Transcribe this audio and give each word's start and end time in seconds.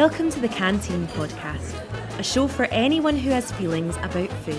Welcome 0.00 0.30
to 0.30 0.40
the 0.40 0.48
Canteen 0.48 1.06
Podcast, 1.08 1.74
a 2.18 2.22
show 2.22 2.48
for 2.48 2.64
anyone 2.70 3.16
who 3.16 3.28
has 3.28 3.52
feelings 3.52 3.98
about 3.98 4.30
food. 4.44 4.58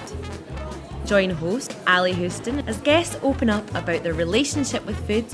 Join 1.08 1.32
host 1.32 1.76
Ally 1.88 2.12
Houston 2.12 2.60
as 2.70 2.80
guests 2.82 3.18
open 3.24 3.50
up 3.50 3.68
about 3.74 4.04
their 4.04 4.14
relationship 4.14 4.86
with 4.86 4.96
food 5.08 5.26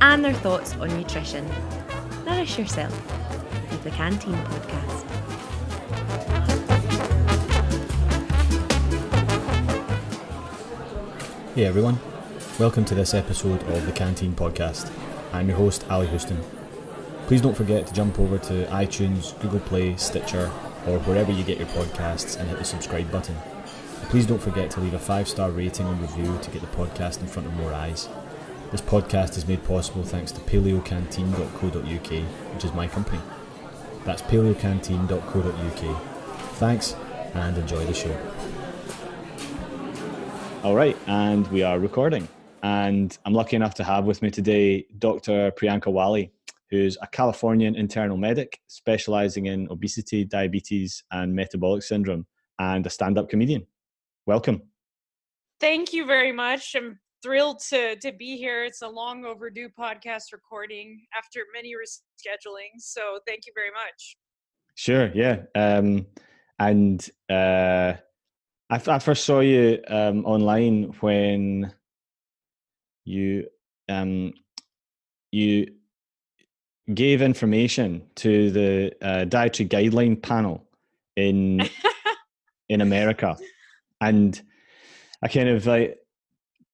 and 0.00 0.24
their 0.24 0.32
thoughts 0.32 0.74
on 0.76 0.88
nutrition. 0.98 1.46
Nourish 2.24 2.58
yourself 2.58 2.90
with 3.70 3.84
the 3.84 3.90
Canteen 3.90 4.32
Podcast. 4.32 5.04
Hey 11.54 11.66
everyone, 11.66 11.98
welcome 12.58 12.86
to 12.86 12.94
this 12.94 13.12
episode 13.12 13.62
of 13.64 13.84
the 13.84 13.92
Canteen 13.92 14.32
Podcast. 14.32 14.90
I'm 15.34 15.48
your 15.48 15.58
host, 15.58 15.84
Ally 15.90 16.06
Houston. 16.06 16.42
Please 17.30 17.40
don't 17.40 17.56
forget 17.56 17.86
to 17.86 17.94
jump 17.94 18.18
over 18.18 18.38
to 18.38 18.66
iTunes, 18.72 19.38
Google 19.38 19.60
Play, 19.60 19.94
Stitcher, 19.94 20.46
or 20.88 20.98
wherever 21.06 21.30
you 21.30 21.44
get 21.44 21.58
your 21.58 21.68
podcasts 21.68 22.36
and 22.36 22.48
hit 22.48 22.58
the 22.58 22.64
subscribe 22.64 23.08
button. 23.12 23.36
Please 24.08 24.26
don't 24.26 24.42
forget 24.42 24.68
to 24.72 24.80
leave 24.80 24.94
a 24.94 24.98
five 24.98 25.28
star 25.28 25.52
rating 25.52 25.86
and 25.86 26.00
review 26.00 26.36
to 26.42 26.50
get 26.50 26.60
the 26.60 26.66
podcast 26.76 27.20
in 27.20 27.28
front 27.28 27.46
of 27.46 27.54
more 27.54 27.72
eyes. 27.72 28.08
This 28.72 28.80
podcast 28.80 29.36
is 29.36 29.46
made 29.46 29.62
possible 29.62 30.02
thanks 30.02 30.32
to 30.32 30.40
paleocanteen.co.uk, 30.40 32.22
which 32.52 32.64
is 32.64 32.72
my 32.72 32.88
company. 32.88 33.20
That's 34.04 34.22
paleocanteen.co.uk. 34.22 36.02
Thanks 36.54 36.96
and 37.34 37.56
enjoy 37.56 37.84
the 37.84 37.94
show. 37.94 38.18
All 40.64 40.74
right, 40.74 40.96
and 41.06 41.46
we 41.52 41.62
are 41.62 41.78
recording. 41.78 42.26
And 42.64 43.16
I'm 43.24 43.34
lucky 43.34 43.54
enough 43.54 43.76
to 43.76 43.84
have 43.84 44.04
with 44.04 44.20
me 44.20 44.32
today 44.32 44.86
Dr. 44.98 45.52
Priyanka 45.52 45.92
Wali, 45.92 46.32
who's 46.70 46.96
a 47.02 47.06
Californian 47.06 47.74
internal 47.74 48.16
medic 48.16 48.60
specializing 48.68 49.46
in 49.46 49.68
obesity, 49.70 50.24
diabetes, 50.24 51.02
and 51.10 51.34
metabolic 51.34 51.82
syndrome, 51.82 52.26
and 52.58 52.86
a 52.86 52.90
stand 52.90 53.18
up 53.18 53.28
comedian. 53.28 53.66
Welcome. 54.26 54.62
Thank 55.60 55.92
you 55.92 56.06
very 56.06 56.32
much. 56.32 56.74
I'm 56.74 56.98
thrilled 57.22 57.60
to, 57.70 57.96
to 57.96 58.12
be 58.12 58.36
here. 58.36 58.64
It's 58.64 58.82
a 58.82 58.88
long 58.88 59.24
overdue 59.24 59.68
podcast 59.68 60.32
recording 60.32 61.04
after 61.16 61.40
many 61.54 61.72
rescheduling. 61.74 62.78
So 62.78 63.18
thank 63.26 63.46
you 63.46 63.52
very 63.54 63.70
much. 63.70 64.16
Sure, 64.74 65.10
yeah. 65.14 65.42
Um, 65.54 66.06
and 66.58 67.06
uh, 67.28 67.94
I, 68.70 68.80
I 68.86 68.98
first 68.98 69.24
saw 69.24 69.40
you 69.40 69.80
um, 69.88 70.24
online 70.24 70.94
when 71.00 71.74
you 73.04 73.46
um, 73.88 74.32
you 75.32 75.66
gave 76.94 77.22
information 77.22 78.02
to 78.16 78.50
the 78.50 78.92
uh, 79.02 79.24
dietary 79.24 79.68
guideline 79.68 80.20
panel 80.20 80.66
in 81.16 81.68
in 82.68 82.80
America, 82.80 83.36
and 84.00 84.40
I 85.22 85.28
kind 85.28 85.48
of 85.48 85.66
like 85.66 85.98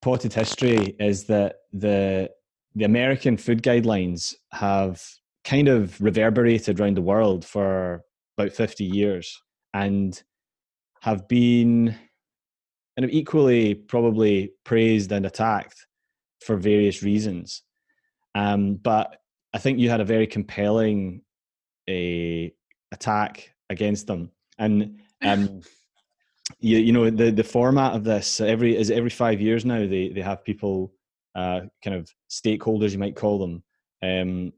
potted 0.03 0.33
history 0.33 0.94
is 0.98 1.25
that 1.25 1.56
the 1.72 2.31
the 2.75 2.84
American 2.84 3.37
food 3.37 3.62
guidelines 3.62 4.34
have 4.53 5.03
kind 5.44 5.69
of 5.69 6.00
reverberated 6.00 6.78
around 6.78 6.97
the 6.97 7.03
world 7.03 7.44
for 7.44 8.03
about 8.37 8.53
50 8.53 8.84
years 8.84 9.41
and 9.72 10.22
have 11.00 11.27
been 11.28 11.94
kind 12.97 13.05
of 13.05 13.11
equally 13.11 13.75
probably 13.75 14.53
praised 14.64 15.12
and 15.12 15.25
attacked 15.25 15.87
for 16.44 16.56
various 16.56 17.03
reasons. 17.03 17.62
Um, 18.34 18.75
but 18.75 19.17
I 19.56 19.58
think 19.58 19.78
you 19.78 19.88
had 19.88 20.02
a 20.02 20.04
very 20.04 20.26
compelling 20.26 21.22
a 21.88 22.52
attack 22.92 23.54
against 23.70 24.06
them, 24.06 24.30
and 24.58 25.00
um, 25.22 25.62
you 26.60 26.76
you 26.76 26.92
know 26.92 27.08
the 27.08 27.31
the 27.31 27.42
format 27.42 27.94
of 27.94 28.04
this 28.04 28.42
every 28.42 28.76
is 28.76 28.91
every 28.91 29.08
five 29.08 29.41
years 29.41 29.64
now 29.64 29.78
they 29.78 30.10
they 30.10 30.20
have 30.20 30.44
people 30.44 30.92
uh, 31.34 31.60
kind 31.82 31.97
of 31.97 32.06
stakeholders 32.31 32.92
you 32.92 32.98
might 32.98 33.16
call 33.16 33.38
them 33.38 33.62
um, 34.03 34.53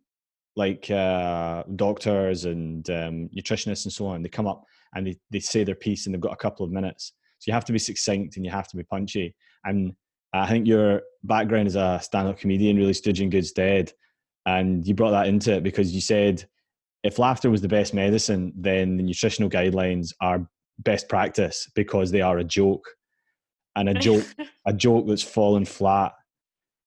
like 0.57 0.91
uh, 0.91 1.63
doctors 1.77 2.45
and 2.45 2.91
um, 2.91 3.31
nutritionists 3.39 3.85
and 3.85 3.93
so 3.93 4.07
on. 4.09 4.23
They 4.23 4.29
come 4.29 4.49
up 4.49 4.65
and 4.97 5.07
they, 5.07 5.17
they 5.31 5.39
say 5.39 5.63
their 5.63 5.77
piece 5.77 6.07
and 6.07 6.15
they've 6.15 6.21
got 6.21 6.33
a 6.33 6.45
couple 6.45 6.67
of 6.67 6.73
minutes. 6.73 7.13
So 7.39 7.51
you 7.51 7.55
have 7.55 7.65
to 7.67 7.73
be 7.73 7.79
succinct 7.79 8.35
and 8.35 8.45
you 8.45 8.51
have 8.51 8.67
to 8.67 8.77
be 8.77 8.83
punchy. 8.83 9.37
And 9.65 9.93
I 10.33 10.49
think 10.49 10.67
your 10.67 11.03
background 11.23 11.69
as 11.69 11.77
a 11.77 12.01
stand-up 12.03 12.41
comedian 12.41 12.77
really 12.77 12.93
stood 12.93 13.17
you 13.17 13.25
in 13.25 13.31
good 13.31 13.47
stead 13.47 13.93
and 14.57 14.87
you 14.87 14.95
brought 14.95 15.11
that 15.11 15.27
into 15.27 15.55
it 15.55 15.63
because 15.63 15.95
you 15.95 16.01
said 16.01 16.45
if 17.03 17.19
laughter 17.19 17.51
was 17.51 17.61
the 17.61 17.69
best 17.69 17.95
medicine 17.95 18.53
then 18.57 18.97
the 18.97 19.03
nutritional 19.03 19.51
guidelines 19.51 20.13
are 20.21 20.49
best 20.81 21.09
practice 21.09 21.71
because 21.75 22.11
they 22.11 22.21
are 22.21 22.39
a 22.39 22.45
joke 22.45 22.87
and 23.77 23.89
a 23.89 23.95
joke 23.95 24.27
a 24.67 24.73
joke 24.73 25.07
that's 25.07 25.23
fallen 25.23 25.65
flat. 25.65 26.13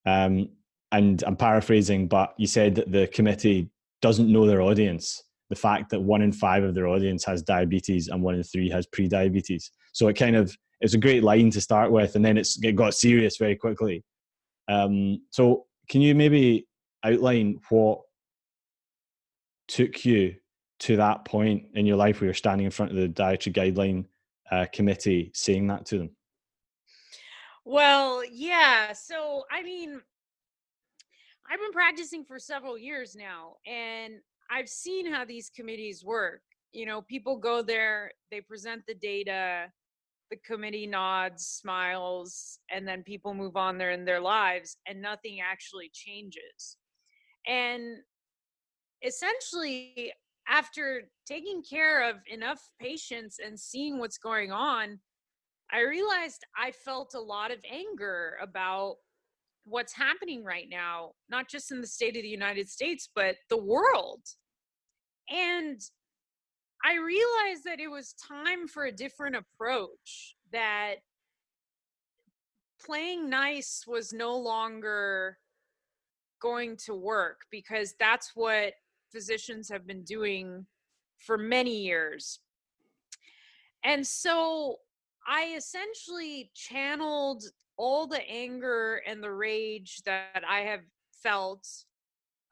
Um, 0.06 0.50
and 0.94 1.24
i'm 1.24 1.38
paraphrasing 1.38 2.08
but 2.08 2.34
you 2.38 2.48
said 2.48 2.76
that 2.76 2.92
the 2.92 3.08
committee 3.08 3.70
doesn't 4.02 4.32
know 4.32 4.46
their 4.46 4.62
audience. 4.62 5.24
The 5.50 5.56
fact 5.56 5.90
that 5.92 6.02
one 6.02 6.22
in 6.22 6.32
five 6.32 6.64
of 6.64 6.74
their 6.76 6.88
audience 6.88 7.24
has 7.26 7.42
diabetes 7.42 8.08
and 8.08 8.22
one 8.22 8.36
in 8.36 8.44
three 8.44 8.70
has 8.70 8.86
pre-diabetes. 8.88 9.72
So 9.94 10.08
it 10.08 10.16
kind 10.16 10.36
of 10.36 10.56
it's 10.80 10.96
a 10.96 11.00
great 11.00 11.24
line 11.24 11.52
to 11.52 11.62
start 11.62 11.92
with 11.92 12.16
and 12.16 12.26
then 12.26 12.38
it's 12.38 12.62
it 12.64 12.76
got 12.76 12.96
serious 12.96 13.38
very 13.38 13.56
quickly. 13.56 14.04
Um, 14.68 15.22
so 15.30 15.66
can 15.90 16.02
you 16.02 16.16
maybe 16.16 16.68
outline 17.03 17.59
what 17.69 18.01
took 19.67 20.06
you 20.06 20.35
to 20.79 20.97
that 20.97 21.25
point 21.25 21.66
in 21.75 21.85
your 21.85 21.95
life 21.95 22.19
where 22.19 22.25
you're 22.25 22.34
standing 22.34 22.66
in 22.66 22.72
front 22.72 22.91
of 22.91 22.97
the 22.97 23.07
dietary 23.07 23.53
guideline 23.53 24.06
uh, 24.51 24.66
committee 24.73 25.31
saying 25.34 25.67
that 25.67 25.85
to 25.85 25.97
them? 26.00 26.09
Well, 27.63 28.23
yeah. 28.25 28.94
So, 28.94 29.44
I 29.51 29.62
mean, 29.62 30.01
I've 31.50 31.59
been 31.59 31.72
practicing 31.72 32.25
for 32.25 32.39
several 32.39 32.78
years 32.78 33.16
now, 33.16 33.57
and 33.66 34.16
I've 34.50 34.69
seen 34.69 35.12
how 35.12 35.25
these 35.25 35.51
committees 35.56 36.03
work. 36.03 36.41
You 36.73 36.85
know, 36.85 37.01
people 37.01 37.38
go 37.38 37.62
there, 37.62 38.12
they 38.31 38.41
present 38.41 38.83
the 38.88 38.95
data, 38.95 39.66
the 40.31 40.38
committee 40.38 40.88
nods, 40.88 41.45
smiles, 41.45 42.57
and 42.72 42.88
then 42.88 43.03
people 43.03 43.33
move 43.33 43.57
on 43.57 43.78
there 43.78 43.91
in 43.91 44.06
their 44.06 44.22
lives, 44.22 44.78
and 44.88 45.01
nothing 45.01 45.39
actually 45.41 45.91
changes. 45.94 46.78
And 47.47 47.97
essentially, 49.03 50.13
after 50.47 51.03
taking 51.28 51.63
care 51.63 52.09
of 52.09 52.18
enough 52.28 52.59
patients 52.79 53.38
and 53.44 53.59
seeing 53.59 54.00
what's 54.00 54.18
going 54.18 54.52
on, 54.52 55.00
I 55.72 55.81
realized 55.81 56.44
I 56.57 56.72
felt 56.72 57.13
a 57.16 57.19
lot 57.19 57.51
of 57.51 57.59
anger 57.69 58.38
about 58.41 58.96
what's 59.63 59.94
happening 59.94 60.44
right 60.44 60.68
now, 60.69 61.12
not 61.30 61.50
just 61.50 61.72
in 61.72 61.81
the 61.81 61.88
state 61.88 62.18
of 62.18 62.24
the 62.24 62.28
United 62.28 62.68
States, 62.68 63.09
but 63.16 63.35
the 63.50 63.62
world. 63.62 64.22
And 65.30 65.80
I 66.84 66.96
realized 66.96 67.63
that 67.66 67.80
it 67.80 67.90
was 67.90 68.13
time 68.13 68.68
for 68.68 68.85
a 68.85 68.91
different 68.91 69.35
approach, 69.35 70.35
that 70.51 70.96
playing 72.84 73.30
nice 73.30 73.84
was 73.88 74.12
no 74.12 74.35
longer 74.35 75.38
going 76.41 76.75
to 76.85 76.94
work 76.94 77.41
because 77.52 77.94
that's 78.00 78.31
what 78.35 78.74
physicians 79.12 79.69
have 79.69 79.85
been 79.85 80.03
doing 80.03 80.66
for 81.18 81.38
many 81.38 81.81
years. 81.81 82.40
And 83.84 84.06
so 84.06 84.78
I 85.28 85.53
essentially 85.56 86.51
channeled 86.56 87.44
all 87.78 88.07
the 88.07 88.22
anger 88.30 89.01
and 89.07 89.24
the 89.24 89.31
rage 89.31 90.01
that 90.06 90.44
I 90.47 90.62
have 90.62 90.81
felt 91.24 91.68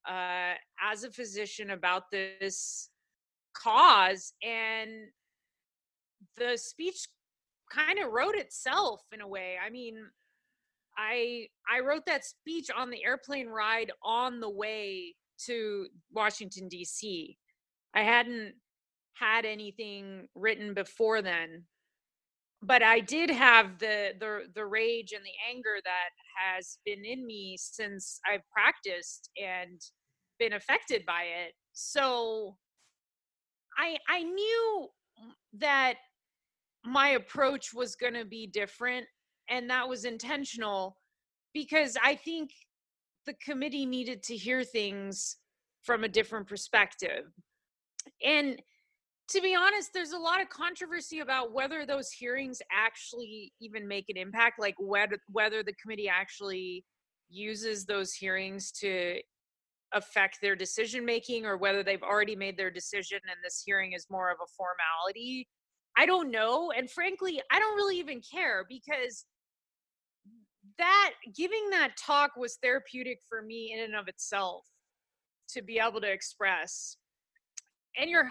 uh, 0.07 0.53
as 0.81 1.03
a 1.03 1.11
physician 1.11 1.71
about 1.71 2.11
this 2.11 2.89
cause. 3.53 4.33
And 4.43 4.89
the 6.37 6.57
speech 6.57 7.07
kind 7.71 7.99
of 7.99 8.11
wrote 8.11 8.35
itself 8.35 9.01
in 9.11 9.21
a 9.21 9.27
way. 9.27 9.57
I 9.63 9.69
mean, 9.69 9.97
I 10.99 11.47
I 11.73 11.79
wrote 11.79 12.05
that 12.07 12.25
speech 12.25 12.67
on 12.75 12.89
the 12.89 13.03
airplane 13.05 13.47
ride 13.47 13.91
on 14.03 14.41
the 14.41 14.49
way 14.49 15.15
to 15.45 15.87
Washington 16.11 16.67
D.C. 16.67 17.37
I 17.95 18.01
hadn't 18.01 18.55
had 19.13 19.45
anything 19.45 20.27
written 20.35 20.73
before 20.73 21.21
then, 21.21 21.63
but 22.61 22.83
I 22.83 22.99
did 22.99 23.29
have 23.29 23.79
the 23.79 24.13
the 24.19 24.41
the 24.53 24.65
rage 24.65 25.13
and 25.13 25.23
the 25.23 25.49
anger 25.49 25.77
that 25.83 26.09
has 26.37 26.79
been 26.85 27.05
in 27.05 27.25
me 27.25 27.55
since 27.57 28.19
I've 28.29 28.47
practiced 28.51 29.29
and 29.41 29.81
been 30.37 30.53
affected 30.53 31.05
by 31.05 31.23
it. 31.45 31.53
So 31.71 32.57
I 33.77 33.97
I 34.09 34.23
knew 34.23 34.87
that 35.53 35.95
my 36.85 37.09
approach 37.09 37.73
was 37.73 37.95
going 37.95 38.13
to 38.13 38.25
be 38.25 38.47
different 38.47 39.05
and 39.49 39.69
that 39.69 39.87
was 39.87 40.05
intentional 40.05 40.97
because 41.53 41.97
I 42.03 42.15
think 42.15 42.51
the 43.25 43.33
committee 43.45 43.85
needed 43.85 44.23
to 44.23 44.35
hear 44.35 44.63
things 44.63 45.37
from 45.83 46.03
a 46.03 46.09
different 46.09 46.47
perspective. 46.47 47.25
And 48.23 48.61
to 49.29 49.41
be 49.41 49.55
honest, 49.55 49.91
there's 49.93 50.11
a 50.11 50.17
lot 50.17 50.41
of 50.41 50.49
controversy 50.49 51.19
about 51.19 51.53
whether 51.53 51.85
those 51.85 52.09
hearings 52.11 52.61
actually 52.71 53.53
even 53.61 53.87
make 53.87 54.05
an 54.09 54.17
impact, 54.17 54.59
like 54.59 54.75
whether 54.79 55.17
whether 55.31 55.61
the 55.61 55.73
committee 55.73 56.09
actually 56.09 56.83
uses 57.29 57.85
those 57.85 58.13
hearings 58.13 58.71
to 58.71 59.19
affect 59.93 60.39
their 60.41 60.55
decision 60.55 61.05
making 61.05 61.45
or 61.45 61.57
whether 61.57 61.83
they've 61.83 62.03
already 62.03 62.35
made 62.35 62.57
their 62.57 62.71
decision 62.71 63.19
and 63.23 63.37
this 63.43 63.63
hearing 63.65 63.93
is 63.93 64.07
more 64.09 64.29
of 64.29 64.37
a 64.43 64.49
formality. 64.55 65.47
I 65.97 66.05
don't 66.05 66.31
know. 66.31 66.71
And 66.75 66.89
frankly, 66.89 67.41
I 67.51 67.59
don't 67.59 67.75
really 67.75 67.97
even 67.99 68.21
care 68.21 68.65
because 68.67 69.25
that 70.79 71.11
giving 71.35 71.69
that 71.69 71.91
talk 71.97 72.31
was 72.35 72.57
therapeutic 72.63 73.19
for 73.29 73.43
me 73.43 73.73
in 73.73 73.83
and 73.83 73.95
of 73.95 74.07
itself 74.07 74.65
to 75.49 75.61
be 75.61 75.79
able 75.79 76.01
to 76.01 76.11
express. 76.11 76.97
And 77.97 78.09
you're 78.09 78.23
100% 78.23 78.29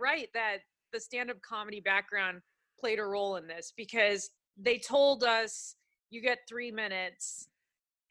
right 0.00 0.28
that 0.34 0.58
the 0.92 1.00
stand 1.00 1.30
up 1.30 1.40
comedy 1.42 1.80
background 1.80 2.40
played 2.78 2.98
a 2.98 3.04
role 3.04 3.36
in 3.36 3.46
this 3.46 3.72
because 3.76 4.30
they 4.56 4.78
told 4.78 5.24
us 5.24 5.76
you 6.10 6.20
get 6.20 6.38
three 6.48 6.70
minutes 6.70 7.48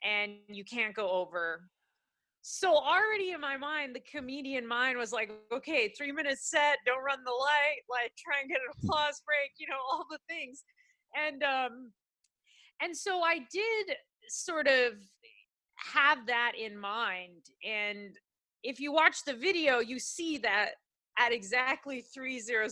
and 0.03 0.33
you 0.47 0.63
can't 0.63 0.95
go 0.95 1.09
over. 1.09 1.61
So 2.41 2.75
already 2.75 3.31
in 3.31 3.41
my 3.41 3.57
mind, 3.57 3.95
the 3.95 4.01
comedian 4.01 4.67
mind 4.67 4.97
was 4.97 5.11
like, 5.11 5.31
okay, 5.51 5.91
three 5.97 6.11
minutes 6.11 6.49
set, 6.49 6.77
don't 6.85 7.03
run 7.03 7.23
the 7.25 7.31
light, 7.31 7.81
like 7.89 8.11
try 8.17 8.41
and 8.41 8.49
get 8.49 8.59
an 8.59 8.73
applause 8.83 9.21
break, 9.25 9.51
you 9.57 9.67
know, 9.67 9.79
all 9.91 10.05
the 10.09 10.19
things. 10.29 10.63
And 11.15 11.43
um 11.43 11.91
and 12.81 12.95
so 12.95 13.21
I 13.21 13.39
did 13.51 13.95
sort 14.27 14.67
of 14.67 14.93
have 15.93 16.25
that 16.27 16.53
in 16.59 16.77
mind. 16.77 17.45
And 17.67 18.17
if 18.63 18.79
you 18.79 18.91
watch 18.91 19.17
the 19.25 19.33
video, 19.33 19.79
you 19.79 19.99
see 19.99 20.37
that 20.39 20.71
at 21.17 21.31
exactly 21.31 22.01
300 22.13 22.69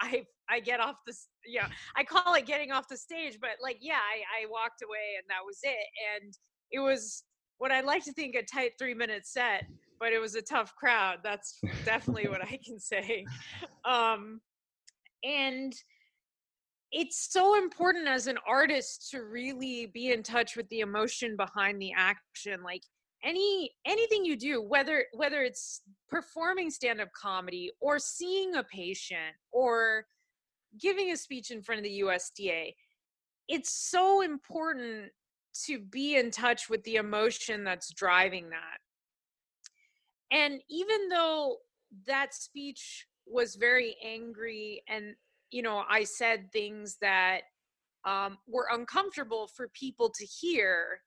i 0.00 0.24
i 0.48 0.60
get 0.60 0.80
off 0.80 0.96
the 1.06 1.14
yeah 1.46 1.66
i 1.96 2.04
call 2.04 2.34
it 2.34 2.46
getting 2.46 2.70
off 2.70 2.86
the 2.88 2.96
stage 2.96 3.38
but 3.40 3.50
like 3.62 3.78
yeah 3.80 3.94
i 3.94 4.42
i 4.42 4.46
walked 4.48 4.82
away 4.82 5.16
and 5.18 5.24
that 5.28 5.44
was 5.44 5.58
it 5.62 5.86
and 6.14 6.34
it 6.70 6.78
was 6.78 7.24
what 7.58 7.72
i 7.72 7.80
like 7.80 8.04
to 8.04 8.12
think 8.12 8.34
a 8.34 8.42
tight 8.42 8.72
three 8.78 8.94
minute 8.94 9.26
set 9.26 9.64
but 9.98 10.12
it 10.12 10.20
was 10.20 10.34
a 10.34 10.42
tough 10.42 10.74
crowd 10.76 11.18
that's 11.24 11.58
definitely 11.84 12.28
what 12.28 12.42
i 12.42 12.58
can 12.64 12.78
say 12.78 13.24
um 13.84 14.40
and 15.24 15.74
it's 16.92 17.32
so 17.32 17.56
important 17.56 18.06
as 18.06 18.26
an 18.26 18.38
artist 18.46 19.10
to 19.10 19.22
really 19.22 19.86
be 19.86 20.12
in 20.12 20.22
touch 20.22 20.56
with 20.56 20.68
the 20.68 20.80
emotion 20.80 21.36
behind 21.36 21.80
the 21.80 21.92
action 21.96 22.62
like 22.62 22.82
any 23.24 23.70
anything 23.86 24.24
you 24.24 24.36
do 24.36 24.60
whether 24.62 25.04
whether 25.12 25.42
it's 25.42 25.82
performing 26.08 26.70
stand 26.70 27.00
up 27.00 27.08
comedy 27.12 27.70
or 27.80 27.98
seeing 27.98 28.56
a 28.56 28.64
patient 28.64 29.34
or 29.52 30.04
giving 30.80 31.12
a 31.12 31.16
speech 31.16 31.50
in 31.50 31.62
front 31.62 31.78
of 31.78 31.84
the 31.84 32.00
USDA 32.00 32.74
it's 33.48 33.70
so 33.70 34.22
important 34.22 35.10
to 35.66 35.78
be 35.78 36.16
in 36.16 36.30
touch 36.30 36.68
with 36.70 36.82
the 36.84 36.96
emotion 36.96 37.64
that's 37.64 37.92
driving 37.92 38.50
that. 38.50 38.78
And 40.30 40.60
even 40.70 41.08
though 41.08 41.58
that 42.06 42.34
speech 42.34 43.06
was 43.26 43.56
very 43.56 43.96
angry 44.04 44.82
and 44.88 45.14
you 45.52 45.62
know, 45.62 45.84
I 45.88 46.04
said 46.04 46.50
things 46.50 46.96
that 47.00 47.42
um, 48.04 48.38
were 48.48 48.66
uncomfortable 48.72 49.48
for 49.54 49.68
people 49.68 50.10
to 50.10 50.24
hear, 50.24 51.00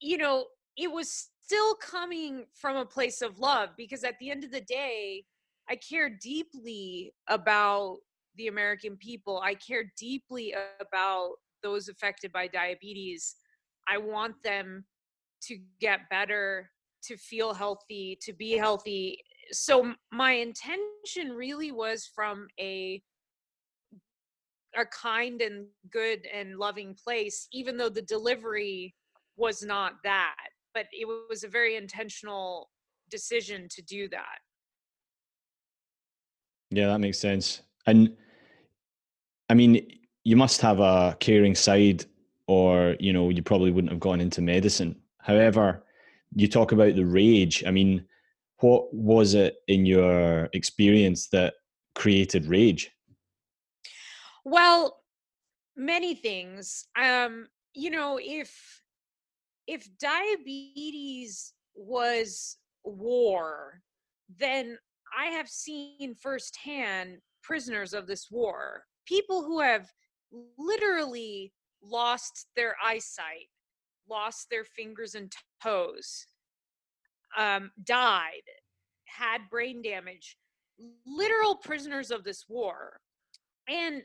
you 0.00 0.18
know, 0.18 0.46
it 0.76 0.90
was 0.90 1.28
still 1.44 1.74
coming 1.74 2.46
from 2.54 2.76
a 2.76 2.84
place 2.84 3.22
of 3.22 3.38
love 3.38 3.70
because 3.76 4.02
at 4.02 4.18
the 4.18 4.30
end 4.30 4.42
of 4.42 4.50
the 4.50 4.62
day, 4.62 5.24
I 5.68 5.76
care 5.76 6.10
deeply 6.10 7.12
about 7.28 7.98
the 8.36 8.48
American 8.48 8.96
people. 8.96 9.40
I 9.44 9.54
care 9.54 9.84
deeply 9.98 10.54
about 10.80 11.34
those 11.62 11.88
affected 11.88 12.32
by 12.32 12.48
diabetes. 12.48 13.36
I 13.88 13.98
want 13.98 14.34
them 14.42 14.84
to 15.42 15.58
get 15.80 16.08
better, 16.10 16.70
to 17.04 17.16
feel 17.16 17.54
healthy, 17.54 18.18
to 18.22 18.32
be 18.32 18.52
healthy. 18.52 19.18
So 19.52 19.94
my 20.12 20.32
intention 20.32 21.32
really 21.34 21.72
was 21.72 22.08
from 22.14 22.48
a 22.58 23.02
a 24.74 24.84
kind 24.86 25.40
and 25.40 25.66
good 25.90 26.26
and 26.32 26.58
loving 26.58 26.94
place 26.94 27.48
even 27.52 27.76
though 27.76 27.88
the 27.88 28.02
delivery 28.02 28.94
was 29.36 29.62
not 29.62 29.94
that 30.04 30.34
but 30.74 30.86
it 30.92 31.06
was 31.30 31.42
a 31.44 31.48
very 31.48 31.76
intentional 31.76 32.68
decision 33.10 33.66
to 33.70 33.80
do 33.82 34.08
that. 34.10 34.38
Yeah 36.70 36.88
that 36.88 36.98
makes 36.98 37.18
sense 37.18 37.62
and 37.86 38.14
i 39.48 39.54
mean 39.54 39.86
you 40.24 40.36
must 40.36 40.60
have 40.60 40.80
a 40.80 41.16
caring 41.20 41.54
side 41.54 42.04
or 42.48 42.96
you 42.98 43.12
know 43.12 43.30
you 43.30 43.42
probably 43.42 43.70
wouldn't 43.70 43.92
have 43.92 44.00
gone 44.00 44.20
into 44.20 44.42
medicine. 44.42 44.96
However 45.18 45.84
you 46.34 46.48
talk 46.48 46.72
about 46.72 46.96
the 46.96 47.04
rage 47.04 47.64
i 47.66 47.70
mean 47.70 48.04
what 48.58 48.92
was 48.92 49.34
it 49.34 49.56
in 49.68 49.86
your 49.86 50.48
experience 50.52 51.28
that 51.28 51.54
created 51.94 52.46
rage 52.46 52.90
well, 54.46 55.02
many 55.76 56.14
things. 56.14 56.86
Um, 56.96 57.48
you 57.74 57.90
know, 57.90 58.18
if 58.22 58.80
if 59.66 59.88
diabetes 59.98 61.52
was 61.74 62.56
war, 62.84 63.82
then 64.38 64.78
I 65.18 65.26
have 65.26 65.48
seen 65.48 66.14
firsthand 66.14 67.18
prisoners 67.42 67.92
of 67.92 68.06
this 68.06 68.28
war, 68.30 68.84
people 69.04 69.42
who 69.42 69.60
have 69.60 69.90
literally 70.56 71.52
lost 71.82 72.46
their 72.54 72.76
eyesight, 72.84 73.48
lost 74.08 74.46
their 74.48 74.64
fingers 74.64 75.16
and 75.16 75.32
toes, 75.60 76.28
um, 77.36 77.72
died, 77.82 78.46
had 79.06 79.40
brain 79.50 79.82
damage, 79.82 80.36
literal 81.04 81.56
prisoners 81.56 82.12
of 82.12 82.22
this 82.22 82.44
war. 82.48 83.00
And 83.68 84.02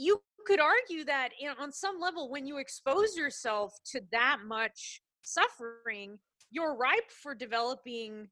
you 0.00 0.20
could 0.46 0.60
argue 0.60 1.04
that 1.04 1.30
on 1.60 1.70
some 1.70 2.00
level 2.00 2.30
when 2.30 2.46
you 2.46 2.58
expose 2.58 3.16
yourself 3.16 3.74
to 3.84 4.00
that 4.10 4.38
much 4.46 5.02
suffering 5.22 6.18
you're 6.50 6.76
ripe 6.76 7.10
for 7.22 7.34
developing 7.34 8.28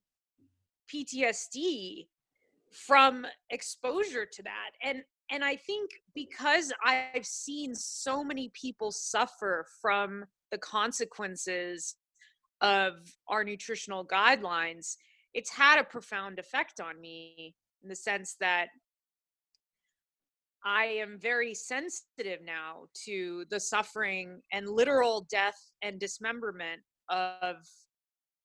PTSD 0.93 2.07
from 2.73 3.27
exposure 3.51 4.27
to 4.31 4.43
that. 4.43 4.71
And 4.83 5.03
and 5.31 5.45
I 5.45 5.57
think 5.57 5.91
because 6.15 6.73
I've 6.83 7.27
seen 7.27 7.75
so 7.75 8.25
many 8.25 8.51
people 8.55 8.91
suffer 8.91 9.67
from 9.83 10.25
the 10.51 10.59
consequences 10.59 11.97
of 12.63 12.95
our 13.29 13.45
nutritional 13.45 14.07
guidelines 14.07 14.97
it's 15.35 15.51
had 15.51 15.79
a 15.79 15.85
profound 15.85 16.39
effect 16.39 16.81
on 16.81 17.01
me 17.01 17.55
in 17.83 17.89
the 17.89 17.95
sense 17.95 18.37
that 18.41 18.69
I 20.69 20.85
am 20.85 21.19
very 21.19 21.55
sensitive 21.55 22.41
now 22.45 22.89
to 23.07 23.47
the 23.49 23.59
suffering 23.59 24.43
and 24.53 24.69
literal 24.69 25.27
death 25.31 25.59
and 25.81 25.99
dismemberment 25.99 26.83
of 27.09 27.57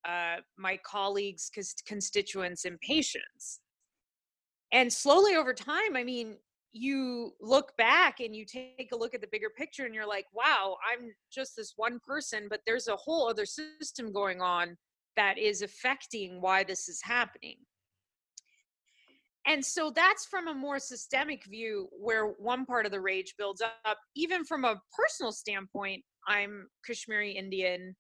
uh, 0.08 0.38
my 0.58 0.80
colleagues, 0.86 1.52
constituents, 1.86 2.64
and 2.64 2.80
patients. 2.80 3.60
And 4.72 4.92
slowly 4.92 5.36
over 5.36 5.54
time, 5.54 5.98
I 5.98 6.06
mean, 6.06 6.38
you 6.72 7.34
look 7.42 7.76
back 7.76 8.22
and 8.22 8.34
you 8.34 8.46
take 8.46 8.92
a 8.94 8.98
look 8.98 9.14
at 9.14 9.20
the 9.20 9.28
bigger 9.30 9.50
picture 9.50 9.86
and 9.86 9.94
you're 9.94 10.08
like, 10.08 10.28
wow, 10.34 10.78
I'm 10.90 11.14
just 11.30 11.58
this 11.58 11.74
one 11.76 12.00
person, 12.08 12.48
but 12.50 12.62
there's 12.66 12.88
a 12.88 12.96
whole 12.96 13.28
other 13.28 13.46
system 13.46 14.14
going 14.14 14.40
on 14.40 14.78
that 15.18 15.38
is 15.38 15.62
affecting 15.62 16.40
why 16.40 16.64
this 16.64 16.88
is 16.88 17.02
happening 17.04 17.58
and 19.46 19.64
so 19.64 19.92
that's 19.94 20.26
from 20.26 20.48
a 20.48 20.54
more 20.54 20.80
systemic 20.80 21.46
view 21.46 21.90
where 21.92 22.28
one 22.28 22.66
part 22.66 22.86
of 22.86 22.92
the 22.92 23.02
rage 23.02 23.36
builds 23.38 23.62
up. 23.62 23.98
Even 24.16 24.46
from 24.46 24.66
a 24.66 24.82
personal 24.98 25.32
standpoint 25.32 26.04
i'm 26.28 26.68
kashmiri 26.86 27.32
indian. 27.32 27.96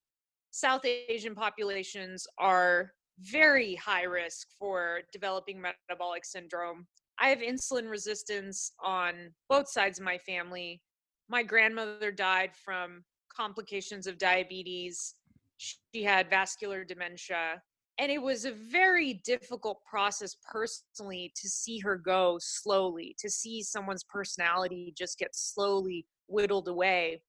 South 0.51 0.85
asian 0.85 1.35
populations 1.35 2.25
are 2.37 2.91
very 3.19 3.75
high 3.75 4.03
risk 4.03 4.47
for 4.57 5.01
developing 5.11 5.61
metabolic 5.61 6.25
syndrome. 6.25 6.87
I 7.19 7.29
have 7.29 7.39
insulin 7.39 7.89
resistance 7.89 8.71
on 8.83 9.31
both 9.49 9.69
sides 9.69 9.99
of 9.99 10.05
my 10.05 10.17
family. 10.17 10.81
My 11.29 11.43
grandmother 11.43 12.11
died 12.11 12.51
from 12.55 13.03
complications 13.35 14.07
of 14.07 14.17
diabetes. 14.17 15.15
She 15.57 16.03
had 16.03 16.29
vascular 16.29 16.83
dementia 16.83 17.61
and 17.99 18.11
it 18.11 18.21
was 18.21 18.45
a 18.45 18.51
very 18.51 19.21
difficult 19.25 19.79
process 19.85 20.35
personally 20.49 21.31
to 21.35 21.47
see 21.47 21.79
her 21.79 21.95
go 21.95 22.37
slowly 22.41 23.15
to 23.19 23.29
see 23.29 23.61
someone's 23.61 24.03
personality 24.03 24.93
just 24.97 25.19
get 25.19 25.35
slowly 25.35 26.05
whittled 26.27 26.67
away 26.67 27.21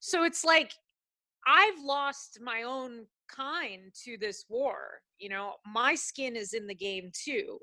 so 0.00 0.24
it's 0.24 0.44
like 0.44 0.72
i've 1.46 1.82
lost 1.82 2.38
my 2.42 2.62
own 2.62 3.06
kind 3.28 3.92
to 4.04 4.18
this 4.18 4.44
war 4.48 5.00
you 5.18 5.28
know 5.28 5.54
my 5.72 5.94
skin 5.94 6.36
is 6.36 6.52
in 6.52 6.66
the 6.66 6.74
game 6.74 7.10
too 7.14 7.58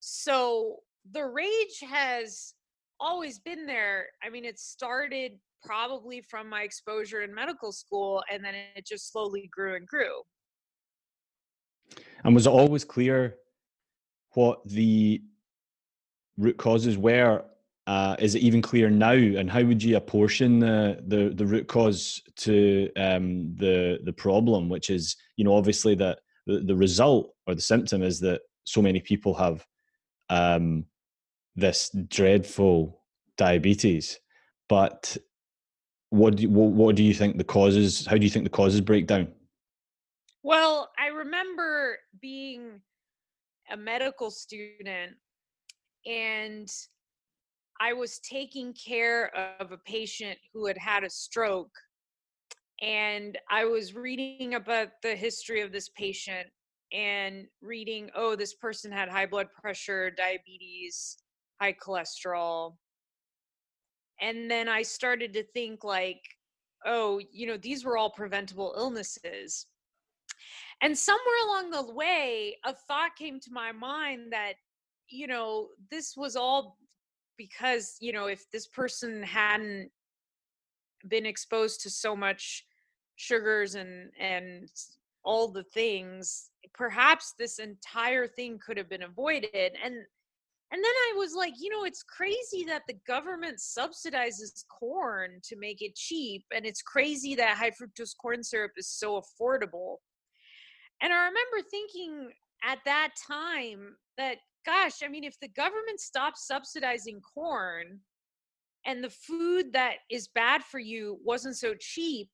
so 0.00 0.80
the 1.12 1.24
rage 1.24 1.80
has 1.88 2.54
always 3.00 3.38
been 3.38 3.66
there. 3.66 4.06
I 4.22 4.30
mean, 4.30 4.44
it 4.44 4.58
started 4.58 5.32
probably 5.62 6.20
from 6.20 6.48
my 6.48 6.62
exposure 6.62 7.22
in 7.22 7.34
medical 7.34 7.72
school, 7.72 8.22
and 8.30 8.44
then 8.44 8.54
it 8.76 8.86
just 8.86 9.10
slowly 9.12 9.48
grew 9.52 9.76
and 9.76 9.86
grew. 9.86 10.20
And 12.24 12.34
was 12.34 12.46
it 12.46 12.50
always 12.50 12.84
clear 12.84 13.36
what 14.32 14.66
the 14.66 15.22
root 16.38 16.56
causes 16.56 16.96
were? 16.96 17.44
Uh, 17.86 18.16
is 18.18 18.34
it 18.34 18.42
even 18.42 18.62
clear 18.62 18.88
now? 18.88 19.12
And 19.12 19.50
how 19.50 19.62
would 19.62 19.82
you 19.82 19.96
apportion 19.96 20.58
the 20.58 21.02
the, 21.06 21.28
the 21.34 21.46
root 21.46 21.68
cause 21.68 22.22
to 22.36 22.90
um, 22.96 23.54
the 23.56 23.98
the 24.04 24.12
problem, 24.12 24.70
which 24.70 24.88
is 24.88 25.16
you 25.36 25.44
know 25.44 25.54
obviously 25.54 25.94
that 25.96 26.20
the, 26.46 26.60
the 26.60 26.74
result 26.74 27.34
or 27.46 27.54
the 27.54 27.60
symptom 27.60 28.02
is 28.02 28.20
that 28.20 28.40
so 28.64 28.80
many 28.80 29.00
people 29.00 29.34
have 29.34 29.66
um, 30.30 30.86
this 31.56 31.90
dreadful 32.08 33.02
diabetes. 33.36 34.18
But 34.68 35.16
what 36.08 36.36
do 36.36 36.44
you, 36.44 36.48
what, 36.50 36.70
what 36.70 36.96
do 36.96 37.02
you 37.02 37.12
think 37.12 37.36
the 37.36 37.44
causes? 37.44 38.06
How 38.06 38.16
do 38.16 38.24
you 38.24 38.30
think 38.30 38.44
the 38.44 38.50
causes 38.50 38.80
break 38.80 39.06
down? 39.06 39.28
Well, 40.44 40.90
I 40.98 41.06
remember 41.06 41.96
being 42.20 42.82
a 43.72 43.78
medical 43.78 44.30
student 44.30 45.14
and 46.04 46.68
I 47.80 47.94
was 47.94 48.18
taking 48.18 48.74
care 48.74 49.34
of 49.58 49.72
a 49.72 49.78
patient 49.78 50.38
who 50.52 50.66
had 50.66 50.76
had 50.76 51.02
a 51.02 51.08
stroke. 51.08 51.72
And 52.82 53.38
I 53.50 53.64
was 53.64 53.94
reading 53.94 54.54
about 54.54 54.88
the 55.02 55.16
history 55.16 55.62
of 55.62 55.72
this 55.72 55.88
patient 55.88 56.46
and 56.92 57.46
reading, 57.62 58.10
oh, 58.14 58.36
this 58.36 58.52
person 58.52 58.92
had 58.92 59.08
high 59.08 59.26
blood 59.26 59.48
pressure, 59.58 60.10
diabetes, 60.10 61.16
high 61.58 61.72
cholesterol. 61.72 62.74
And 64.20 64.50
then 64.50 64.68
I 64.68 64.82
started 64.82 65.32
to 65.32 65.42
think, 65.54 65.84
like, 65.84 66.20
oh, 66.84 67.18
you 67.32 67.46
know, 67.46 67.56
these 67.56 67.82
were 67.82 67.96
all 67.96 68.10
preventable 68.10 68.74
illnesses. 68.76 69.68
And 70.84 70.96
somewhere 70.96 71.46
along 71.46 71.70
the 71.70 71.94
way, 71.94 72.58
a 72.62 72.74
thought 72.74 73.16
came 73.16 73.40
to 73.40 73.50
my 73.50 73.72
mind 73.72 74.34
that, 74.34 74.52
you 75.08 75.26
know, 75.26 75.68
this 75.90 76.14
was 76.14 76.36
all 76.36 76.76
because, 77.38 77.96
you 78.00 78.12
know, 78.12 78.26
if 78.26 78.44
this 78.50 78.66
person 78.66 79.22
hadn't 79.22 79.90
been 81.08 81.24
exposed 81.24 81.80
to 81.80 81.90
so 81.90 82.14
much 82.14 82.66
sugars 83.16 83.76
and 83.76 84.10
and 84.20 84.68
all 85.24 85.48
the 85.48 85.62
things 85.62 86.50
perhaps 86.74 87.32
this 87.38 87.58
entire 87.58 88.26
thing 88.26 88.58
could 88.64 88.76
have 88.76 88.90
been 88.90 89.04
avoided. 89.04 89.72
And 89.82 89.94
and 89.94 90.82
then 90.82 90.84
i 90.84 91.14
was 91.16 91.34
like 91.34 91.52
you 91.60 91.70
know 91.70 91.84
it's 91.84 92.02
crazy 92.02 92.64
that 92.64 92.82
the 92.88 92.96
government 93.06 93.58
subsidizes 93.58 94.64
corn 94.68 95.38
to 95.42 95.56
make 95.56 95.82
it 95.82 95.94
cheap 95.94 96.42
and 96.54 96.64
it's 96.64 96.80
crazy 96.82 97.34
that 97.34 97.56
high 97.56 97.70
fructose 97.70 98.16
corn 98.20 98.42
syrup 98.42 98.72
is 98.76 98.88
so 98.88 99.20
affordable 99.20 99.96
and 101.04 101.12
i 101.12 101.18
remember 101.18 101.68
thinking 101.70 102.30
at 102.64 102.78
that 102.84 103.10
time 103.28 103.94
that 104.18 104.38
gosh 104.66 105.02
i 105.04 105.08
mean 105.08 105.22
if 105.22 105.38
the 105.40 105.48
government 105.48 106.00
stops 106.00 106.48
subsidizing 106.48 107.20
corn 107.20 108.00
and 108.86 109.04
the 109.04 109.10
food 109.10 109.72
that 109.72 109.96
is 110.10 110.28
bad 110.34 110.64
for 110.64 110.80
you 110.80 111.18
wasn't 111.24 111.56
so 111.56 111.74
cheap 111.78 112.28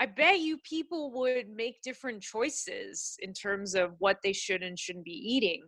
I 0.00 0.06
bet 0.06 0.40
you 0.40 0.56
people 0.64 1.12
would 1.12 1.50
make 1.54 1.82
different 1.82 2.22
choices 2.22 3.16
in 3.20 3.34
terms 3.34 3.74
of 3.74 3.96
what 3.98 4.16
they 4.24 4.32
should 4.32 4.62
and 4.62 4.78
shouldn't 4.78 5.04
be 5.04 5.10
eating. 5.10 5.62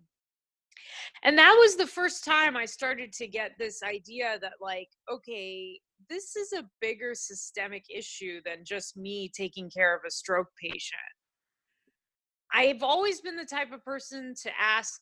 And 1.22 1.36
that 1.36 1.54
was 1.60 1.76
the 1.76 1.86
first 1.86 2.24
time 2.24 2.56
I 2.56 2.64
started 2.64 3.12
to 3.12 3.26
get 3.26 3.52
this 3.58 3.82
idea 3.82 4.38
that, 4.40 4.54
like, 4.58 4.88
okay, 5.12 5.78
this 6.08 6.34
is 6.34 6.54
a 6.54 6.64
bigger 6.80 7.14
systemic 7.14 7.84
issue 7.94 8.40
than 8.46 8.64
just 8.64 8.96
me 8.96 9.30
taking 9.36 9.70
care 9.70 9.94
of 9.94 10.00
a 10.06 10.10
stroke 10.10 10.48
patient. 10.58 10.98
I've 12.52 12.82
always 12.82 13.20
been 13.20 13.36
the 13.36 13.44
type 13.44 13.72
of 13.72 13.84
person 13.84 14.34
to 14.42 14.50
ask 14.60 15.00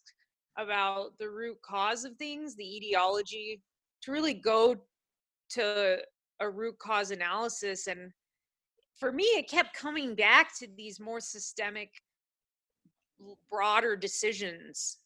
about 0.57 1.19
the 1.19 1.29
root 1.29 1.59
cause 1.63 2.05
of 2.05 2.17
things, 2.17 2.55
the 2.55 2.77
etiology, 2.77 3.63
to 4.03 4.13
really 4.13 4.35
go 4.35 4.77
to 5.51 5.99
a 6.41 6.49
root 6.49 6.79
cause 6.79 7.11
analysis 7.11 7.87
and 7.87 8.13
for 9.01 9.11
me, 9.11 9.25
it 9.25 9.49
kept 9.49 9.75
coming 9.75 10.15
back 10.15 10.57
to 10.59 10.69
these 10.77 11.01
more 11.01 11.21
systemic, 11.21 11.91
broader 13.51 13.97
decisions. 13.97 14.99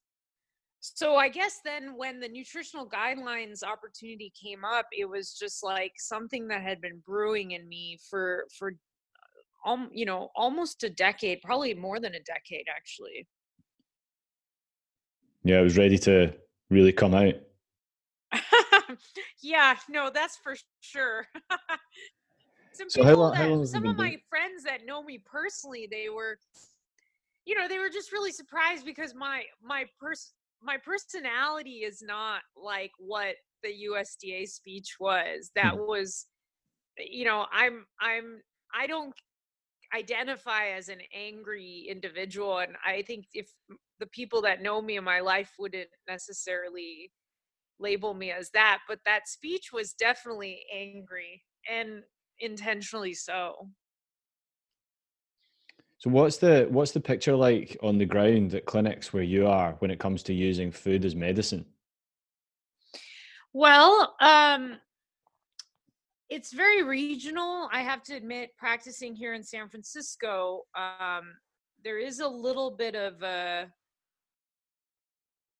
So 0.80 1.16
I 1.16 1.28
guess 1.28 1.60
then 1.64 1.96
when 1.96 2.20
the 2.20 2.28
nutritional 2.28 2.86
guidelines 2.86 3.62
opportunity 3.62 4.32
came 4.40 4.64
up, 4.64 4.86
it 4.92 5.08
was 5.08 5.34
just 5.34 5.62
like 5.64 5.92
something 5.96 6.48
that 6.48 6.60
had 6.60 6.80
been 6.80 7.00
brewing 7.06 7.52
in 7.52 7.66
me 7.68 7.98
for 8.10 8.44
for 8.58 8.74
um, 9.64 9.90
you 9.92 10.04
know, 10.04 10.30
almost 10.36 10.84
a 10.84 10.90
decade, 10.90 11.40
probably 11.42 11.74
more 11.74 12.00
than 12.00 12.14
a 12.14 12.20
decade 12.20 12.66
actually. 12.68 13.26
Yeah, 15.42 15.58
I 15.58 15.62
was 15.62 15.76
ready 15.76 15.98
to 15.98 16.34
really 16.70 16.92
come 16.92 17.14
out. 17.14 17.34
yeah, 19.42 19.76
no, 19.88 20.10
that's 20.12 20.36
for 20.36 20.54
sure. 20.80 21.26
some 22.74 22.90
So 22.90 23.02
people 23.02 23.18
long? 23.18 23.60
That 23.60 23.68
some 23.68 23.86
of 23.86 23.96
my 23.96 24.10
doing? 24.10 24.20
friends 24.28 24.64
that 24.64 24.84
know 24.84 25.02
me 25.02 25.22
personally 25.24 25.88
they 25.90 26.08
were 26.08 26.38
you 27.44 27.54
know 27.54 27.68
they 27.68 27.78
were 27.78 27.88
just 27.88 28.12
really 28.12 28.32
surprised 28.32 28.84
because 28.84 29.14
my 29.14 29.44
my 29.62 29.84
pers 30.00 30.32
my 30.62 30.76
personality 30.78 31.84
is 31.84 32.02
not 32.02 32.40
like 32.56 32.90
what 32.98 33.36
the 33.62 33.72
USDA 33.90 34.48
speech 34.48 34.96
was 34.98 35.50
that 35.54 35.76
was 35.76 36.26
you 36.98 37.24
know 37.24 37.46
I'm 37.52 37.86
I'm 38.00 38.40
I 38.74 38.86
don't 38.86 39.14
identify 39.94 40.68
as 40.68 40.88
an 40.88 41.00
angry 41.14 41.86
individual 41.88 42.58
and 42.58 42.74
I 42.84 43.02
think 43.02 43.26
if 43.32 43.50
the 44.00 44.06
people 44.06 44.42
that 44.42 44.62
know 44.62 44.82
me 44.82 44.96
in 44.96 45.04
my 45.04 45.20
life 45.20 45.52
wouldn't 45.58 45.88
necessarily 46.08 47.12
label 47.78 48.14
me 48.14 48.30
as 48.30 48.50
that 48.50 48.80
but 48.88 49.00
that 49.04 49.28
speech 49.28 49.70
was 49.72 49.92
definitely 49.92 50.62
angry 50.72 51.42
and 51.70 52.02
intentionally 52.40 53.14
so 53.14 53.68
So 55.98 56.10
what's 56.10 56.36
the 56.36 56.66
what's 56.70 56.92
the 56.92 57.00
picture 57.00 57.34
like 57.34 57.76
on 57.82 57.98
the 57.98 58.04
ground 58.04 58.54
at 58.54 58.66
clinics 58.66 59.12
where 59.12 59.22
you 59.22 59.46
are 59.46 59.72
when 59.78 59.90
it 59.90 59.98
comes 59.98 60.22
to 60.24 60.34
using 60.34 60.70
food 60.70 61.04
as 61.04 61.14
medicine? 61.16 61.64
well 63.52 64.14
um 64.20 64.78
it's 66.34 66.52
very 66.52 66.82
regional 66.82 67.68
i 67.72 67.80
have 67.80 68.02
to 68.02 68.12
admit 68.12 68.50
practicing 68.58 69.14
here 69.14 69.34
in 69.34 69.42
san 69.44 69.68
francisco 69.68 70.62
um 70.76 71.22
there 71.84 71.98
is 71.98 72.18
a 72.18 72.26
little 72.26 72.72
bit 72.72 72.96
of 72.96 73.22
a 73.22 73.66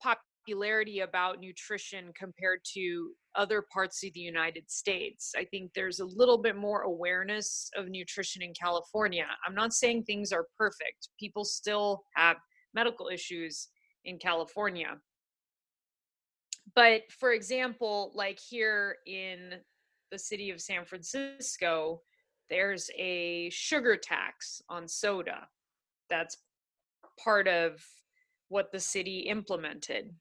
popularity 0.03 1.01
about 1.01 1.39
nutrition 1.39 2.13
compared 2.19 2.61
to 2.75 3.11
other 3.35 3.65
parts 3.73 4.03
of 4.05 4.13
the 4.15 4.21
United 4.21 4.71
States. 4.71 5.33
I 5.37 5.45
think 5.45 5.73
there's 5.75 6.01
a 6.01 6.05
little 6.05 6.39
bit 6.39 6.57
more 6.57 6.83
awareness 6.83 7.71
of 7.77 7.89
nutrition 7.89 8.43
in 8.43 8.53
California. 8.55 9.27
I'm 9.47 9.55
not 9.55 9.73
saying 9.73 10.05
things 10.05 10.33
are 10.33 10.47
perfect, 10.59 11.09
people 11.19 11.45
still 11.45 12.05
have 12.17 12.37
medical 12.75 13.09
issues 13.09 13.69
in 14.05 14.19
California. 14.19 14.97
But 16.75 17.03
for 17.21 17.33
example, 17.33 18.13
like 18.15 18.39
here 18.39 18.97
in 19.07 19.55
the 20.15 20.19
city 20.21 20.51
of 20.51 20.61
San 20.61 20.85
Francisco, 20.85 22.01
there's 22.49 22.89
a 22.97 23.51
sugar 23.51 23.97
tax 23.97 24.63
on 24.69 24.87
soda. 24.87 25.49
That's 26.09 26.37
part 27.23 27.49
of 27.49 27.85
what 28.49 28.71
the 28.71 28.79
city 28.79 29.21
implemented. 29.21 30.15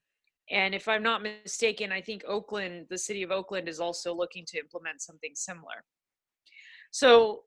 And 0.50 0.74
if 0.74 0.88
I'm 0.88 1.04
not 1.04 1.22
mistaken, 1.22 1.92
I 1.92 2.00
think 2.00 2.24
Oakland, 2.26 2.86
the 2.90 2.98
city 2.98 3.22
of 3.22 3.30
Oakland, 3.30 3.68
is 3.68 3.78
also 3.78 4.12
looking 4.12 4.44
to 4.46 4.58
implement 4.58 5.00
something 5.00 5.30
similar. 5.34 5.84
So 6.90 7.44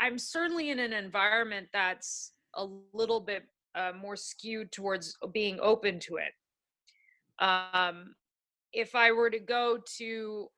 I'm 0.00 0.18
certainly 0.18 0.70
in 0.70 0.78
an 0.78 0.92
environment 0.92 1.66
that's 1.72 2.32
a 2.54 2.64
little 2.92 3.20
bit 3.20 3.42
uh, 3.74 3.92
more 4.00 4.14
skewed 4.14 4.70
towards 4.70 5.16
being 5.32 5.58
open 5.60 5.98
to 5.98 6.18
it. 6.18 7.44
Um, 7.44 8.14
if 8.72 8.94
I 8.94 9.10
were 9.10 9.30
to 9.30 9.40
go 9.40 9.78
to 9.98 10.48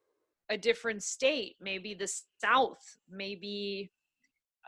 a 0.51 0.59
different 0.59 1.03
state, 1.03 1.57
maybe 1.61 1.95
the 1.95 2.11
South, 2.43 2.83
maybe 3.11 3.91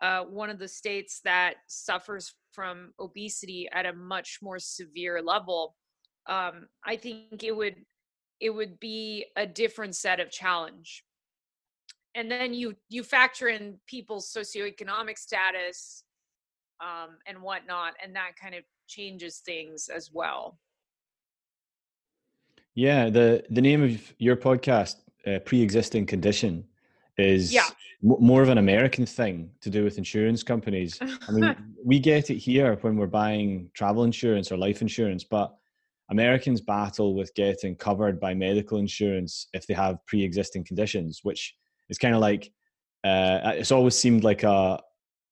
uh, 0.02 0.22
one 0.22 0.50
of 0.50 0.58
the 0.58 0.68
states 0.68 1.20
that 1.24 1.54
suffers 1.66 2.34
from 2.52 2.92
obesity 3.00 3.68
at 3.72 3.86
a 3.86 3.92
much 3.92 4.38
more 4.42 4.58
severe 4.58 5.22
level, 5.22 5.74
um, 6.28 6.66
I 6.84 6.96
think 6.96 7.42
it 7.42 7.54
would 7.54 7.76
it 8.38 8.50
would 8.50 8.78
be 8.80 9.26
a 9.36 9.46
different 9.46 9.96
set 9.96 10.20
of 10.20 10.30
challenge. 10.30 11.04
And 12.14 12.30
then 12.30 12.54
you 12.54 12.74
you 12.88 13.02
factor 13.02 13.48
in 13.48 13.78
people's 13.86 14.32
socioeconomic 14.32 15.18
status 15.18 16.04
um, 16.80 17.16
and 17.26 17.40
whatnot, 17.40 17.94
and 18.02 18.14
that 18.16 18.32
kind 18.40 18.54
of 18.54 18.64
changes 18.86 19.38
things 19.44 19.88
as 19.94 20.10
well. 20.12 20.58
Yeah, 22.74 23.08
the 23.08 23.44
the 23.50 23.62
name 23.62 23.82
of 23.82 24.14
your 24.18 24.36
podcast, 24.36 24.96
uh, 25.26 25.38
pre-existing 25.40 26.06
condition, 26.06 26.64
is 27.18 27.52
Yeah. 27.52 27.66
m- 28.04 28.16
more 28.20 28.42
of 28.42 28.48
an 28.48 28.58
American 28.58 29.06
thing 29.06 29.50
to 29.60 29.70
do 29.70 29.84
with 29.84 29.98
insurance 29.98 30.42
companies. 30.42 30.98
I 31.00 31.32
mean, 31.32 31.56
we 31.84 31.98
get 31.98 32.30
it 32.30 32.36
here 32.36 32.76
when 32.82 32.96
we're 32.96 33.06
buying 33.06 33.70
travel 33.74 34.04
insurance 34.04 34.52
or 34.52 34.56
life 34.56 34.82
insurance, 34.82 35.24
but 35.24 35.54
Americans 36.10 36.60
battle 36.60 37.14
with 37.14 37.34
getting 37.34 37.74
covered 37.74 38.20
by 38.20 38.32
medical 38.34 38.78
insurance 38.78 39.48
if 39.52 39.66
they 39.66 39.74
have 39.74 40.04
pre-existing 40.06 40.62
conditions, 40.64 41.20
which 41.24 41.56
is 41.88 41.98
kind 41.98 42.14
of 42.14 42.20
like 42.20 42.52
uh, 43.04 43.52
it's 43.54 43.72
always 43.72 43.96
seemed 43.96 44.24
like 44.24 44.42
a 44.42 44.80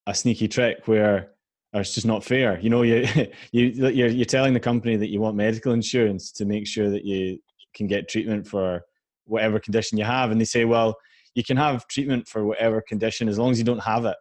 a 0.07 0.15
sneaky 0.15 0.49
trick 0.49 0.87
where 0.87 1.31
or 1.73 1.81
it's 1.81 1.95
just 1.95 2.07
not 2.07 2.23
fair. 2.23 2.59
You 2.61 2.71
know, 2.71 2.83
you 2.83 3.07
you 3.53 3.67
you're, 3.69 4.09
you're 4.09 4.25
telling 4.25 4.55
the 4.55 4.61
company 4.61 4.97
that 4.97 5.11
you 5.11 5.21
want 5.21 5.37
medical 5.37 5.73
insurance 5.73 6.31
to 6.33 6.45
make 6.45 6.67
sure 6.67 6.91
that 6.91 7.05
you 7.05 7.39
can 7.75 7.87
get 7.87 8.09
treatment 8.09 8.47
for 8.47 8.83
whatever 9.27 9.59
condition 9.59 9.99
you 9.99 10.05
have, 10.05 10.31
and 10.31 10.41
they 10.41 10.45
say, 10.45 10.65
well, 10.65 10.97
you 11.35 11.43
can 11.43 11.57
have 11.57 11.87
treatment 11.89 12.29
for 12.29 12.45
whatever 12.45 12.83
condition 12.87 13.29
as 13.29 13.39
long 13.39 13.51
as 13.51 13.59
you 13.59 13.65
don't 13.65 13.83
have 13.83 14.05
it. 14.05 14.17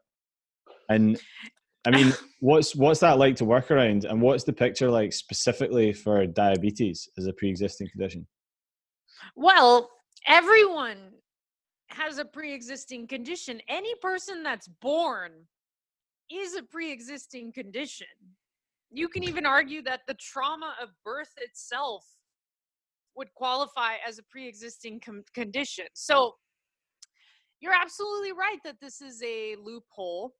And 0.89 1.19
I 1.85 1.91
mean, 1.91 2.13
what's 2.39 2.75
what's 2.75 2.99
that 3.01 3.17
like 3.17 3.35
to 3.37 3.45
work 3.45 3.71
around, 3.71 4.05
and 4.05 4.21
what's 4.21 4.43
the 4.43 4.53
picture 4.53 4.89
like 4.89 5.13
specifically 5.13 5.93
for 5.93 6.25
diabetes 6.25 7.07
as 7.17 7.27
a 7.27 7.33
pre-existing 7.33 7.89
condition? 7.89 8.27
Well, 9.35 9.89
everyone 10.27 10.97
has 11.89 12.17
a 12.17 12.25
pre-existing 12.25 13.07
condition. 13.07 13.61
Any 13.67 13.93
person 13.95 14.43
that's 14.43 14.67
born 14.67 15.31
is 16.31 16.55
a 16.55 16.63
pre-existing 16.63 17.53
condition. 17.53 18.07
You 18.91 19.07
can 19.07 19.23
even 19.23 19.45
argue 19.45 19.81
that 19.83 20.01
the 20.07 20.15
trauma 20.15 20.75
of 20.81 20.89
birth 21.03 21.33
itself 21.37 22.05
would 23.15 23.33
qualify 23.33 23.95
as 24.07 24.19
a 24.19 24.23
pre-existing 24.23 24.99
com- 24.99 25.23
condition. 25.33 25.85
So 25.93 26.33
you're 27.59 27.73
absolutely 27.73 28.31
right 28.31 28.59
that 28.65 28.79
this 28.81 29.01
is 29.01 29.21
a 29.23 29.55
loophole. 29.61 30.33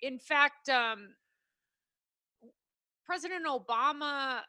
In 0.00 0.18
fact, 0.18 0.68
um, 0.68 1.08
President 3.04 3.46
Obama 3.46 4.40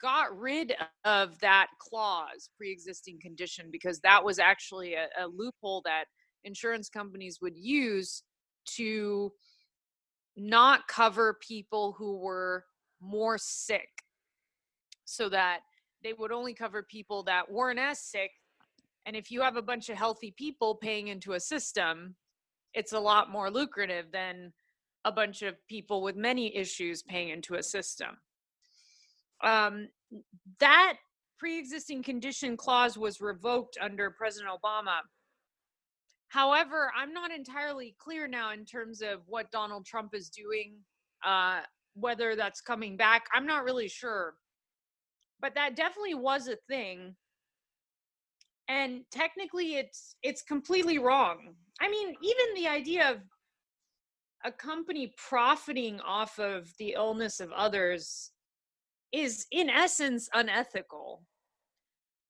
got 0.00 0.38
rid 0.38 0.74
of 1.04 1.38
that 1.40 1.66
clause 1.78 2.48
pre-existing 2.56 3.18
condition 3.20 3.68
because 3.70 4.00
that 4.00 4.24
was 4.24 4.38
actually 4.38 4.94
a, 4.94 5.06
a, 5.18 5.26
loophole 5.26 5.82
that 5.84 6.04
insurance 6.44 6.88
companies 6.88 7.38
would 7.42 7.56
use 7.56 8.22
to 8.64 9.32
not 10.36 10.86
cover 10.86 11.38
people 11.46 11.94
who 11.98 12.18
were 12.18 12.64
more 13.00 13.36
sick 13.36 13.88
so 15.04 15.28
that 15.28 15.60
they 16.02 16.12
would 16.12 16.32
only 16.32 16.54
cover 16.54 16.82
people 16.82 17.22
that 17.24 17.50
weren't 17.50 17.78
as 17.78 18.00
sick 18.00 18.30
and 19.06 19.16
if 19.16 19.30
you 19.30 19.40
have 19.40 19.56
a 19.56 19.62
bunch 19.62 19.88
of 19.88 19.96
healthy 19.96 20.32
people 20.36 20.74
paying 20.74 21.08
into 21.08 21.32
a 21.32 21.40
system 21.40 22.14
it's 22.74 22.92
a 22.92 23.00
lot 23.00 23.30
more 23.30 23.50
lucrative 23.50 24.12
than 24.12 24.52
a 25.04 25.12
bunch 25.12 25.42
of 25.42 25.54
people 25.66 26.02
with 26.02 26.16
many 26.16 26.54
issues 26.54 27.02
paying 27.02 27.30
into 27.30 27.54
a 27.54 27.62
system 27.62 28.18
um, 29.42 29.88
that 30.58 30.94
pre-existing 31.38 32.02
condition 32.02 32.56
clause 32.56 32.98
was 32.98 33.20
revoked 33.20 33.78
under 33.80 34.10
President 34.10 34.52
Obama. 34.52 34.98
However, 36.28 36.92
I'm 36.96 37.14
not 37.14 37.32
entirely 37.32 37.96
clear 37.98 38.28
now 38.28 38.52
in 38.52 38.66
terms 38.66 39.00
of 39.00 39.20
what 39.26 39.50
Donald 39.50 39.86
Trump 39.86 40.14
is 40.14 40.28
doing, 40.28 40.74
uh, 41.24 41.60
whether 41.94 42.36
that's 42.36 42.60
coming 42.60 42.96
back. 42.96 43.24
I'm 43.34 43.46
not 43.46 43.64
really 43.64 43.88
sure, 43.88 44.34
but 45.40 45.54
that 45.54 45.76
definitely 45.76 46.14
was 46.14 46.48
a 46.48 46.56
thing. 46.68 47.16
And 48.68 49.02
technically, 49.10 49.74
it's 49.74 50.14
it's 50.22 50.42
completely 50.42 50.98
wrong. 50.98 51.54
I 51.80 51.88
mean, 51.88 52.14
even 52.22 52.54
the 52.54 52.68
idea 52.68 53.10
of 53.10 53.18
a 54.44 54.52
company 54.52 55.12
profiting 55.16 56.00
off 56.00 56.38
of 56.38 56.72
the 56.78 56.94
illness 56.96 57.40
of 57.40 57.50
others 57.52 58.30
is 59.12 59.46
in 59.50 59.68
essence 59.68 60.28
unethical. 60.34 61.22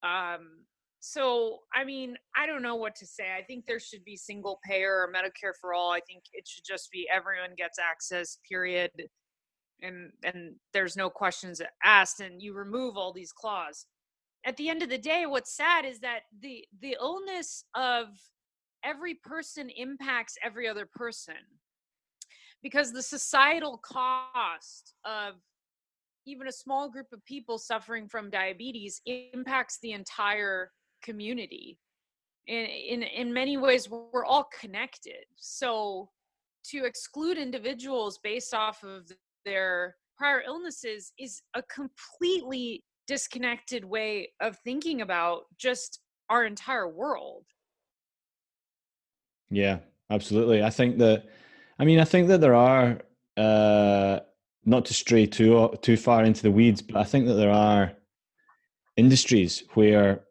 Um, 0.02 0.64
so, 1.00 1.60
I 1.74 1.84
mean, 1.84 2.16
I 2.36 2.46
don't 2.46 2.62
know 2.62 2.76
what 2.76 2.94
to 2.96 3.06
say. 3.06 3.34
I 3.36 3.42
think 3.42 3.64
there 3.66 3.80
should 3.80 4.04
be 4.04 4.16
single 4.16 4.60
payer 4.64 5.02
or 5.02 5.12
Medicare 5.12 5.52
for 5.60 5.72
all. 5.72 5.92
I 5.92 6.00
think 6.00 6.24
it 6.32 6.46
should 6.46 6.64
just 6.64 6.90
be 6.90 7.08
everyone 7.12 7.54
gets 7.56 7.78
access, 7.78 8.38
period. 8.48 8.90
And 9.82 10.12
and 10.24 10.54
there's 10.72 10.96
no 10.96 11.10
questions 11.10 11.60
asked, 11.84 12.20
and 12.20 12.42
you 12.42 12.54
remove 12.54 12.96
all 12.96 13.12
these 13.12 13.32
clauses. 13.32 13.86
At 14.44 14.56
the 14.56 14.68
end 14.68 14.82
of 14.82 14.88
the 14.88 14.98
day, 14.98 15.26
what's 15.26 15.56
sad 15.56 15.84
is 15.84 16.00
that 16.00 16.20
the 16.40 16.64
the 16.80 16.96
illness 17.00 17.64
of 17.74 18.08
every 18.84 19.14
person 19.14 19.70
impacts 19.70 20.36
every 20.42 20.68
other 20.68 20.86
person 20.86 21.34
because 22.62 22.92
the 22.92 23.02
societal 23.02 23.78
cost 23.78 24.94
of 25.04 25.34
even 26.26 26.46
a 26.46 26.52
small 26.52 26.90
group 26.90 27.06
of 27.12 27.24
people 27.24 27.58
suffering 27.58 28.08
from 28.08 28.30
diabetes 28.30 29.00
impacts 29.06 29.78
the 29.82 29.92
entire 29.92 30.70
community 31.02 31.78
in 32.46 32.66
in 32.66 33.02
in 33.02 33.32
many 33.32 33.56
ways 33.56 33.88
we're 33.88 34.24
all 34.24 34.48
connected 34.60 35.24
so 35.36 36.10
to 36.64 36.84
exclude 36.84 37.38
individuals 37.38 38.18
based 38.22 38.52
off 38.52 38.82
of 38.84 39.10
their 39.44 39.96
prior 40.16 40.42
illnesses 40.42 41.12
is 41.18 41.42
a 41.55 41.62
completely 41.62 42.85
disconnected 43.07 43.85
way 43.85 44.33
of 44.40 44.59
thinking 44.64 45.00
about 45.00 45.42
just 45.59 46.00
our 46.29 46.44
entire 46.44 46.88
world. 46.88 47.44
Yeah 49.50 49.79
absolutely. 50.11 50.62
I 50.62 50.70
think 50.70 50.98
that 50.98 51.24
i 51.79 51.85
mean 51.85 51.98
i 51.98 52.05
think 52.05 52.29
that 52.29 52.40
there 52.40 52.55
are 52.55 53.00
uh 53.37 54.20
not 54.64 54.85
to 54.87 54.94
stray 54.94 55.26
too 55.26 55.72
too 55.83 55.96
far 55.96 56.24
into 56.24 56.42
the 56.42 56.50
weeds, 56.50 56.83
but 56.83 56.96
I 56.96 57.05
think 57.05 57.26
that 57.26 57.35
there 57.35 57.50
are 57.50 57.92
industries 58.96 59.64
where 59.74 60.24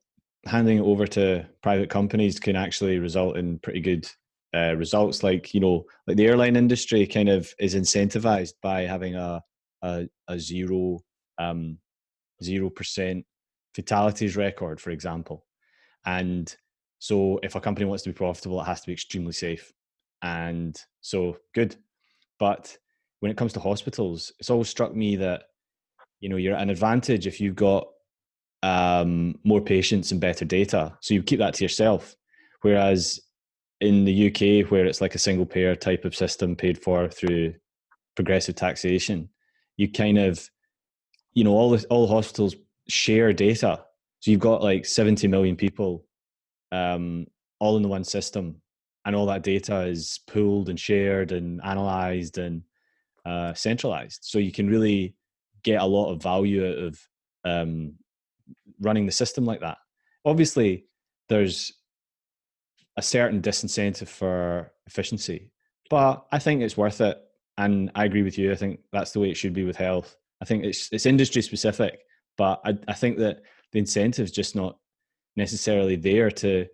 handing 0.45 0.77
it 0.77 0.81
over 0.81 1.07
to 1.07 1.47
private 1.61 1.89
companies 1.89 2.39
can 2.39 2.55
actually 2.55 2.99
result 2.99 3.37
in 3.37 3.59
pretty 3.59 3.81
good 3.81 4.07
uh, 4.53 4.75
results. 4.75 5.23
Like 5.23 5.53
you 5.53 5.59
know, 5.59 5.85
like 6.07 6.17
the 6.17 6.27
airline 6.27 6.55
industry 6.55 7.05
kind 7.05 7.29
of 7.29 7.53
is 7.59 7.75
incentivized 7.75 8.53
by 8.61 8.81
having 8.81 9.15
a 9.15 9.41
a, 9.81 10.07
a 10.27 10.39
zero 10.39 10.99
um, 11.37 11.77
zero 12.43 12.69
percent 12.69 13.25
fatalities 13.75 14.35
record, 14.35 14.81
for 14.81 14.91
example, 14.91 15.45
and 16.05 16.55
so 16.99 17.39
if 17.43 17.55
a 17.55 17.61
company 17.61 17.85
wants 17.85 18.03
to 18.03 18.09
be 18.09 18.13
profitable, 18.13 18.59
it 18.61 18.65
has 18.65 18.81
to 18.81 18.87
be 18.87 18.93
extremely 18.93 19.33
safe, 19.33 19.71
and 20.21 20.79
so 21.01 21.37
good, 21.53 21.75
but 22.39 22.77
when 23.19 23.31
it 23.31 23.37
comes 23.37 23.53
to 23.53 23.59
hospitals, 23.59 24.31
it's 24.39 24.49
always 24.49 24.69
struck 24.69 24.95
me 24.95 25.15
that 25.17 25.43
you 26.19 26.29
know 26.29 26.37
you're 26.37 26.55
at 26.55 26.61
an 26.61 26.69
advantage 26.69 27.27
if 27.27 27.39
you've 27.39 27.55
got 27.55 27.87
um, 28.63 29.35
more 29.43 29.61
patients 29.61 30.11
and 30.11 30.19
better 30.19 30.45
data, 30.45 30.97
so 31.01 31.13
you 31.13 31.23
keep 31.23 31.39
that 31.39 31.53
to 31.55 31.63
yourself. 31.63 32.15
Whereas 32.61 33.19
in 33.81 34.05
the 34.05 34.27
UK, 34.27 34.69
where 34.69 34.85
it's 34.85 35.01
like 35.01 35.15
a 35.15 35.19
single 35.19 35.45
payer 35.45 35.75
type 35.75 36.05
of 36.05 36.15
system 36.15 36.55
paid 36.55 36.77
for 36.77 37.07
through 37.07 37.53
progressive 38.15 38.55
taxation, 38.55 39.29
you 39.77 39.89
kind 39.89 40.17
of 40.17 40.49
you 41.33 41.43
know 41.43 41.51
all 41.51 41.69
the 41.69 41.85
all 41.89 42.07
the 42.07 42.13
hospitals 42.13 42.55
share 42.87 43.31
data. 43.33 43.83
So 44.19 44.31
you've 44.31 44.41
got 44.41 44.61
like 44.61 44.85
70 44.85 45.29
million 45.29 45.55
people 45.55 46.05
um, 46.73 47.27
all 47.59 47.77
in 47.77 47.83
the 47.83 47.87
one 47.87 48.03
system, 48.03 48.61
and 49.05 49.15
all 49.15 49.25
that 49.27 49.43
data 49.43 49.83
is 49.83 50.19
pooled 50.27 50.69
and 50.69 50.79
shared 50.79 51.31
and 51.31 51.61
analyzed 51.63 52.37
and 52.37 52.63
uh, 53.25 53.53
centralized. 53.53 54.19
So 54.23 54.39
you 54.39 54.51
can 54.51 54.67
really 54.67 55.15
get 55.63 55.81
a 55.81 55.85
lot 55.85 56.11
of 56.11 56.21
value 56.21 56.67
out 56.67 56.77
of 56.77 56.99
um, 57.45 57.93
running 58.81 59.05
the 59.05 59.11
system 59.11 59.45
like 59.45 59.61
that. 59.61 59.77
Obviously, 60.25 60.85
there's 61.29 61.71
a 62.99 63.01
certain 63.01 63.41
disincentive 63.41 64.07
for 64.07 64.71
efficiency, 64.85 65.51
but 65.89 66.25
I 66.31 66.39
think 66.39 66.61
it's 66.61 66.77
worth 66.77 67.01
it. 67.01 67.17
And 67.57 67.91
I 67.95 68.05
agree 68.05 68.23
with 68.23 68.37
you. 68.37 68.51
I 68.51 68.55
think 68.55 68.79
that's 68.91 69.11
the 69.11 69.19
way 69.19 69.29
it 69.29 69.37
should 69.37 69.53
be 69.53 69.65
with 69.65 69.75
health. 69.75 70.15
I 70.41 70.45
think 70.45 70.63
it's 70.63 70.89
it's 70.91 71.05
industry 71.05 71.41
specific, 71.41 71.99
but 72.37 72.61
I, 72.63 72.77
I 72.87 72.93
think 72.93 73.17
that 73.17 73.41
the 73.71 73.79
incentive 73.79 74.25
is 74.25 74.31
just 74.31 74.55
not 74.55 74.77
necessarily 75.35 75.95
there 75.95 76.31
to 76.31 76.67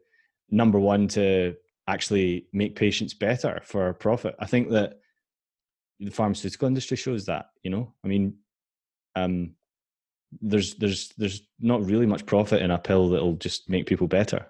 number 0.50 0.80
one 0.80 1.08
to 1.10 1.56
actually 1.88 2.48
make 2.54 2.76
patients 2.76 3.14
better 3.14 3.60
for 3.64 3.94
profit. 3.94 4.36
I 4.40 4.46
think 4.46 4.70
that 4.70 5.00
the 6.00 6.12
pharmaceutical 6.12 6.68
industry 6.68 6.98
shows 6.98 7.26
that 7.26 7.48
you 7.64 7.72
know 7.72 7.94
i 8.04 8.08
mean 8.08 8.36
um 9.16 9.52
there's 10.42 10.76
there's 10.76 11.14
there's 11.18 11.48
not 11.60 11.86
really 11.86 12.06
much 12.06 12.26
profit 12.26 12.62
in 12.62 12.72
a 12.72 12.78
pill 12.78 13.10
that'll 13.10 13.36
just 13.36 13.70
make 13.70 13.86
people 13.86 14.08
better 14.08 14.46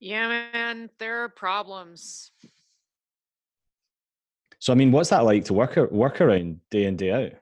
yeah 0.00 0.28
man 0.28 0.90
there 0.98 1.24
are 1.24 1.28
problems. 1.28 2.30
So 4.58 4.72
i 4.72 4.76
mean 4.76 4.92
what's 4.92 5.10
that 5.10 5.24
like 5.24 5.44
to 5.46 5.54
work 5.54 5.76
work 5.90 6.20
around 6.20 6.60
day 6.70 6.84
in 6.84 6.96
day 6.96 7.12
out? 7.12 7.32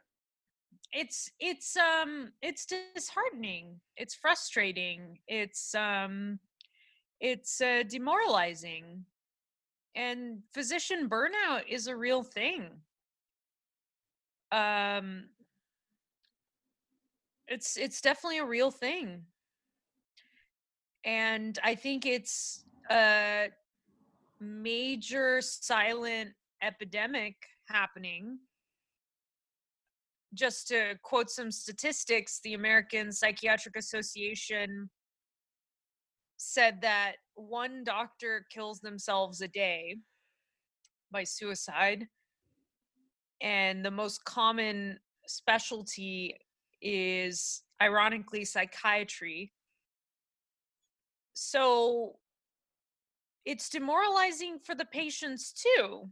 It's 0.92 1.30
it's 1.40 1.76
um 1.76 2.32
it's 2.40 2.66
disheartening. 2.66 3.80
It's 3.96 4.14
frustrating. 4.14 5.18
It's 5.26 5.74
um 5.74 6.38
it's 7.20 7.60
uh, 7.60 7.84
demoralizing. 7.88 9.04
And 9.96 10.40
physician 10.52 11.08
burnout 11.08 11.62
is 11.68 11.86
a 11.86 11.96
real 11.96 12.22
thing. 12.22 12.68
Um 14.52 15.24
it's 17.48 17.76
it's 17.76 18.00
definitely 18.00 18.38
a 18.38 18.44
real 18.44 18.70
thing 18.70 19.22
and 21.04 21.58
i 21.62 21.74
think 21.74 22.06
it's 22.06 22.64
a 22.90 23.48
major 24.40 25.40
silent 25.40 26.30
epidemic 26.62 27.36
happening. 27.68 28.38
Just 30.34 30.68
to 30.68 30.96
quote 31.02 31.30
some 31.30 31.50
statistics 31.50 32.40
the 32.42 32.54
american 32.54 33.12
psychiatric 33.12 33.76
association 33.76 34.90
said 36.36 36.80
that 36.82 37.12
one 37.36 37.84
doctor 37.84 38.44
kills 38.50 38.80
themselves 38.80 39.40
a 39.40 39.48
day 39.48 39.96
by 41.12 41.22
suicide 41.22 42.08
and 43.40 43.84
the 43.84 43.90
most 43.90 44.24
common 44.24 44.98
specialty 45.26 46.36
is 46.82 47.62
ironically 47.80 48.44
psychiatry 48.44 49.52
so 51.34 52.16
it's 53.44 53.68
demoralizing 53.68 54.58
for 54.64 54.74
the 54.74 54.86
patients 54.86 55.52
too 55.52 56.08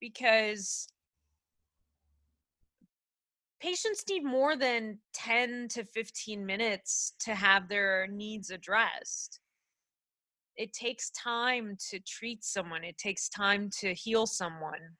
because 0.00 0.88
patients 3.60 4.04
need 4.08 4.24
more 4.24 4.56
than 4.56 4.98
10 5.14 5.68
to 5.68 5.84
15 5.84 6.44
minutes 6.44 7.12
to 7.20 7.34
have 7.34 7.68
their 7.68 8.06
needs 8.08 8.50
addressed. 8.50 9.40
It 10.56 10.72
takes 10.72 11.10
time 11.10 11.76
to 11.90 12.00
treat 12.00 12.42
someone 12.42 12.82
it 12.82 12.98
takes 12.98 13.28
time 13.28 13.70
to 13.80 13.92
heal 13.94 14.26
someone. 14.26 14.96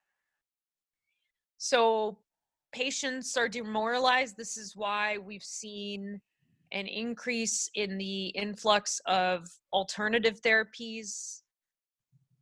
So 1.58 2.18
patients 2.72 3.36
are 3.38 3.48
demoralized 3.48 4.36
this 4.36 4.58
is 4.58 4.76
why 4.76 5.16
we've 5.18 5.42
seen 5.42 6.20
an 6.72 6.86
increase 6.86 7.70
in 7.74 7.98
the 7.98 8.26
influx 8.28 9.00
of 9.06 9.48
alternative 9.72 10.40
therapies 10.42 11.42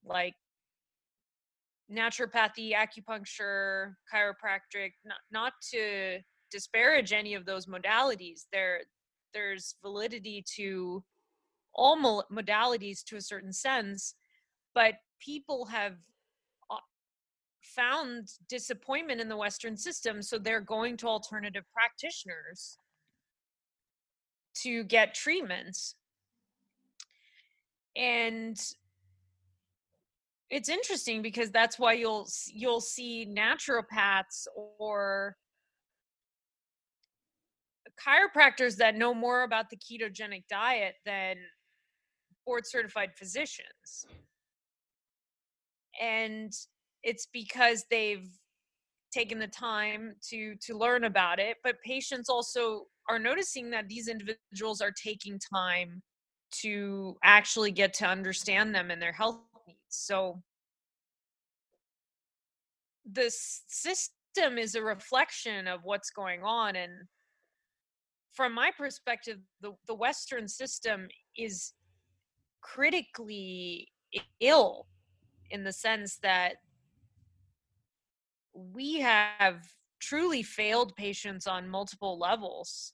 like 0.05 0.35
naturopathy 1.93 2.73
acupuncture 2.75 3.95
chiropractic 4.13 4.93
not, 5.05 5.19
not 5.31 5.53
to 5.71 6.19
disparage 6.51 7.13
any 7.13 7.35
of 7.35 7.45
those 7.45 7.67
modalities 7.67 8.43
there 8.53 8.81
there's 9.35 9.75
validity 9.83 10.43
to 10.57 11.03
all 11.75 12.25
modalities 12.33 13.05
to 13.05 13.17
a 13.17 13.21
certain 13.21 13.53
sense 13.53 14.15
but 14.75 14.95
people 15.21 15.67
have 15.67 15.95
uh, 16.71 16.77
found 17.63 18.29
disappointment 18.49 19.21
in 19.21 19.29
the 19.29 19.37
western 19.37 19.77
system 19.77 20.23
so 20.23 20.39
they're 20.39 20.61
going 20.61 20.97
to 20.97 21.07
alternative 21.07 21.65
practitioners 21.75 22.79
to 24.55 24.85
get 24.85 25.14
treatments 25.14 25.95
and 27.97 28.59
it's 30.51 30.69
interesting 30.69 31.23
because 31.23 31.51
that's 31.51 31.79
why 31.79 31.93
you'll 31.95 32.29
you'll 32.53 32.81
see 32.81 33.27
naturopaths 33.27 34.47
or 34.79 35.37
chiropractors 37.99 38.77
that 38.77 38.97
know 38.97 39.14
more 39.14 39.45
about 39.45 39.71
the 39.71 39.77
ketogenic 39.77 40.45
diet 40.49 40.95
than 41.07 41.37
board 42.45 42.67
certified 42.67 43.11
physicians. 43.17 44.07
And 46.01 46.53
it's 47.03 47.27
because 47.33 47.85
they've 47.90 48.29
taken 49.12 49.38
the 49.38 49.47
time 49.47 50.14
to 50.29 50.57
to 50.57 50.77
learn 50.77 51.05
about 51.05 51.38
it, 51.38 51.57
but 51.62 51.81
patients 51.83 52.29
also 52.29 52.87
are 53.09 53.19
noticing 53.19 53.71
that 53.71 53.88
these 53.88 54.09
individuals 54.09 54.81
are 54.81 54.93
taking 54.93 55.38
time 55.53 56.03
to 56.51 57.17
actually 57.23 57.71
get 57.71 57.93
to 57.95 58.07
understand 58.07 58.75
them 58.75 58.90
and 58.90 59.01
their 59.01 59.12
health 59.12 59.40
needs. 59.67 59.79
So 59.88 60.43
the 63.11 63.31
system 63.31 64.59
is 64.59 64.75
a 64.75 64.83
reflection 64.83 65.67
of 65.67 65.81
what's 65.85 66.11
going 66.11 66.43
on 66.43 66.77
and 66.77 66.93
from 68.33 68.55
my 68.55 68.71
perspective 68.77 69.38
the, 69.61 69.73
the 69.87 69.95
western 69.95 70.49
system 70.49 71.07
is 71.37 71.73
critically 72.62 73.88
ill 74.40 74.87
in 75.51 75.64
the 75.64 75.73
sense 75.73 76.19
that 76.23 76.55
we 78.55 79.01
have 79.01 79.62
truly 80.01 80.43
failed 80.43 80.95
patients 80.97 81.47
on 81.47 81.69
multiple 81.69 82.19
levels. 82.19 82.94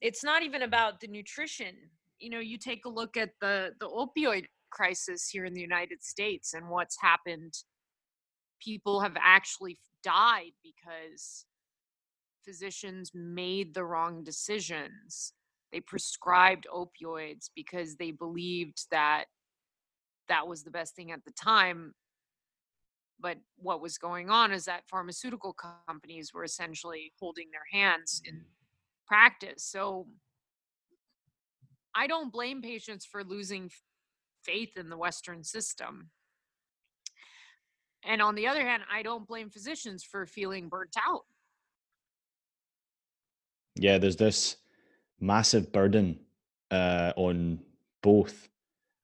It's 0.00 0.22
not 0.22 0.42
even 0.42 0.62
about 0.62 1.00
the 1.00 1.08
nutrition. 1.08 1.74
You 2.18 2.30
know, 2.30 2.38
you 2.38 2.58
take 2.58 2.84
a 2.84 2.90
look 2.90 3.16
at 3.16 3.30
the 3.40 3.72
the 3.80 3.88
opioid 3.88 4.44
crisis 4.70 5.28
here 5.28 5.44
in 5.44 5.54
the 5.54 5.60
United 5.60 6.02
States 6.02 6.54
and 6.54 6.68
what's 6.68 7.00
happened. 7.00 7.54
People 8.62 9.00
have 9.00 9.16
actually 9.20 9.78
died 10.02 10.52
because 10.62 11.46
physicians 12.44 13.10
made 13.14 13.74
the 13.74 13.84
wrong 13.84 14.22
decisions 14.22 15.32
they 15.72 15.80
prescribed 15.80 16.66
opioids 16.72 17.50
because 17.54 17.96
they 17.96 18.10
believed 18.10 18.86
that 18.90 19.24
that 20.28 20.46
was 20.46 20.62
the 20.62 20.70
best 20.70 20.94
thing 20.94 21.12
at 21.12 21.24
the 21.24 21.32
time 21.32 21.92
but 23.18 23.38
what 23.56 23.80
was 23.80 23.98
going 23.98 24.30
on 24.30 24.52
is 24.52 24.66
that 24.66 24.88
pharmaceutical 24.88 25.54
companies 25.86 26.32
were 26.32 26.44
essentially 26.44 27.12
holding 27.18 27.46
their 27.50 27.80
hands 27.80 28.22
in 28.24 28.42
practice 29.06 29.64
so 29.64 30.06
i 31.94 32.06
don't 32.06 32.32
blame 32.32 32.62
patients 32.62 33.04
for 33.04 33.22
losing 33.24 33.70
faith 34.42 34.76
in 34.76 34.88
the 34.88 34.96
western 34.96 35.42
system. 35.42 36.10
And 38.04 38.22
on 38.22 38.34
the 38.34 38.46
other 38.46 38.64
hand 38.64 38.82
i 38.92 39.02
don't 39.02 39.26
blame 39.26 39.50
physicians 39.50 40.04
for 40.04 40.26
feeling 40.26 40.68
burnt 40.68 40.96
out. 41.06 41.22
Yeah 43.76 43.98
there's 43.98 44.16
this 44.16 44.56
massive 45.20 45.72
burden 45.72 46.18
uh, 46.70 47.12
on 47.16 47.58
both, 48.02 48.48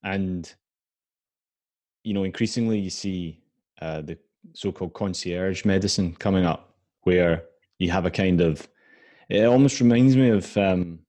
and 0.03 0.53
you 2.03 2.13
know, 2.13 2.23
increasingly 2.23 2.79
you 2.79 2.89
see 2.89 3.41
uh, 3.81 4.01
the 4.01 4.17
so-called 4.53 4.93
concierge 4.93 5.65
medicine 5.65 6.13
coming 6.15 6.45
up, 6.45 6.75
where 7.01 7.45
you 7.79 7.89
have 7.91 8.05
a 8.05 8.11
kind 8.11 8.41
of 8.41 8.67
it 9.29 9.45
almost 9.45 9.79
reminds 9.79 10.15
me 10.15 10.29
of 10.29 10.57
um, 10.57 10.99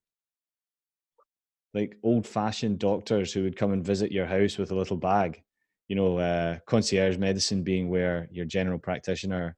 like 1.73 1.97
old-fashioned 2.03 2.79
doctors 2.79 3.33
who 3.33 3.43
would 3.43 3.57
come 3.57 3.73
and 3.73 3.85
visit 3.85 4.13
your 4.13 4.27
house 4.27 4.59
with 4.59 4.71
a 4.71 4.77
little 4.77 4.97
bag. 4.97 5.43
You 5.89 5.97
know, 5.97 6.19
uh, 6.19 6.59
concierge 6.67 7.19
medicine 7.19 7.63
being 7.63 7.91
where 7.91 8.29
your 8.31 8.47
general 8.47 8.79
practitioner 8.79 9.57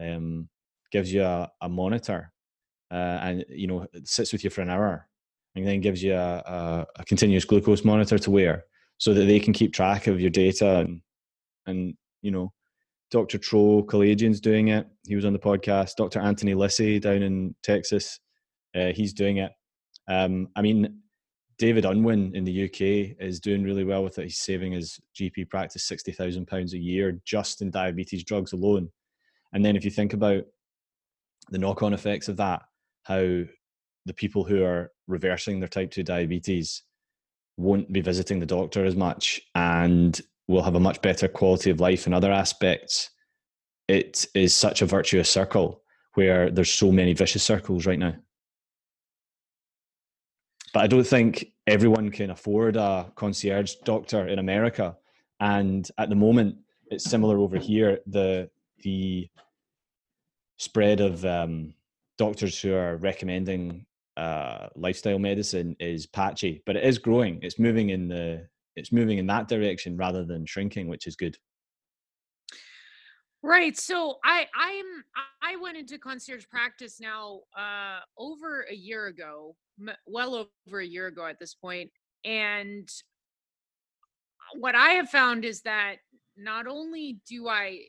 um, 0.00 0.48
gives 0.90 1.12
you 1.12 1.22
a, 1.22 1.50
a 1.60 1.68
monitor 1.68 2.32
uh, 2.90 3.18
and 3.22 3.44
you 3.48 3.66
know 3.66 3.86
sits 4.04 4.32
with 4.32 4.44
you 4.44 4.50
for 4.50 4.62
an 4.62 4.70
hour 4.70 5.08
and 5.54 5.66
then 5.66 5.80
gives 5.80 6.02
you 6.02 6.14
a, 6.14 6.16
a, 6.16 6.86
a, 6.96 7.04
continuous 7.04 7.44
glucose 7.44 7.84
monitor 7.84 8.18
to 8.18 8.30
wear 8.30 8.64
so 8.98 9.14
that 9.14 9.24
they 9.24 9.40
can 9.40 9.52
keep 9.52 9.72
track 9.72 10.06
of 10.06 10.20
your 10.20 10.30
data 10.30 10.78
and 10.78 11.00
and 11.66 11.94
you 12.22 12.30
know 12.30 12.52
dr 13.10 13.38
tro 13.38 13.82
Kalayjian's 13.82 14.40
doing 14.40 14.68
it. 14.68 14.86
He 15.06 15.16
was 15.16 15.24
on 15.24 15.32
the 15.32 15.38
podcast. 15.38 15.96
Dr 15.96 16.20
anthony 16.20 16.54
lissay 16.54 17.00
down 17.00 17.22
in 17.22 17.54
texas 17.62 18.20
uh, 18.74 18.92
he's 18.92 19.12
doing 19.12 19.38
it. 19.38 19.52
Um, 20.08 20.48
i 20.56 20.62
mean 20.62 21.00
david 21.58 21.84
unwin 21.84 22.34
in 22.34 22.44
the 22.44 22.64
uk 22.64 22.80
is 22.80 23.40
doing 23.40 23.62
really 23.62 23.84
well 23.84 24.02
with 24.02 24.18
it. 24.18 24.24
He's 24.24 24.38
saving 24.38 24.72
his 24.72 24.98
gp 25.18 25.48
practice 25.48 25.84
60000 25.84 26.46
pounds 26.46 26.74
a 26.74 26.78
year 26.78 27.20
just 27.24 27.62
in 27.62 27.70
diabetes 27.70 28.24
drugs 28.24 28.52
alone. 28.52 28.88
And 29.52 29.64
then 29.64 29.76
if 29.76 29.84
you 29.84 29.90
think 29.90 30.12
about 30.12 30.44
the 31.50 31.58
knock-on 31.58 31.92
effects 31.92 32.28
of 32.28 32.36
that 32.36 32.62
how 33.02 33.42
the 34.06 34.14
people 34.14 34.44
who 34.44 34.62
are 34.64 34.90
reversing 35.06 35.60
their 35.60 35.68
type 35.68 35.90
2 35.90 36.02
diabetes 36.02 36.82
won't 37.56 37.92
be 37.92 38.00
visiting 38.00 38.38
the 38.38 38.46
doctor 38.46 38.84
as 38.84 38.96
much 38.96 39.40
and 39.54 40.20
will 40.50 40.62
have 40.62 40.74
a 40.74 40.80
much 40.80 41.00
better 41.00 41.28
quality 41.28 41.70
of 41.70 41.80
life 41.80 42.06
in 42.06 42.12
other 42.12 42.32
aspects. 42.32 43.10
It 43.88 44.26
is 44.34 44.54
such 44.54 44.82
a 44.82 44.86
virtuous 44.86 45.30
circle 45.30 45.82
where 46.14 46.50
there's 46.50 46.72
so 46.72 46.90
many 46.92 47.12
vicious 47.14 47.42
circles 47.42 47.86
right 47.86 47.98
now. 47.98 48.14
But 50.74 50.84
I 50.84 50.86
don't 50.86 51.06
think 51.06 51.52
everyone 51.66 52.10
can 52.10 52.30
afford 52.30 52.76
a 52.76 53.12
concierge 53.16 53.74
doctor 53.84 54.28
in 54.28 54.38
America. 54.38 54.96
And 55.40 55.88
at 55.98 56.08
the 56.08 56.14
moment, 56.16 56.56
it's 56.90 57.04
similar 57.04 57.38
over 57.38 57.56
here. 57.56 58.00
The 58.06 58.50
the 58.82 59.28
spread 60.58 61.00
of 61.00 61.24
um, 61.24 61.74
doctors 62.18 62.60
who 62.60 62.74
are 62.74 62.96
recommending 62.96 63.86
uh, 64.16 64.68
lifestyle 64.76 65.18
medicine 65.18 65.76
is 65.80 66.06
patchy, 66.06 66.62
but 66.66 66.76
it 66.76 66.84
is 66.84 66.98
growing. 66.98 67.40
It's 67.42 67.58
moving 67.58 67.90
in 67.90 68.08
the 68.08 68.46
it's 68.76 68.92
moving 68.92 69.18
in 69.18 69.26
that 69.26 69.48
direction 69.48 69.96
rather 69.96 70.24
than 70.24 70.46
shrinking, 70.46 70.88
which 70.88 71.06
is 71.06 71.16
good. 71.16 71.36
Right. 73.42 73.76
So 73.76 74.18
I 74.22 74.46
I'm 74.54 75.04
I 75.42 75.56
went 75.56 75.78
into 75.78 75.98
concierge 75.98 76.46
practice 76.48 77.00
now 77.00 77.40
uh 77.56 78.00
over 78.18 78.66
a 78.70 78.74
year 78.74 79.06
ago, 79.06 79.56
well 80.06 80.34
over 80.68 80.80
a 80.80 80.86
year 80.86 81.06
ago 81.06 81.24
at 81.26 81.38
this 81.38 81.54
point, 81.54 81.90
and 82.24 82.88
what 84.54 84.74
I 84.74 84.90
have 84.90 85.08
found 85.08 85.44
is 85.44 85.62
that 85.62 85.96
not 86.36 86.66
only 86.66 87.20
do 87.26 87.48
I 87.48 87.86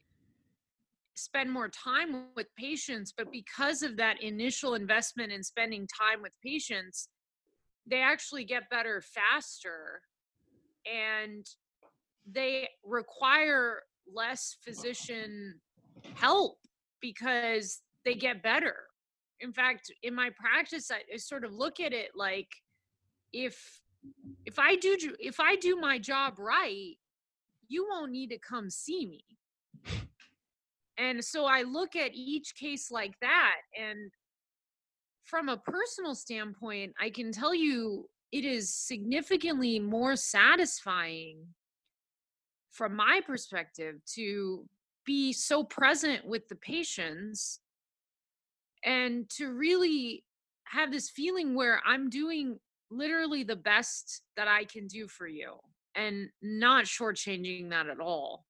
spend 1.16 1.52
more 1.52 1.70
time 1.70 2.28
with 2.36 2.48
patients, 2.56 3.14
but 3.16 3.32
because 3.32 3.84
of 3.84 3.98
that 3.98 4.22
initial 4.24 4.76
investment 4.76 5.32
in 5.32 5.44
spending 5.44 5.88
time 5.88 6.22
with 6.22 6.34
patients, 6.44 7.10
they 7.86 8.00
actually 8.02 8.46
get 8.46 8.70
better 8.70 9.02
faster 9.02 10.02
and 10.86 11.46
they 12.30 12.68
require 12.84 13.82
less 14.14 14.56
physician 14.64 15.60
help 16.16 16.58
because 17.02 17.82
they 18.06 18.14
get 18.14 18.44
better. 18.44 18.76
In 19.40 19.52
fact, 19.52 19.92
in 20.04 20.14
my 20.14 20.30
practice, 20.36 20.92
I, 20.92 21.02
I 21.14 21.18
sort 21.18 21.44
of 21.44 21.54
look 21.54 21.80
at 21.80 21.94
it 21.94 22.10
like 22.16 22.50
if 23.34 23.82
if 24.46 24.60
I 24.60 24.76
do 24.76 24.98
if 25.20 25.40
I 25.40 25.56
do 25.56 25.76
my 25.78 25.98
job 25.98 26.36
right, 26.38 26.96
you 27.68 27.88
won't 27.90 28.12
need 28.12 28.30
to 28.30 28.40
come 28.40 28.70
see 28.70 29.06
me. 29.06 29.24
And 30.98 31.24
so 31.24 31.46
I 31.46 31.64
look 31.64 31.96
at 31.96 32.12
each 32.14 32.54
case 32.56 32.92
like 32.92 33.16
that 33.22 33.56
and 33.80 34.12
from 35.24 35.50
a 35.50 35.58
personal 35.58 36.14
standpoint, 36.14 36.94
I 37.00 37.10
can 37.10 37.32
tell 37.32 37.56
you 37.56 38.10
it 38.32 38.46
is 38.46 38.74
significantly 38.74 39.80
more 39.80 40.16
satisfying 40.16 41.40
from 42.72 42.96
my 42.96 43.22
perspective 43.26 43.96
to 44.16 44.66
be 45.06 45.34
so 45.34 45.64
present 45.64 46.26
with 46.26 46.48
the 46.48 46.56
patients 46.56 47.60
and 48.84 49.30
to 49.30 49.52
really 49.52 50.24
have 50.66 50.92
this 50.92 51.10
feeling 51.10 51.54
where 51.54 51.82
I'm 51.86 52.10
doing 52.10 52.60
literally 52.90 53.44
the 53.44 53.56
best 53.56 54.22
that 54.38 54.48
I 54.48 54.64
can 54.64 54.88
do 54.88 55.08
for 55.08 55.28
you 55.28 55.54
and 55.96 56.30
not 56.42 56.86
shortchanging 56.86 57.70
that 57.72 57.88
at 57.88 58.00
all. 58.00 58.46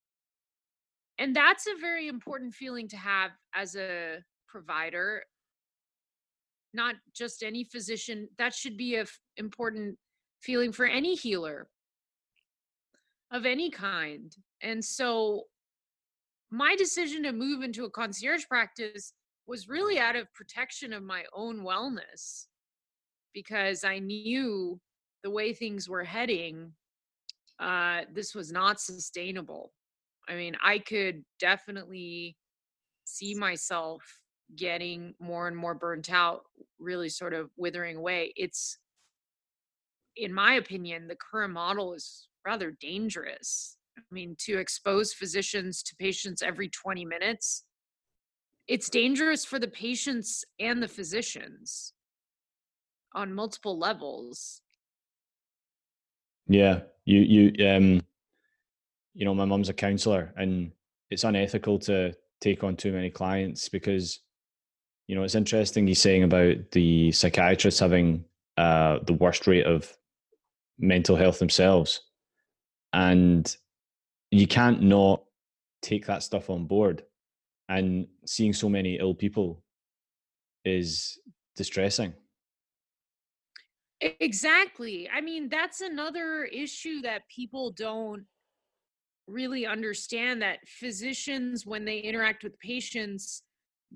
And 1.18 1.36
that's 1.36 1.68
a 1.68 1.80
very 1.80 2.08
important 2.08 2.54
feeling 2.54 2.88
to 2.90 2.98
have 2.98 3.32
as 3.54 3.76
a 3.76 4.20
provider, 4.48 5.24
not 6.74 6.96
just 7.14 7.44
any 7.44 7.64
physician. 7.64 8.28
That 8.38 8.54
should 8.54 8.78
be 8.78 8.96
a 8.96 9.02
f- 9.02 9.20
important 9.38 9.98
feeling 10.42 10.72
for 10.72 10.86
any 10.86 11.16
healer 11.16 11.68
of 13.32 13.46
any 13.46 13.70
kind. 13.70 14.36
And 14.62 14.84
so 14.84 15.44
my 16.52 16.76
decision 16.76 17.24
to 17.24 17.32
move 17.32 17.64
into 17.64 17.86
a 17.86 17.90
concierge 17.90 18.46
practice 18.48 19.14
was 19.48 19.70
really 19.70 20.00
out 20.00 20.16
of 20.16 20.34
protection 20.34 20.94
of 20.94 21.04
my 21.04 21.24
own 21.34 21.62
wellness 21.62 22.46
because 23.34 23.84
I 23.84 24.00
knew 24.00 24.80
the 25.24 25.30
way 25.30 25.54
things 25.54 25.88
were 25.88 26.04
heading, 26.04 26.74
uh, 27.60 28.02
this 28.14 28.36
was 28.36 28.52
not 28.52 28.80
sustainable. 28.80 29.72
I 30.28 30.36
mean, 30.36 30.56
I 30.64 30.80
could 30.80 31.24
definitely 31.40 32.38
see 33.06 33.36
myself 33.36 34.21
getting 34.56 35.14
more 35.20 35.48
and 35.48 35.56
more 35.56 35.74
burnt 35.74 36.12
out, 36.12 36.44
really 36.80 37.10
sort 37.10 37.34
of 37.34 37.50
withering 37.58 37.98
away. 37.98 38.34
It's, 38.36 38.78
in 40.16 40.34
my 40.34 40.54
opinion, 40.54 41.08
the 41.08 41.16
current 41.16 41.54
model 41.54 41.94
is 41.94 42.28
rather 42.46 42.72
dangerous. 42.72 43.78
I 43.98 44.02
mean, 44.12 44.36
to 44.46 44.58
expose 44.58 45.14
physicians 45.14 45.84
to 45.84 45.96
patients 45.96 46.42
every 46.42 46.70
20 46.70 47.06
minutes, 47.06 47.64
it's 48.68 48.90
dangerous 48.90 49.44
for 49.44 49.60
the 49.60 49.68
patients 49.68 50.46
and 50.60 50.82
the 50.82 50.88
physicians 50.88 51.94
on 53.14 53.34
multiple 53.34 53.78
levels. 53.78 54.62
Yeah, 56.48 56.82
you 57.06 57.20
you 57.20 57.68
um 57.68 58.02
you 59.14 59.26
know, 59.26 59.34
my 59.34 59.46
mum's 59.46 59.70
a 59.70 59.74
counselor 59.74 60.34
and 60.38 60.72
it's 61.10 61.26
unethical 61.26 61.80
to 61.80 62.14
take 62.40 62.64
on 62.64 62.76
too 62.76 62.94
many 62.94 63.10
clients 63.10 63.68
because 63.68 64.20
you 65.12 65.18
know, 65.18 65.24
it's 65.24 65.36
interesting 65.36 65.86
he's 65.86 66.00
saying 66.00 66.24
about 66.24 66.72
the 66.72 67.12
psychiatrists 67.12 67.82
having 67.82 68.24
uh 68.56 69.00
the 69.06 69.12
worst 69.12 69.46
rate 69.46 69.66
of 69.66 69.92
mental 70.80 71.18
health 71.18 71.38
themselves. 71.38 72.00
And 72.94 73.54
you 74.32 74.48
can't 74.48 74.82
not 74.82 75.24
take 75.82 76.06
that 76.06 76.24
stuff 76.24 76.50
on 76.50 76.66
board. 76.66 77.04
And 77.68 78.08
seeing 78.26 78.54
so 78.54 78.70
many 78.70 79.00
ill 79.00 79.14
people 79.14 79.62
is 80.64 81.20
distressing. 81.58 82.14
Exactly. 84.00 85.10
I 85.14 85.20
mean, 85.20 85.50
that's 85.50 85.82
another 85.82 86.46
issue 86.46 87.02
that 87.02 87.24
people 87.28 87.72
don't 87.72 88.24
really 89.28 89.66
understand 89.66 90.42
that 90.42 90.60
physicians, 90.68 91.66
when 91.66 91.84
they 91.84 92.00
interact 92.00 92.46
with 92.46 92.58
patients, 92.60 93.44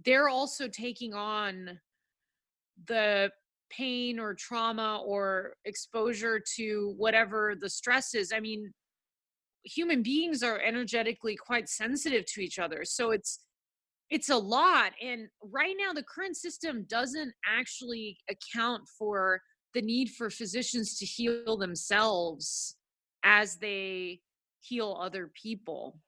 they're 0.03 0.29
also 0.29 0.67
taking 0.67 1.13
on 1.13 1.79
the 2.87 3.31
pain 3.69 4.19
or 4.19 4.33
trauma 4.33 5.01
or 5.05 5.53
exposure 5.65 6.41
to 6.57 6.93
whatever 6.97 7.55
the 7.59 7.69
stress 7.69 8.13
is. 8.13 8.31
I 8.33 8.39
mean, 8.39 8.73
human 9.63 10.03
beings 10.03 10.43
are 10.43 10.59
energetically 10.59 11.35
quite 11.35 11.69
sensitive 11.69 12.25
to 12.33 12.41
each 12.41 12.59
other. 12.59 12.83
So 12.83 13.11
it's 13.11 13.39
it's 14.11 14.29
a 14.29 14.37
lot 14.37 14.91
and 15.01 15.27
right 15.41 15.75
now 15.79 15.91
the 15.91 16.03
current 16.03 16.37
system 16.37 16.85
doesn't 16.87 17.33
actually 17.43 18.19
account 18.29 18.83
for 18.99 19.41
the 19.73 19.81
need 19.81 20.09
for 20.11 20.29
physicians 20.29 20.99
to 20.99 21.05
heal 21.05 21.57
themselves 21.57 22.75
as 23.23 23.57
they 23.57 24.19
heal 24.61 24.97
other 25.01 25.31
people. 25.33 25.99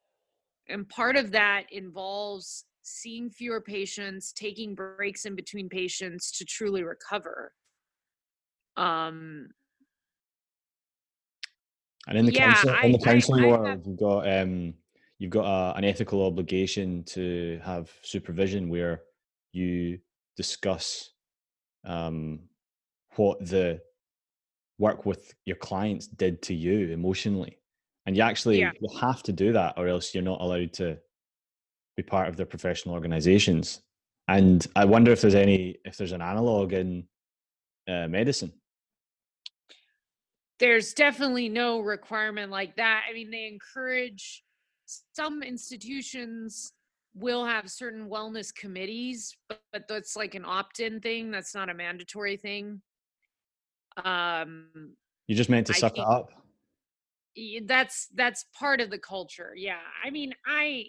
And 0.70 0.88
part 0.88 1.18
of 1.18 1.32
that 1.32 1.64
involves 1.72 2.66
seeing 2.88 3.30
fewer 3.30 3.62
patients, 3.62 4.32
taking 4.32 4.74
breaks 4.74 5.26
in 5.26 5.36
between 5.36 5.70
patients 5.70 6.32
to 6.38 6.46
truly 6.46 6.84
recover. 6.84 7.52
Um, 8.78 9.50
and 12.08 12.18
in 12.18 12.26
the 12.26 12.34
yeah, 12.34 12.54
counsel, 12.54 12.76
in 12.84 12.92
the 12.94 13.00
counseling 13.00 13.44
I, 13.44 13.48
I 13.48 13.52
world, 13.52 13.68
have, 13.68 13.82
you've 13.86 13.98
got 13.98 14.28
um, 14.32 14.74
you've 15.20 15.32
got 15.32 15.46
a, 15.46 15.78
an 15.78 15.84
ethical 15.84 16.26
obligation 16.26 17.04
to 17.08 17.60
have 17.64 17.92
supervision 18.02 18.70
where 18.70 19.02
you 19.52 20.00
discuss 20.38 21.10
um, 21.86 22.40
what 23.16 23.40
the 23.46 23.82
work 24.78 25.06
with 25.06 25.34
your 25.46 25.56
clients 25.58 26.08
did 26.08 26.42
to 26.44 26.54
you 26.54 26.90
emotionally 26.90 27.58
and 28.06 28.16
you 28.16 28.22
actually 28.22 28.60
yeah. 28.60 28.72
you 28.80 29.00
have 29.00 29.24
to 29.24 29.34
do 29.34 29.52
that 29.52 29.74
or 29.76 29.88
else 29.88 30.14
you're 30.14 30.24
not 30.24 30.40
allowed 30.40 30.72
to 30.72 30.98
be 31.98 32.04
part 32.04 32.30
of 32.30 32.38
their 32.38 32.46
professional 32.46 32.96
organizations. 32.96 33.82
And 34.30 34.66
i 34.76 34.86
wonder 34.86 35.12
if 35.12 35.22
there's 35.22 35.36
any 35.36 35.78
if 35.84 35.98
there's 35.98 36.12
an 36.12 36.22
analog 36.22 36.72
in 36.72 37.06
uh, 37.90 38.08
medicine. 38.08 38.54
There's 40.60 40.94
definitely 40.94 41.50
no 41.50 41.80
requirement 41.80 42.52
like 42.52 42.76
that. 42.78 43.04
I 43.10 43.14
mean 43.14 43.32
they 43.32 43.48
encourage 43.48 44.44
some 45.14 45.44
institutions 45.44 46.72
will 47.14 47.46
have 47.46 47.70
certain 47.70 48.08
wellness 48.10 48.54
committees 48.54 49.36
but, 49.50 49.60
but 49.74 49.88
that's 49.90 50.16
like 50.16 50.36
an 50.36 50.46
opt-in 50.46 51.02
thing 51.02 51.32
that's 51.32 51.56
not 51.56 51.70
a 51.70 51.74
mandatory 51.74 52.38
thing. 52.38 52.82
Um 54.04 54.68
you 55.28 55.36
just 55.36 55.50
meant 55.50 55.68
to 55.68 55.74
I 55.74 55.78
suck 55.78 55.98
it 55.98 56.06
up? 56.06 56.32
that's 57.66 58.08
that's 58.16 58.46
part 58.58 58.82
of 58.82 58.90
the 58.90 58.98
culture 58.98 59.54
yeah. 59.56 59.80
I 60.04 60.10
mean 60.10 60.34
i 60.46 60.88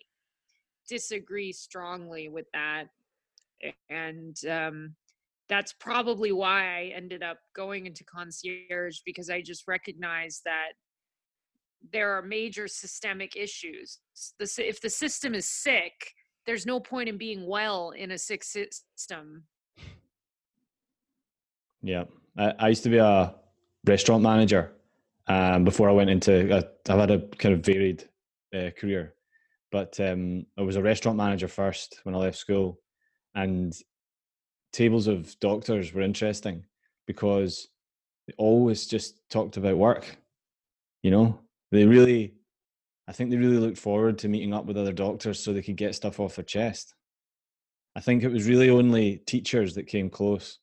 disagree 0.88 1.52
strongly 1.52 2.28
with 2.28 2.46
that 2.52 2.84
and 3.90 4.36
um 4.50 4.94
that's 5.48 5.72
probably 5.72 6.32
why 6.32 6.78
i 6.78 6.92
ended 6.94 7.22
up 7.22 7.38
going 7.54 7.86
into 7.86 8.04
concierge 8.04 8.98
because 9.04 9.30
i 9.30 9.40
just 9.40 9.66
recognized 9.66 10.42
that 10.44 10.72
there 11.92 12.10
are 12.10 12.22
major 12.22 12.66
systemic 12.66 13.36
issues. 13.36 13.98
If 14.40 14.80
the 14.80 14.90
system 14.90 15.32
is 15.32 15.48
sick 15.48 16.12
there's 16.48 16.64
no 16.64 16.80
point 16.80 17.10
in 17.10 17.18
being 17.18 17.46
well 17.46 17.90
in 17.90 18.10
a 18.12 18.16
sick 18.16 18.42
system. 18.42 19.44
Yeah. 21.82 22.04
I, 22.38 22.54
I 22.58 22.68
used 22.68 22.82
to 22.84 22.88
be 22.88 22.96
a 22.96 23.34
restaurant 23.84 24.22
manager 24.22 24.72
um, 25.26 25.64
before 25.64 25.90
I 25.90 25.92
went 25.92 26.08
into. 26.08 26.56
I've 26.56 26.98
had 26.98 27.10
a 27.10 27.20
kind 27.36 27.54
of 27.54 27.60
varied 27.60 28.08
uh, 28.54 28.70
career, 28.80 29.12
but 29.70 29.98
um, 30.00 30.46
I 30.58 30.62
was 30.62 30.76
a 30.76 30.82
restaurant 30.82 31.16
manager 31.16 31.48
first 31.48 32.00
when 32.04 32.14
I 32.14 32.18
left 32.18 32.38
school, 32.38 32.78
and 33.34 33.74
tables 34.72 35.06
of 35.06 35.38
doctors 35.40 35.92
were 35.92 36.02
interesting 36.02 36.64
because 37.06 37.68
they 38.26 38.34
always 38.36 38.86
just 38.86 39.20
talked 39.30 39.56
about 39.56 39.76
work. 39.76 40.16
You 41.02 41.10
know, 41.10 41.40
they 41.70 41.86
really, 41.86 42.34
I 43.06 43.12
think 43.12 43.30
they 43.30 43.36
really 43.36 43.58
looked 43.58 43.78
forward 43.78 44.18
to 44.18 44.28
meeting 44.28 44.52
up 44.52 44.66
with 44.66 44.76
other 44.76 44.92
doctors 44.92 45.40
so 45.40 45.52
they 45.52 45.62
could 45.62 45.76
get 45.76 45.94
stuff 45.94 46.20
off 46.20 46.36
their 46.36 46.44
chest. 46.44 46.94
I 47.96 48.00
think 48.00 48.22
it 48.22 48.30
was 48.30 48.46
really 48.46 48.70
only 48.70 49.22
teachers 49.26 49.74
that 49.74 49.86
came 49.86 50.10
close 50.10 50.58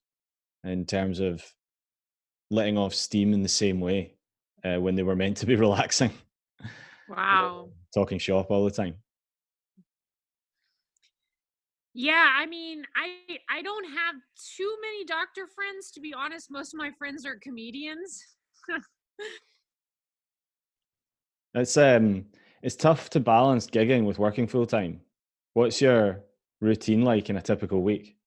in 0.64 0.86
terms 0.86 1.20
of 1.20 1.44
letting 2.52 2.78
off 2.78 2.94
steam 2.94 3.34
in 3.34 3.44
the 3.44 3.50
same 3.50 3.80
way 3.80 4.14
uh, 4.64 4.80
when 4.80 4.96
they 4.96 5.04
were 5.04 5.16
meant 5.16 5.38
to 5.38 5.46
be 5.46 5.56
relaxing. 5.56 6.12
Wow. 7.10 7.70
Talking 7.96 8.20
shop 8.20 8.52
all 8.52 8.66
the 8.66 8.72
time. 8.72 8.96
Yeah, 11.94 12.30
I 12.38 12.46
mean, 12.46 12.84
I 12.94 13.38
I 13.50 13.62
don't 13.62 13.86
have 13.86 14.16
too 14.58 14.78
many 14.82 15.06
doctor 15.06 15.48
friends 15.48 15.92
to 15.92 16.02
be 16.02 16.14
honest. 16.14 16.52
Most 16.52 16.74
of 16.74 16.78
my 16.78 16.92
friends 16.98 17.26
are 17.26 17.38
comedians. 17.42 18.22
it's 21.54 21.78
um 21.78 22.26
it's 22.62 22.76
tough 22.76 23.10
to 23.12 23.22
balance 23.22 23.68
gigging 23.68 24.04
with 24.04 24.20
working 24.20 24.46
full 24.46 24.66
time. 24.66 25.00
What's 25.54 25.80
your 25.80 26.20
routine 26.60 27.04
like 27.04 27.30
in 27.30 27.38
a 27.38 27.42
typical 27.42 27.82
week? 27.82 28.18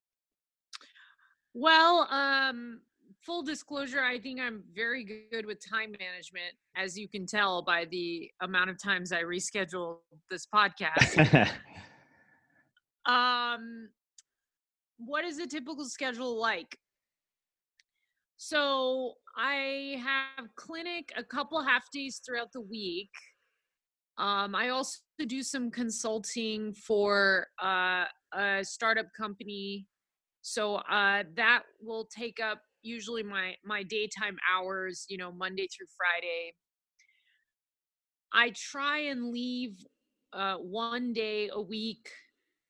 Well, 1.52 2.08
um 2.10 2.80
full 3.28 3.42
disclosure, 3.42 4.02
I 4.02 4.18
think 4.18 4.40
I'm 4.40 4.62
very 4.74 5.04
good 5.04 5.44
with 5.44 5.58
time 5.62 5.94
management, 6.00 6.54
as 6.74 6.96
you 6.96 7.10
can 7.10 7.26
tell 7.26 7.60
by 7.60 7.84
the 7.84 8.30
amount 8.40 8.70
of 8.70 8.82
times 8.82 9.12
I 9.12 9.22
reschedule 9.22 9.98
this 10.30 10.46
podcast. 10.46 11.50
um, 13.06 13.90
what 14.96 15.26
is 15.26 15.38
a 15.40 15.46
typical 15.46 15.84
schedule 15.84 16.40
like? 16.40 16.78
So 18.38 19.12
I 19.36 20.02
have 20.02 20.48
clinic 20.56 21.12
a 21.14 21.22
couple 21.22 21.62
half 21.62 21.84
days 21.92 22.22
throughout 22.24 22.50
the 22.54 22.62
week. 22.62 23.10
Um, 24.16 24.54
I 24.54 24.70
also 24.70 25.00
do 25.26 25.42
some 25.42 25.70
consulting 25.70 26.72
for 26.72 27.46
uh, 27.62 28.04
a 28.32 28.64
startup 28.64 29.08
company. 29.14 29.86
So 30.40 30.76
uh, 30.76 31.24
that 31.36 31.64
will 31.82 32.06
take 32.06 32.40
up 32.40 32.62
usually 32.88 33.22
my 33.22 33.54
my 33.64 33.82
daytime 33.82 34.36
hours 34.52 35.04
you 35.08 35.18
know 35.18 35.30
monday 35.30 35.68
through 35.68 35.86
friday. 35.96 36.52
I 38.32 38.52
try 38.54 38.98
and 38.98 39.32
leave 39.32 39.78
uh, 40.34 40.56
one 40.56 41.14
day 41.14 41.48
a 41.50 41.60
week 41.60 42.10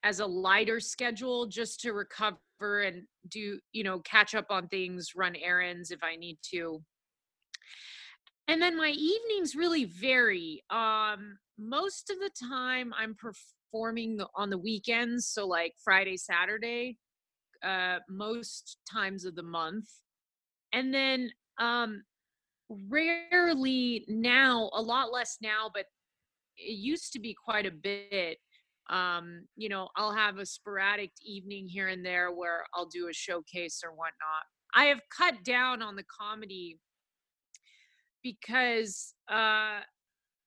as 0.04 0.20
a 0.20 0.26
lighter 0.26 0.78
schedule 0.78 1.46
just 1.46 1.80
to 1.80 1.92
recover 1.92 2.38
and 2.60 3.02
do 3.28 3.58
you 3.72 3.82
know 3.84 3.98
catch 4.00 4.34
up 4.34 4.46
on 4.50 4.68
things 4.68 5.12
run 5.16 5.34
errands 5.36 5.90
if 5.90 6.02
i 6.02 6.16
need 6.16 6.38
to. 6.50 6.82
And 8.46 8.62
then 8.62 8.76
my 8.76 8.90
evenings 8.90 9.54
really 9.54 9.84
vary. 9.84 10.62
Um 10.70 11.38
most 11.60 12.08
of 12.10 12.18
the 12.20 12.30
time 12.48 12.92
i'm 12.96 13.16
performing 13.16 14.20
on 14.36 14.48
the 14.48 14.58
weekends 14.58 15.26
so 15.26 15.44
like 15.44 15.74
friday 15.82 16.16
saturday 16.16 16.96
uh, 17.62 17.98
most 18.08 18.78
times 18.90 19.24
of 19.24 19.34
the 19.34 19.42
month. 19.42 19.88
And 20.72 20.92
then 20.92 21.30
um, 21.58 22.02
rarely 22.68 24.04
now, 24.08 24.70
a 24.74 24.82
lot 24.82 25.12
less 25.12 25.38
now, 25.40 25.70
but 25.72 25.84
it 26.56 26.78
used 26.78 27.12
to 27.12 27.20
be 27.20 27.34
quite 27.34 27.66
a 27.66 27.70
bit. 27.70 28.38
Um, 28.90 29.46
you 29.56 29.68
know, 29.68 29.88
I'll 29.96 30.14
have 30.14 30.38
a 30.38 30.46
sporadic 30.46 31.12
evening 31.22 31.66
here 31.68 31.88
and 31.88 32.04
there 32.04 32.32
where 32.32 32.64
I'll 32.74 32.86
do 32.88 33.08
a 33.08 33.12
showcase 33.12 33.82
or 33.84 33.90
whatnot. 33.90 34.44
I 34.74 34.84
have 34.84 35.00
cut 35.16 35.44
down 35.44 35.82
on 35.82 35.96
the 35.96 36.04
comedy 36.04 36.78
because 38.22 39.14
uh, 39.30 39.80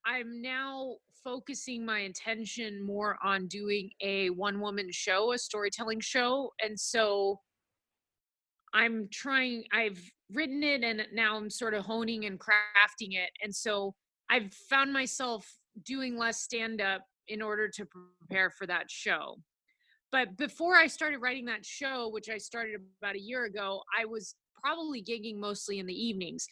I'm 0.05 0.41
now 0.41 0.95
focusing 1.23 1.85
my 1.85 1.99
intention 1.99 2.83
more 2.83 3.17
on 3.23 3.47
doing 3.47 3.89
a 4.01 4.29
one 4.31 4.59
woman 4.59 4.89
show, 4.91 5.33
a 5.33 5.37
storytelling 5.37 5.99
show. 5.99 6.51
And 6.63 6.79
so 6.79 7.39
I'm 8.73 9.07
trying, 9.11 9.65
I've 9.73 10.01
written 10.31 10.63
it 10.63 10.83
and 10.83 11.03
now 11.13 11.37
I'm 11.37 11.49
sort 11.49 11.73
of 11.73 11.85
honing 11.85 12.25
and 12.25 12.39
crafting 12.39 13.13
it. 13.13 13.29
And 13.43 13.53
so 13.53 13.95
I've 14.29 14.53
found 14.69 14.93
myself 14.93 15.49
doing 15.85 16.17
less 16.17 16.41
stand 16.41 16.81
up 16.81 17.01
in 17.27 17.41
order 17.41 17.67
to 17.69 17.85
prepare 17.85 18.49
for 18.49 18.65
that 18.67 18.89
show. 18.89 19.37
But 20.11 20.37
before 20.37 20.75
I 20.75 20.87
started 20.87 21.19
writing 21.19 21.45
that 21.45 21.65
show, 21.65 22.09
which 22.09 22.29
I 22.29 22.37
started 22.37 22.75
about 23.01 23.15
a 23.15 23.21
year 23.21 23.45
ago, 23.45 23.81
I 23.97 24.05
was 24.05 24.35
probably 24.61 25.01
gigging 25.01 25.37
mostly 25.37 25.79
in 25.79 25.85
the 25.85 25.93
evenings. 25.93 26.47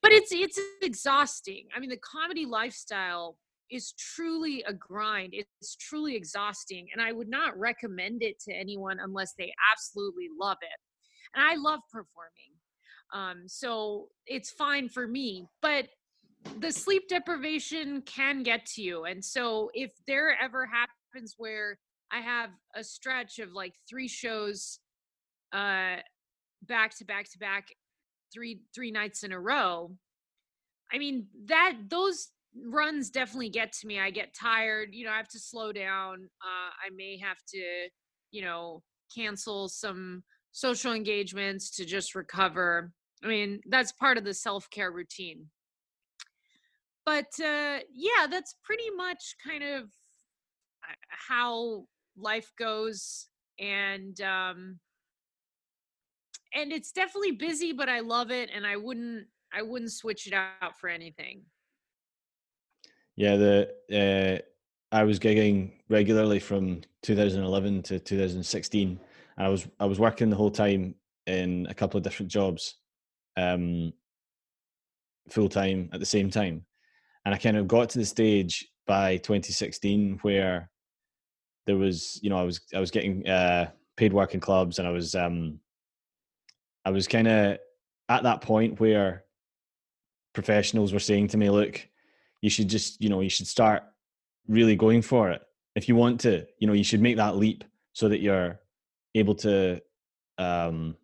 But 0.00 0.12
it's 0.12 0.32
it's 0.32 0.58
exhausting. 0.82 1.66
I 1.76 1.78
mean, 1.78 1.90
the 1.90 1.98
comedy 1.98 2.46
lifestyle 2.46 3.36
is 3.70 3.92
truly 3.92 4.64
a 4.66 4.72
grind. 4.72 5.32
It's 5.32 5.76
truly 5.76 6.16
exhausting. 6.16 6.88
And 6.92 7.00
I 7.00 7.12
would 7.12 7.28
not 7.28 7.58
recommend 7.58 8.22
it 8.22 8.40
to 8.40 8.52
anyone 8.52 8.98
unless 9.00 9.34
they 9.38 9.52
absolutely 9.72 10.28
love 10.40 10.58
it. 10.60 10.91
And 11.34 11.44
I 11.44 11.56
love 11.56 11.80
performing. 11.90 12.52
Um, 13.12 13.44
so 13.46 14.08
it's 14.26 14.50
fine 14.50 14.88
for 14.88 15.06
me. 15.06 15.46
But 15.60 15.88
the 16.58 16.72
sleep 16.72 17.08
deprivation 17.08 18.02
can 18.02 18.42
get 18.42 18.66
to 18.66 18.82
you. 18.82 19.04
And 19.04 19.24
so 19.24 19.70
if 19.74 19.92
there 20.06 20.36
ever 20.40 20.66
happens 20.66 21.34
where 21.36 21.78
I 22.10 22.20
have 22.20 22.50
a 22.74 22.84
stretch 22.84 23.38
of 23.38 23.52
like 23.52 23.74
three 23.88 24.08
shows 24.08 24.78
uh 25.52 25.96
back 26.62 26.96
to 26.96 27.04
back 27.04 27.30
to 27.30 27.38
back 27.38 27.68
three 28.32 28.62
three 28.74 28.90
nights 28.90 29.22
in 29.22 29.32
a 29.32 29.40
row, 29.40 29.92
I 30.92 30.98
mean 30.98 31.26
that 31.46 31.74
those 31.88 32.28
runs 32.66 33.10
definitely 33.10 33.50
get 33.50 33.72
to 33.72 33.86
me. 33.86 33.98
I 33.98 34.10
get 34.10 34.34
tired, 34.34 34.90
you 34.92 35.04
know, 35.04 35.12
I 35.12 35.16
have 35.16 35.28
to 35.28 35.38
slow 35.38 35.72
down. 35.72 36.28
Uh, 36.42 36.70
I 36.86 36.90
may 36.94 37.18
have 37.18 37.38
to, 37.48 37.88
you 38.30 38.42
know, 38.42 38.82
cancel 39.14 39.68
some 39.68 40.22
social 40.52 40.92
engagements 40.92 41.70
to 41.76 41.84
just 41.84 42.14
recover. 42.14 42.92
I 43.24 43.26
mean, 43.26 43.60
that's 43.68 43.92
part 43.92 44.18
of 44.18 44.24
the 44.24 44.34
self 44.34 44.68
care 44.70 44.92
routine. 44.92 45.46
But 47.04 47.32
uh, 47.42 47.80
yeah, 47.92 48.26
that's 48.30 48.54
pretty 48.62 48.90
much 48.96 49.34
kind 49.44 49.64
of 49.64 49.82
uh, 49.84 50.94
how 51.08 51.86
life 52.16 52.52
goes. 52.58 53.28
And, 53.58 54.20
um, 54.20 54.78
and 56.54 56.72
it's 56.72 56.92
definitely 56.92 57.32
busy, 57.32 57.72
but 57.72 57.88
I 57.88 58.00
love 58.00 58.30
it. 58.30 58.50
And 58.54 58.66
I 58.66 58.76
wouldn't, 58.76 59.26
I 59.52 59.62
wouldn't 59.62 59.92
switch 59.92 60.26
it 60.26 60.34
out 60.34 60.78
for 60.78 60.88
anything. 60.88 61.42
Yeah, 63.16 63.36
the 63.36 64.42
uh, 64.42 64.96
I 64.96 65.04
was 65.04 65.18
gigging 65.18 65.72
regularly 65.88 66.38
from 66.38 66.82
2011 67.02 67.82
to 67.84 67.98
2016. 67.98 69.00
I 69.38 69.48
was 69.48 69.66
I 69.80 69.86
was 69.86 69.98
working 69.98 70.30
the 70.30 70.36
whole 70.36 70.50
time 70.50 70.94
in 71.26 71.66
a 71.68 71.74
couple 71.74 71.98
of 71.98 72.04
different 72.04 72.30
jobs, 72.30 72.76
um, 73.36 73.92
full 75.30 75.48
time 75.48 75.90
at 75.92 76.00
the 76.00 76.06
same 76.06 76.30
time, 76.30 76.64
and 77.24 77.34
I 77.34 77.38
kind 77.38 77.56
of 77.56 77.68
got 77.68 77.90
to 77.90 77.98
the 77.98 78.04
stage 78.04 78.68
by 78.86 79.16
2016 79.18 80.18
where 80.22 80.68
there 81.66 81.76
was, 81.76 82.18
you 82.22 82.30
know, 82.30 82.38
I 82.38 82.42
was 82.42 82.60
I 82.74 82.80
was 82.80 82.90
getting 82.90 83.26
uh, 83.28 83.70
paid 83.96 84.12
work 84.12 84.34
in 84.34 84.40
clubs, 84.40 84.78
and 84.78 84.88
I 84.88 84.90
was 84.90 85.14
um, 85.14 85.60
I 86.84 86.90
was 86.90 87.06
kind 87.06 87.28
of 87.28 87.58
at 88.08 88.22
that 88.24 88.40
point 88.40 88.80
where 88.80 89.24
professionals 90.34 90.92
were 90.92 90.98
saying 90.98 91.28
to 91.28 91.36
me, 91.36 91.50
"Look, 91.50 91.86
you 92.40 92.50
should 92.50 92.68
just 92.68 93.00
you 93.00 93.08
know 93.08 93.20
you 93.20 93.30
should 93.30 93.46
start 93.46 93.84
really 94.48 94.76
going 94.76 95.02
for 95.02 95.30
it. 95.30 95.42
If 95.74 95.88
you 95.88 95.96
want 95.96 96.20
to 96.20 96.46
you 96.58 96.66
know 96.66 96.72
you 96.72 96.84
should 96.84 97.00
make 97.00 97.16
that 97.16 97.36
leap 97.36 97.64
so 97.92 98.08
that 98.08 98.20
you're 98.20 98.58
able 99.14 99.34
to 99.34 99.80
um 100.38 100.96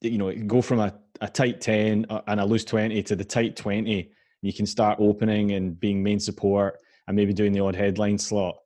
you 0.00 0.18
know 0.18 0.34
go 0.34 0.62
from 0.62 0.80
a, 0.80 0.94
a 1.20 1.28
tight 1.28 1.60
10 1.60 2.06
uh, 2.08 2.20
and 2.26 2.40
a 2.40 2.44
loose 2.44 2.64
20 2.64 3.02
to 3.02 3.16
the 3.16 3.24
tight 3.24 3.56
20 3.56 4.10
you 4.42 4.52
can 4.52 4.66
start 4.66 4.98
opening 5.00 5.52
and 5.52 5.78
being 5.78 6.02
main 6.02 6.20
support 6.20 6.80
and 7.06 7.16
maybe 7.16 7.32
doing 7.32 7.52
the 7.52 7.60
odd 7.60 7.74
headline 7.74 8.18
slot. 8.18 8.56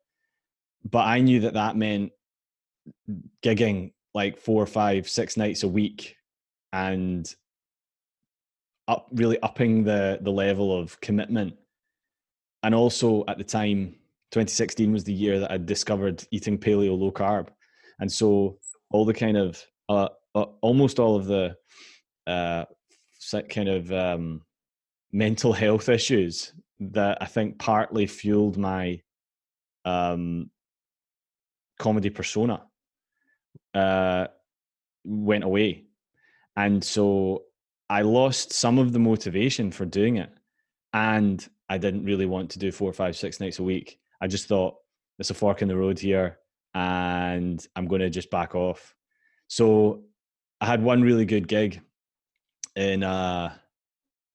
But 0.89 1.07
i 1.07 1.21
knew 1.21 1.41
that 1.41 1.55
that 1.55 1.77
meant 1.77 2.13
gigging 3.43 3.93
like 4.15 4.39
four 4.39 4.67
five 4.67 5.09
six 5.09 5.37
nights 5.37 5.63
a 5.63 5.69
week 5.69 6.17
and 6.73 7.33
up 8.89 9.09
really 9.13 9.41
upping 9.43 9.85
the 9.85 10.19
the 10.23 10.33
level 10.33 10.77
of 10.77 11.01
commitment. 11.01 11.55
And 12.65 12.75
also 12.75 13.25
at 13.27 13.39
the 13.39 13.45
time 13.45 13.95
2016 14.33 14.93
was 14.93 15.05
the 15.05 15.13
year 15.13 15.39
that 15.41 15.51
i 15.51 15.59
discovered 15.59 16.25
eating 16.31 16.59
paleo 16.59 16.99
low 16.99 17.13
carb 17.13 17.49
and 18.01 18.11
so 18.11 18.59
all 18.91 19.05
the 19.05 19.15
kind 19.15 19.37
of 19.37 19.63
uh, 19.89 20.09
uh, 20.35 20.47
almost 20.61 20.99
all 20.99 21.17
of 21.17 21.27
the 21.27 21.55
uh, 22.27 22.65
kind 23.49 23.69
of 23.69 23.93
um, 23.93 24.43
mental 25.13 25.53
health 25.53 25.89
issues 25.89 26.53
that 26.81 27.19
i 27.21 27.25
think 27.25 27.59
partly 27.59 28.07
fueled 28.07 28.57
my 28.59 29.01
um, 29.85 30.51
comedy 31.79 32.11
persona 32.11 32.63
uh, 33.75 34.27
went 35.05 35.45
away, 35.45 35.85
and 36.57 36.83
so 36.83 37.43
I 37.89 38.03
lost 38.03 38.53
some 38.53 38.79
of 38.79 38.93
the 38.93 38.99
motivation 38.99 39.71
for 39.71 39.85
doing 39.85 40.17
it, 40.17 40.31
and 40.93 41.47
I 41.69 41.79
didn't 41.79 42.05
really 42.05 42.27
want 42.27 42.51
to 42.51 42.59
do 42.59 42.71
four, 42.71 42.93
five, 42.93 43.17
six 43.17 43.41
nights 43.41 43.59
a 43.59 43.63
week. 43.63 43.99
I 44.21 44.27
just 44.27 44.47
thought 44.47 44.77
it's 45.19 45.31
a 45.31 45.35
fork 45.35 45.63
in 45.63 45.69
the 45.69 45.77
road 45.77 45.99
here, 45.99 46.39
and 46.75 47.65
I'm 47.77 47.87
going 47.87 48.01
to 48.01 48.11
just 48.11 48.31
back 48.31 48.55
off. 48.55 48.95
So 49.49 50.05
I 50.61 50.67
had 50.67 50.83
one 50.83 51.03
really 51.03 51.25
good 51.25 51.49
gig 51.49 51.81
in 52.77 53.03
a, 53.03 53.61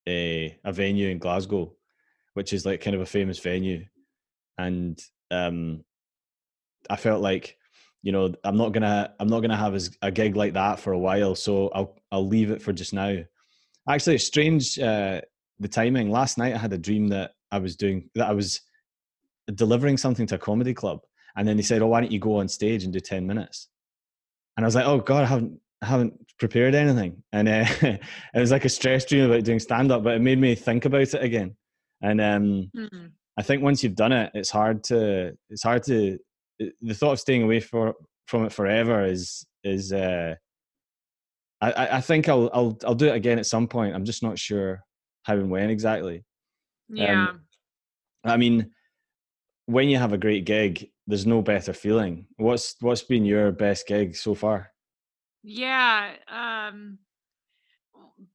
a, 0.08 0.58
a 0.64 0.72
venue 0.72 1.10
in 1.10 1.20
Glasgow, 1.20 1.74
which 2.34 2.54
is 2.54 2.66
like 2.66 2.82
kind 2.82 2.96
of 2.96 3.02
a 3.02 3.06
famous 3.06 3.40
venue, 3.40 3.86
and 4.58 5.00
um, 5.32 5.84
I 6.90 6.96
felt 6.96 7.22
like 7.22 7.58
you 8.04 8.12
know 8.12 8.34
I'm 8.44 8.58
not 8.58 8.74
gonna 8.74 9.14
I'm 9.20 9.28
not 9.28 9.42
gonna 9.42 9.58
have 9.58 9.76
a 10.02 10.12
gig 10.12 10.36
like 10.36 10.54
that 10.54 10.80
for 10.80 10.94
a 10.94 11.00
while, 11.00 11.36
so 11.36 11.70
I'll 11.70 11.96
I'll 12.12 12.28
leave 12.28 12.52
it 12.52 12.62
for 12.62 12.74
just 12.74 12.94
now. 12.94 13.18
Actually, 13.90 14.16
it's 14.16 14.26
strange 14.26 14.78
uh, 14.80 15.22
the 15.60 15.68
timing. 15.68 16.12
Last 16.12 16.38
night 16.38 16.54
I 16.54 16.58
had 16.58 16.74
a 16.74 16.78
dream 16.78 17.08
that 17.10 17.32
I 17.52 17.60
was 17.60 17.76
doing 17.76 18.10
that 18.16 18.28
I 18.28 18.34
was 18.34 18.62
delivering 19.54 19.98
something 19.98 20.28
to 20.28 20.36
a 20.36 20.40
comedy 20.40 20.74
club, 20.74 21.00
and 21.38 21.48
then 21.48 21.56
they 21.56 21.64
said, 21.64 21.82
"Oh, 21.82 21.88
why 21.88 22.02
don't 22.02 22.12
you 22.12 22.20
go 22.20 22.38
on 22.38 22.48
stage 22.48 22.84
and 22.84 22.92
do 22.92 23.00
ten 23.00 23.26
minutes?" 23.26 23.70
And 24.58 24.66
I 24.66 24.68
was 24.68 24.76
like, 24.76 24.86
"Oh 24.86 25.00
God, 25.00 25.24
I 25.24 25.28
haven't 25.28 25.60
I 25.82 25.86
haven't 25.86 26.20
prepared 26.40 26.76
anything," 26.76 27.24
and 27.32 27.48
uh, 27.48 27.66
it 27.82 28.00
was 28.34 28.52
like 28.52 28.66
a 28.66 28.70
stress 28.70 29.06
dream 29.06 29.30
about 29.30 29.44
doing 29.44 29.60
stand 29.60 29.92
up, 29.92 30.04
but 30.04 30.16
it 30.16 30.22
made 30.22 30.40
me 30.40 30.56
think 30.56 30.86
about 30.86 31.02
it 31.14 31.24
again. 31.24 31.56
And 32.02 32.20
um, 32.20 32.72
mm-hmm. 32.76 33.08
I 33.38 33.44
think 33.44 33.64
once 33.64 33.84
you've 33.84 33.96
done 33.96 34.12
it, 34.12 34.32
it's 34.34 34.50
hard 34.50 34.84
to 34.86 35.38
it's 35.50 35.64
hard 35.64 35.84
to 35.84 36.18
the 36.60 36.94
thought 36.94 37.14
of 37.14 37.20
staying 37.20 37.44
away 37.44 37.60
for 37.60 37.94
from 38.26 38.46
it 38.46 38.52
forever 38.52 39.06
is 39.06 39.46
is 39.64 39.94
uh, 39.94 40.36
I, 41.62 41.98
I 41.98 42.02
think 42.02 42.30
I'll 42.30 42.50
I'll 42.54 42.78
I'll 42.86 42.96
do 42.96 43.08
it 43.08 43.16
again 43.16 43.40
at 43.40 43.46
some 43.46 43.68
point. 43.68 43.96
I'm 43.96 44.06
just 44.06 44.24
not 44.24 44.40
sure 44.40 44.84
how 45.24 45.34
and 45.34 45.50
when 45.50 45.70
exactly. 45.70 46.24
Yeah. 46.90 47.30
Um, 47.30 47.42
I 48.24 48.38
mean, 48.38 48.72
when 49.66 49.90
you 49.90 49.98
have 49.98 50.14
a 50.14 50.18
great 50.18 50.46
gig, 50.46 50.90
there's 51.08 51.26
no 51.26 51.42
better 51.42 51.74
feeling. 51.74 52.28
What's 52.38 52.76
what's 52.82 53.02
been 53.02 53.26
your 53.26 53.52
best 53.52 53.88
gig 53.88 54.16
so 54.16 54.36
far? 54.36 54.72
Yeah. 55.44 56.14
Um 56.28 57.00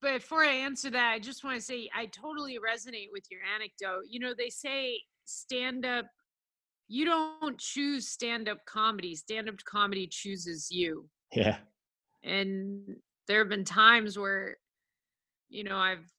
before 0.01 0.45
I 0.45 0.53
answer 0.53 0.91
that, 0.91 1.13
I 1.13 1.19
just 1.19 1.45
want 1.45 1.57
to 1.57 1.63
say 1.63 1.89
I 1.95 2.07
totally 2.07 2.57
resonate 2.59 3.09
with 3.13 3.25
your 3.31 3.41
anecdote. 3.55 4.05
You 4.09 4.21
know, 4.21 4.33
they 4.37 4.49
say 4.49 5.01
stand 5.25 5.85
up 5.85 6.07
you 6.89 7.05
don't 7.05 7.59
choose 7.59 8.09
stand 8.09 8.49
up 8.49 8.59
comedy. 8.67 9.15
Stand 9.15 9.49
up 9.49 9.57
comedy 9.65 10.07
chooses 10.07 10.69
you. 10.71 11.09
Yeah. 11.33 11.59
And 12.23 12.97
there 13.29 13.39
have 13.39 13.49
been 13.49 13.65
times 13.65 14.19
where 14.19 14.57
you 15.53 15.65
know, 15.65 15.77
I've 15.77 16.11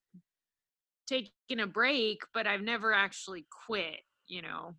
taken 1.07 1.59
a 1.59 1.67
break, 1.67 2.21
but 2.33 2.47
I've 2.47 2.61
never 2.61 2.93
actually 2.93 3.45
quit, 3.65 3.99
you 4.27 4.43
know. 4.43 4.75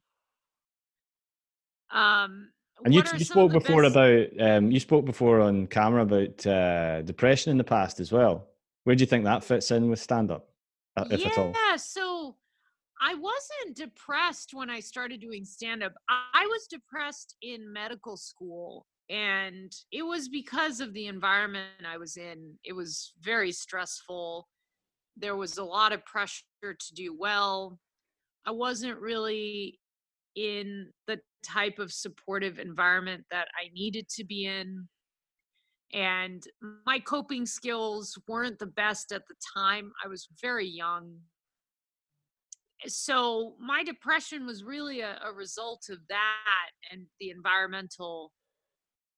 Um 1.90 2.50
and 2.84 2.92
you, 2.92 3.02
you 3.16 3.24
spoke 3.24 3.52
before 3.52 3.82
best... 3.82 3.94
about 3.94 4.40
um, 4.40 4.70
you 4.70 4.80
spoke 4.80 5.04
before 5.04 5.40
on 5.40 5.66
camera 5.66 6.02
about 6.02 6.46
uh, 6.46 7.02
depression 7.02 7.50
in 7.50 7.58
the 7.58 7.64
past 7.64 8.00
as 8.00 8.10
well. 8.10 8.48
Where 8.84 8.96
do 8.96 9.00
you 9.00 9.06
think 9.06 9.24
that 9.24 9.44
fits 9.44 9.70
in 9.70 9.88
with 9.88 10.00
stand 10.00 10.30
up, 10.30 10.48
uh, 10.96 11.04
if 11.10 11.20
yeah, 11.20 11.28
at 11.28 11.38
all? 11.38 11.54
Yeah, 11.54 11.76
so 11.76 12.36
I 13.00 13.14
wasn't 13.14 13.76
depressed 13.76 14.52
when 14.52 14.70
I 14.70 14.80
started 14.80 15.20
doing 15.20 15.44
stand 15.44 15.82
up. 15.82 15.94
I 16.08 16.46
was 16.46 16.66
depressed 16.66 17.36
in 17.42 17.72
medical 17.72 18.16
school, 18.16 18.86
and 19.08 19.72
it 19.92 20.02
was 20.02 20.28
because 20.28 20.80
of 20.80 20.92
the 20.92 21.06
environment 21.06 21.68
I 21.88 21.96
was 21.96 22.16
in. 22.16 22.54
It 22.64 22.72
was 22.72 23.12
very 23.20 23.52
stressful. 23.52 24.48
There 25.16 25.36
was 25.36 25.58
a 25.58 25.64
lot 25.64 25.92
of 25.92 26.04
pressure 26.04 26.42
to 26.62 26.94
do 26.94 27.16
well. 27.16 27.78
I 28.44 28.50
wasn't 28.50 28.98
really 28.98 29.78
in 30.34 30.90
the 31.06 31.20
type 31.44 31.78
of 31.78 31.92
supportive 31.92 32.58
environment 32.58 33.24
that 33.30 33.48
I 33.58 33.70
needed 33.74 34.08
to 34.10 34.24
be 34.24 34.46
in. 34.46 34.88
And 35.92 36.42
my 36.86 36.98
coping 36.98 37.46
skills 37.46 38.18
weren't 38.26 38.58
the 38.58 38.66
best 38.66 39.12
at 39.12 39.22
the 39.28 39.34
time. 39.56 39.92
I 40.04 40.08
was 40.08 40.28
very 40.42 40.66
young. 40.66 41.14
So 42.86 43.54
my 43.60 43.84
depression 43.84 44.44
was 44.44 44.64
really 44.64 45.00
a, 45.00 45.18
a 45.24 45.32
result 45.32 45.86
of 45.90 45.98
that 46.08 46.70
and 46.90 47.06
the 47.20 47.30
environmental 47.30 48.32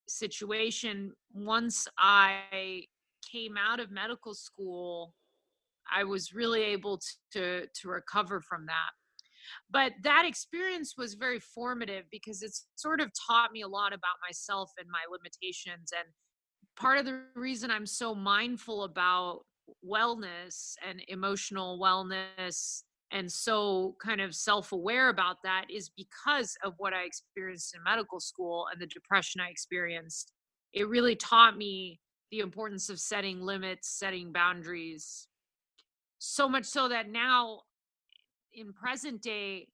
situation. 0.08 1.12
Once 1.32 1.88
I 1.98 2.82
came 3.30 3.56
out 3.56 3.80
of 3.80 3.90
medical 3.90 4.34
school, 4.34 5.14
I 5.92 6.04
was 6.04 6.34
really 6.34 6.62
able 6.62 7.00
to, 7.32 7.66
to 7.66 7.88
recover 7.88 8.40
from 8.40 8.66
that 8.66 8.90
but 9.70 9.92
that 10.02 10.24
experience 10.26 10.94
was 10.96 11.14
very 11.14 11.40
formative 11.40 12.04
because 12.10 12.42
it's 12.42 12.66
sort 12.76 13.00
of 13.00 13.10
taught 13.28 13.52
me 13.52 13.62
a 13.62 13.68
lot 13.68 13.92
about 13.92 14.16
myself 14.26 14.72
and 14.78 14.88
my 14.90 15.02
limitations 15.10 15.90
and 15.96 16.08
part 16.76 16.98
of 16.98 17.04
the 17.04 17.20
reason 17.34 17.70
i'm 17.70 17.86
so 17.86 18.14
mindful 18.14 18.84
about 18.84 19.40
wellness 19.84 20.74
and 20.88 21.02
emotional 21.08 21.78
wellness 21.80 22.82
and 23.12 23.30
so 23.30 23.94
kind 24.02 24.20
of 24.20 24.34
self-aware 24.34 25.08
about 25.08 25.36
that 25.44 25.64
is 25.70 25.90
because 25.96 26.56
of 26.64 26.74
what 26.78 26.92
i 26.92 27.02
experienced 27.02 27.74
in 27.74 27.82
medical 27.82 28.20
school 28.20 28.66
and 28.72 28.80
the 28.80 28.86
depression 28.86 29.40
i 29.40 29.48
experienced. 29.48 30.32
It 30.72 30.88
really 30.88 31.16
taught 31.16 31.56
me 31.56 32.00
the 32.30 32.40
importance 32.40 32.90
of 32.90 32.98
setting 33.00 33.40
limits 33.40 33.88
setting 33.88 34.32
boundaries 34.32 35.28
so 36.18 36.48
much 36.48 36.64
so 36.64 36.88
that 36.88 37.08
now 37.08 37.60
in 38.56 38.72
present 38.72 39.20
day 39.22 39.68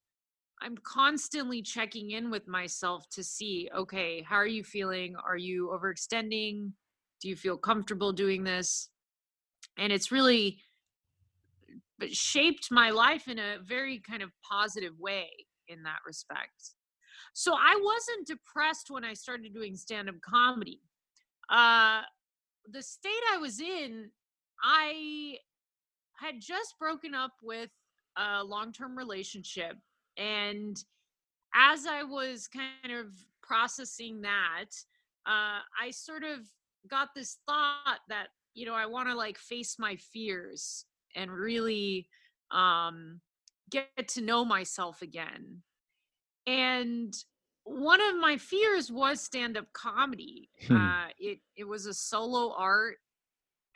i'm 0.60 0.76
constantly 0.82 1.62
checking 1.62 2.10
in 2.10 2.30
with 2.30 2.46
myself 2.48 3.08
to 3.10 3.22
see 3.22 3.70
okay 3.74 4.22
how 4.28 4.36
are 4.36 4.46
you 4.46 4.64
feeling? 4.64 5.14
Are 5.24 5.36
you 5.36 5.68
overextending? 5.74 6.72
Do 7.20 7.28
you 7.28 7.36
feel 7.36 7.56
comfortable 7.56 8.12
doing 8.12 8.42
this? 8.42 8.88
And 9.78 9.92
it's 9.92 10.10
really 10.10 10.58
shaped 12.08 12.68
my 12.72 12.90
life 12.90 13.28
in 13.28 13.38
a 13.38 13.58
very 13.64 14.00
kind 14.00 14.22
of 14.22 14.30
positive 14.50 14.98
way 14.98 15.28
in 15.68 15.84
that 15.84 15.98
respect. 16.04 16.72
So 17.32 17.54
i 17.54 17.80
wasn't 17.80 18.26
depressed 18.26 18.90
when 18.90 19.04
i 19.04 19.14
started 19.14 19.54
doing 19.54 19.76
stand-up 19.76 20.16
comedy. 20.28 20.80
Uh 21.48 22.02
the 22.70 22.82
state 22.82 23.24
i 23.32 23.38
was 23.38 23.60
in 23.60 24.10
i 24.62 25.36
had 26.14 26.36
just 26.40 26.74
broken 26.78 27.14
up 27.14 27.32
with 27.42 27.70
a 28.16 28.44
long 28.44 28.72
term 28.72 28.96
relationship. 28.96 29.76
And 30.16 30.76
as 31.54 31.86
I 31.86 32.02
was 32.02 32.48
kind 32.48 32.98
of 32.98 33.06
processing 33.42 34.22
that, 34.22 34.70
uh, 35.26 35.60
I 35.80 35.90
sort 35.90 36.24
of 36.24 36.40
got 36.88 37.10
this 37.14 37.38
thought 37.46 38.00
that, 38.08 38.28
you 38.54 38.66
know, 38.66 38.74
I 38.74 38.86
want 38.86 39.08
to 39.08 39.14
like 39.14 39.38
face 39.38 39.76
my 39.78 39.96
fears 39.96 40.84
and 41.14 41.30
really 41.30 42.08
um, 42.50 43.20
get 43.70 44.08
to 44.08 44.20
know 44.20 44.44
myself 44.44 45.02
again. 45.02 45.62
And 46.46 47.14
one 47.64 48.00
of 48.00 48.16
my 48.16 48.36
fears 48.36 48.90
was 48.90 49.20
stand 49.20 49.56
up 49.56 49.72
comedy. 49.72 50.50
Hmm. 50.66 50.76
Uh, 50.76 51.06
it, 51.18 51.38
it 51.56 51.64
was 51.64 51.86
a 51.86 51.94
solo 51.94 52.54
art. 52.56 52.96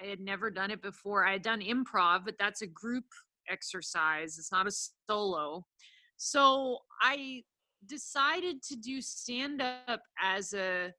I 0.00 0.06
had 0.06 0.20
never 0.20 0.50
done 0.50 0.70
it 0.70 0.82
before. 0.82 1.24
I 1.24 1.32
had 1.32 1.42
done 1.42 1.60
improv, 1.60 2.24
but 2.24 2.36
that's 2.38 2.62
a 2.62 2.66
group 2.66 3.04
exercise. 3.48 4.38
It's 4.38 4.52
not 4.52 4.66
a 4.66 4.72
solo. 5.08 5.64
So 6.16 6.78
I 7.00 7.42
decided 7.86 8.62
to 8.64 8.76
do 8.76 9.00
stand 9.00 9.62
up 9.62 10.02
as 10.20 10.54
a 10.54 10.92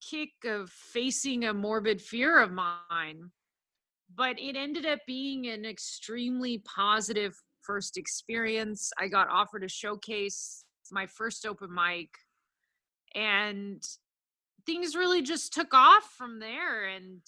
kick 0.00 0.30
of 0.44 0.70
facing 0.70 1.44
a 1.44 1.54
morbid 1.54 2.00
fear 2.00 2.40
of 2.40 2.52
mine. 2.52 3.30
But 4.14 4.38
it 4.40 4.56
ended 4.56 4.86
up 4.86 5.00
being 5.06 5.48
an 5.48 5.64
extremely 5.64 6.62
positive 6.64 7.36
first 7.62 7.98
experience. 7.98 8.90
I 8.98 9.08
got 9.08 9.28
offered 9.28 9.64
a 9.64 9.68
showcase, 9.68 10.64
my 10.90 11.06
first 11.06 11.44
open 11.44 11.68
mic, 11.72 12.08
and 13.14 13.82
things 14.64 14.94
really 14.94 15.20
just 15.20 15.52
took 15.52 15.74
off 15.74 16.04
from 16.16 16.40
there. 16.40 16.86
And 16.86 17.20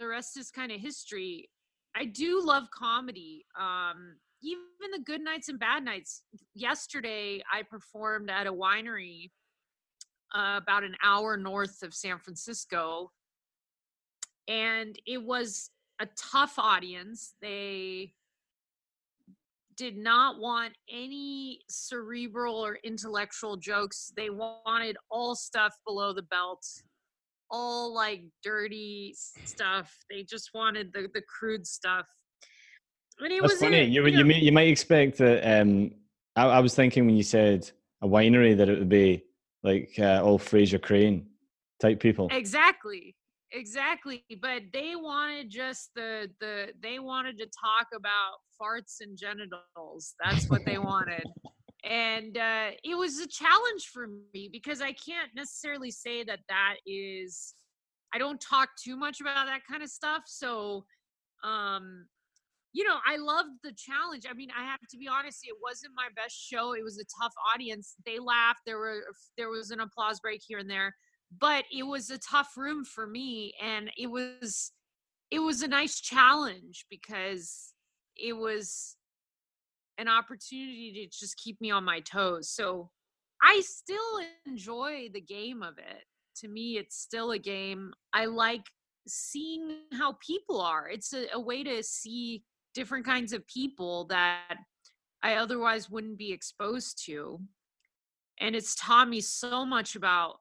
the 0.00 0.06
rest 0.06 0.38
is 0.38 0.50
kind 0.50 0.72
of 0.72 0.80
history. 0.80 1.50
I 1.98 2.04
do 2.04 2.40
love 2.44 2.64
comedy. 2.70 3.44
Um, 3.58 4.16
even 4.40 4.62
the 4.92 5.02
good 5.04 5.20
nights 5.20 5.48
and 5.48 5.58
bad 5.58 5.84
nights. 5.84 6.22
Yesterday, 6.54 7.42
I 7.52 7.62
performed 7.62 8.30
at 8.30 8.46
a 8.46 8.52
winery 8.52 9.30
uh, 10.32 10.60
about 10.62 10.84
an 10.84 10.94
hour 11.02 11.36
north 11.36 11.82
of 11.82 11.92
San 11.92 12.18
Francisco, 12.18 13.10
and 14.46 14.96
it 15.06 15.22
was 15.22 15.70
a 16.00 16.06
tough 16.16 16.54
audience. 16.58 17.34
They 17.42 18.12
did 19.76 19.96
not 19.96 20.38
want 20.38 20.74
any 20.90 21.60
cerebral 21.68 22.56
or 22.56 22.78
intellectual 22.84 23.56
jokes. 23.56 24.12
They 24.16 24.30
wanted 24.30 24.96
all 25.10 25.34
stuff 25.34 25.74
below 25.86 26.12
the 26.12 26.22
belt. 26.22 26.64
All 27.50 27.94
like 27.94 28.22
dirty 28.42 29.14
stuff. 29.44 29.94
They 30.10 30.22
just 30.22 30.50
wanted 30.54 30.92
the 30.92 31.08
the 31.12 31.22
crude 31.22 31.66
stuff. 31.66 32.06
I 33.20 33.28
mean, 33.28 33.40
That's 33.40 33.54
was 33.54 33.60
funny. 33.60 33.78
It, 33.78 33.88
you, 33.88 34.06
you, 34.06 34.18
you, 34.18 34.24
may, 34.24 34.38
you 34.38 34.52
might 34.52 34.68
expect 34.68 35.18
that. 35.18 35.60
Um, 35.60 35.90
I, 36.36 36.46
I, 36.46 36.60
was 36.60 36.74
thinking 36.74 37.04
when 37.04 37.16
you 37.16 37.24
said 37.24 37.68
a 38.00 38.06
winery 38.06 38.56
that 38.56 38.68
it 38.68 38.78
would 38.78 38.88
be 38.88 39.24
like 39.64 39.94
uh, 39.98 40.22
all 40.22 40.38
Frasier 40.38 40.80
Crane 40.80 41.26
type 41.80 41.98
people. 41.98 42.28
Exactly, 42.30 43.16
exactly. 43.52 44.24
But 44.40 44.62
they 44.72 44.94
wanted 44.94 45.50
just 45.50 45.90
the 45.96 46.28
the 46.40 46.68
they 46.80 46.98
wanted 46.98 47.38
to 47.38 47.46
talk 47.46 47.88
about 47.94 48.36
farts 48.60 48.96
and 49.00 49.18
genitals. 49.18 50.14
That's 50.24 50.48
what 50.48 50.64
they 50.64 50.78
wanted. 50.78 51.24
And 51.88 52.36
uh, 52.36 52.70
it 52.84 52.96
was 52.96 53.18
a 53.18 53.26
challenge 53.26 53.86
for 53.92 54.08
me 54.34 54.48
because 54.52 54.80
I 54.80 54.92
can't 54.92 55.30
necessarily 55.34 55.90
say 55.90 56.22
that 56.24 56.40
that 56.48 56.76
is. 56.86 57.54
I 58.14 58.18
don't 58.18 58.40
talk 58.40 58.70
too 58.82 58.96
much 58.96 59.20
about 59.20 59.46
that 59.46 59.60
kind 59.70 59.82
of 59.82 59.90
stuff, 59.90 60.22
so 60.26 60.84
um 61.44 62.06
you 62.74 62.84
know, 62.84 62.98
I 63.06 63.16
loved 63.16 63.58
the 63.64 63.72
challenge. 63.72 64.24
I 64.30 64.34
mean, 64.34 64.50
I 64.56 64.62
have 64.64 64.80
to 64.90 64.98
be 64.98 65.08
honest, 65.08 65.40
it 65.42 65.56
wasn't 65.62 65.94
my 65.96 66.08
best 66.14 66.36
show. 66.36 66.74
It 66.74 66.84
was 66.84 66.98
a 66.98 67.22
tough 67.22 67.32
audience. 67.54 67.94
They 68.04 68.18
laughed. 68.18 68.60
There 68.66 68.78
were 68.78 69.00
there 69.36 69.48
was 69.48 69.70
an 69.70 69.80
applause 69.80 70.20
break 70.20 70.42
here 70.46 70.58
and 70.58 70.70
there, 70.70 70.94
but 71.40 71.64
it 71.72 71.82
was 71.82 72.10
a 72.10 72.18
tough 72.18 72.50
room 72.56 72.84
for 72.84 73.06
me 73.06 73.54
and 73.62 73.90
it 73.96 74.08
was 74.08 74.72
it 75.30 75.40
was 75.40 75.62
a 75.62 75.68
nice 75.68 76.00
challenge 76.00 76.86
because 76.90 77.74
it 78.16 78.34
was 78.34 78.96
an 79.98 80.08
opportunity 80.08 80.92
to 81.10 81.18
just 81.18 81.36
keep 81.36 81.60
me 81.60 81.70
on 81.70 81.84
my 81.84 82.00
toes. 82.00 82.50
So 82.50 82.90
I 83.42 83.60
still 83.64 84.20
enjoy 84.46 85.08
the 85.12 85.20
game 85.20 85.62
of 85.62 85.78
it. 85.78 86.04
To 86.36 86.48
me, 86.48 86.78
it's 86.78 86.96
still 86.96 87.32
a 87.32 87.38
game. 87.38 87.92
I 88.12 88.26
like 88.26 88.64
seeing 89.06 89.78
how 89.92 90.16
people 90.24 90.60
are. 90.60 90.88
It's 90.88 91.12
a, 91.12 91.26
a 91.34 91.40
way 91.40 91.64
to 91.64 91.82
see 91.82 92.44
different 92.74 93.04
kinds 93.04 93.32
of 93.32 93.46
people 93.46 94.04
that 94.06 94.56
I 95.22 95.34
otherwise 95.34 95.90
wouldn't 95.90 96.18
be 96.18 96.32
exposed 96.32 97.04
to. 97.06 97.40
And 98.40 98.54
it's 98.54 98.76
taught 98.76 99.08
me 99.08 99.20
so 99.20 99.66
much 99.66 99.96
about 99.96 100.36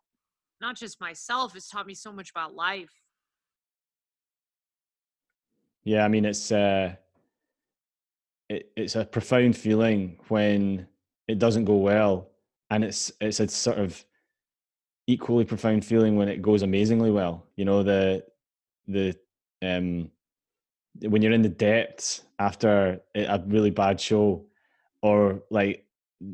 not 0.61 0.75
just 0.75 1.01
myself, 1.01 1.55
it's 1.55 1.69
taught 1.69 1.87
me 1.87 1.95
so 1.95 2.11
much 2.11 2.29
about 2.29 2.53
life. 2.53 2.91
Yeah, 5.83 6.03
I 6.03 6.09
mean 6.09 6.25
it's 6.25 6.51
uh 6.51 6.95
it, 8.49 8.71
it's 8.75 8.95
a 8.95 9.05
profound 9.05 9.57
feeling 9.57 10.17
when 10.27 10.87
it 11.27 11.39
doesn't 11.39 11.65
go 11.65 11.75
well 11.75 12.29
and 12.69 12.83
it's 12.83 13.11
it's 13.21 13.39
a 13.39 13.47
sort 13.47 13.79
of 13.79 14.03
equally 15.07 15.45
profound 15.45 15.85
feeling 15.85 16.17
when 16.17 16.27
it 16.27 16.41
goes 16.41 16.61
amazingly 16.61 17.11
well. 17.11 17.45
You 17.55 17.65
know, 17.65 17.83
the 17.83 18.23
the 18.87 19.15
um 19.61 20.11
when 21.01 21.21
you're 21.21 21.31
in 21.31 21.41
the 21.41 21.49
depths 21.49 22.23
after 22.39 22.99
a 23.15 23.41
really 23.47 23.69
bad 23.69 23.99
show 23.99 24.45
or 25.01 25.43
like 25.51 25.85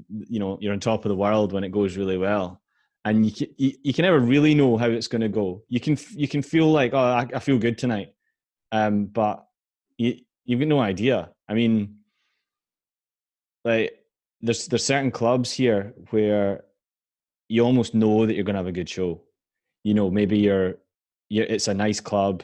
you 0.07 0.39
know 0.39 0.57
you're 0.61 0.73
on 0.73 0.79
top 0.79 1.05
of 1.05 1.09
the 1.09 1.15
world 1.15 1.51
when 1.51 1.63
it 1.63 1.71
goes 1.71 1.97
really 1.97 2.17
well 2.17 2.61
and 3.05 3.25
you 3.25 3.31
can, 3.33 3.47
you, 3.57 3.73
you 3.83 3.93
can 3.93 4.03
never 4.03 4.19
really 4.19 4.55
know 4.55 4.77
how 4.77 4.87
it's 4.87 5.07
going 5.07 5.21
to 5.21 5.27
go 5.27 5.61
you 5.67 5.79
can 5.79 5.97
you 6.11 6.27
can 6.27 6.41
feel 6.41 6.71
like 6.71 6.93
oh 6.93 6.97
I, 6.97 7.27
I 7.35 7.39
feel 7.39 7.57
good 7.57 7.77
tonight 7.77 8.13
um 8.71 9.05
but 9.05 9.45
you 9.97 10.19
you've 10.45 10.61
got 10.61 10.69
no 10.69 10.79
idea 10.79 11.29
i 11.49 11.53
mean 11.53 11.97
like 13.63 13.99
there's 14.41 14.67
there's 14.67 14.85
certain 14.85 15.11
clubs 15.11 15.51
here 15.51 15.93
where 16.09 16.63
you 17.47 17.63
almost 17.63 17.93
know 17.93 18.25
that 18.25 18.33
you're 18.33 18.43
going 18.43 18.55
to 18.55 18.59
have 18.59 18.67
a 18.67 18.71
good 18.71 18.89
show 18.89 19.21
you 19.83 19.93
know 19.93 20.09
maybe 20.09 20.37
you're, 20.37 20.75
you're 21.29 21.45
it's 21.45 21.67
a 21.67 21.73
nice 21.73 21.99
club 21.99 22.43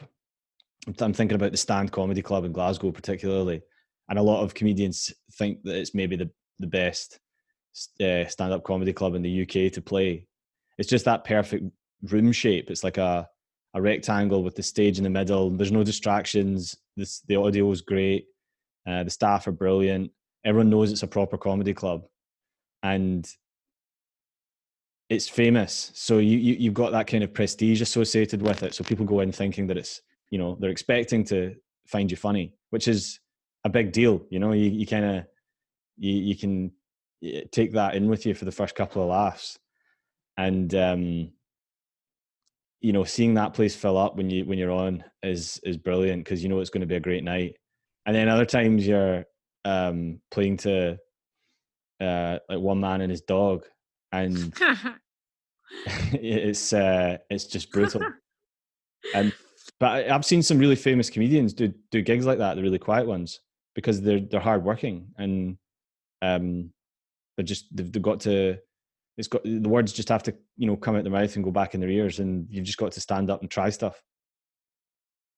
I'm 0.86 1.12
thinking 1.12 1.34
about 1.34 1.52
the 1.52 1.58
Stand 1.58 1.92
Comedy 1.92 2.22
Club 2.22 2.44
in 2.44 2.52
Glasgow, 2.52 2.90
particularly, 2.90 3.62
and 4.08 4.18
a 4.18 4.22
lot 4.22 4.42
of 4.42 4.54
comedians 4.54 5.12
think 5.34 5.62
that 5.64 5.76
it's 5.76 5.94
maybe 5.94 6.16
the 6.16 6.30
the 6.58 6.66
best 6.66 7.18
uh, 8.02 8.26
stand 8.26 8.52
up 8.52 8.64
comedy 8.64 8.92
club 8.92 9.14
in 9.14 9.22
the 9.22 9.42
UK 9.42 9.72
to 9.72 9.82
play. 9.82 10.26
It's 10.78 10.88
just 10.88 11.04
that 11.04 11.24
perfect 11.24 11.64
room 12.10 12.32
shape. 12.32 12.70
It's 12.70 12.84
like 12.84 12.98
a 12.98 13.28
a 13.74 13.80
rectangle 13.80 14.42
with 14.42 14.56
the 14.56 14.62
stage 14.62 14.98
in 14.98 15.04
the 15.04 15.10
middle. 15.10 15.50
There's 15.50 15.72
no 15.72 15.84
distractions. 15.84 16.76
This 16.96 17.20
the 17.28 17.36
audio 17.36 17.70
is 17.70 17.82
great. 17.82 18.26
Uh, 18.86 19.04
the 19.04 19.10
staff 19.10 19.46
are 19.46 19.52
brilliant. 19.52 20.10
Everyone 20.44 20.70
knows 20.70 20.90
it's 20.90 21.02
a 21.02 21.08
proper 21.08 21.36
comedy 21.36 21.74
club, 21.74 22.02
and 22.82 23.28
it's 25.08 25.28
famous. 25.28 25.90
So 25.94 26.18
you, 26.18 26.38
you 26.38 26.54
you've 26.54 26.74
got 26.74 26.92
that 26.92 27.06
kind 27.06 27.24
of 27.24 27.34
prestige 27.34 27.80
associated 27.80 28.42
with 28.42 28.62
it. 28.62 28.74
So 28.74 28.84
people 28.84 29.04
go 29.06 29.20
in 29.20 29.32
thinking 29.32 29.66
that 29.66 29.76
it's 29.76 30.00
you 30.30 30.38
know 30.38 30.56
they're 30.58 30.70
expecting 30.70 31.24
to 31.24 31.54
find 31.86 32.10
you 32.10 32.16
funny 32.16 32.54
which 32.70 32.88
is 32.88 33.20
a 33.64 33.68
big 33.68 33.92
deal 33.92 34.22
you 34.30 34.38
know 34.38 34.52
you, 34.52 34.70
you 34.70 34.86
kind 34.86 35.04
of 35.04 35.24
you, 35.98 36.12
you 36.12 36.36
can 36.36 36.70
take 37.52 37.72
that 37.72 37.94
in 37.94 38.08
with 38.08 38.24
you 38.24 38.34
for 38.34 38.46
the 38.46 38.52
first 38.52 38.74
couple 38.74 39.02
of 39.02 39.08
laughs 39.08 39.58
and 40.38 40.74
um 40.74 41.30
you 42.80 42.92
know 42.92 43.04
seeing 43.04 43.34
that 43.34 43.52
place 43.52 43.76
fill 43.76 43.98
up 43.98 44.16
when 44.16 44.30
you 44.30 44.44
when 44.46 44.58
you're 44.58 44.70
on 44.70 45.04
is 45.22 45.60
is 45.64 45.76
brilliant 45.76 46.24
because 46.24 46.42
you 46.42 46.48
know 46.48 46.60
it's 46.60 46.70
going 46.70 46.80
to 46.80 46.86
be 46.86 46.96
a 46.96 47.00
great 47.00 47.24
night 47.24 47.54
and 48.06 48.16
then 48.16 48.28
other 48.28 48.46
times 48.46 48.86
you're 48.86 49.24
um 49.64 50.20
playing 50.30 50.56
to 50.56 50.98
uh 52.00 52.38
like 52.48 52.58
one 52.58 52.80
man 52.80 53.00
and 53.00 53.10
his 53.10 53.20
dog 53.22 53.64
and 54.12 54.54
it's 56.12 56.72
uh 56.72 57.18
it's 57.28 57.44
just 57.44 57.70
brutal 57.70 58.02
and 59.14 59.32
but 59.78 60.10
I've 60.10 60.24
seen 60.24 60.42
some 60.42 60.58
really 60.58 60.76
famous 60.76 61.10
comedians 61.10 61.52
do 61.52 61.72
do 61.90 62.02
gigs 62.02 62.26
like 62.26 62.38
that, 62.38 62.54
the 62.54 62.62
really 62.62 62.78
quiet 62.78 63.06
ones, 63.06 63.40
because 63.74 64.00
they're 64.00 64.20
they're 64.20 64.40
hardworking 64.40 65.08
and 65.16 65.56
um, 66.22 66.70
they're 67.36 67.44
just 67.44 67.74
they've, 67.74 67.90
they've 67.90 68.02
got 68.02 68.20
to. 68.20 68.58
It's 69.16 69.28
got 69.28 69.42
the 69.44 69.68
words 69.68 69.92
just 69.92 70.08
have 70.08 70.22
to 70.24 70.34
you 70.56 70.66
know 70.66 70.76
come 70.76 70.96
out 70.96 71.02
their 71.02 71.12
mouth 71.12 71.34
and 71.34 71.44
go 71.44 71.50
back 71.50 71.74
in 71.74 71.80
their 71.80 71.90
ears, 71.90 72.20
and 72.20 72.46
you've 72.50 72.64
just 72.64 72.78
got 72.78 72.92
to 72.92 73.00
stand 73.00 73.30
up 73.30 73.40
and 73.40 73.50
try 73.50 73.70
stuff. 73.70 74.02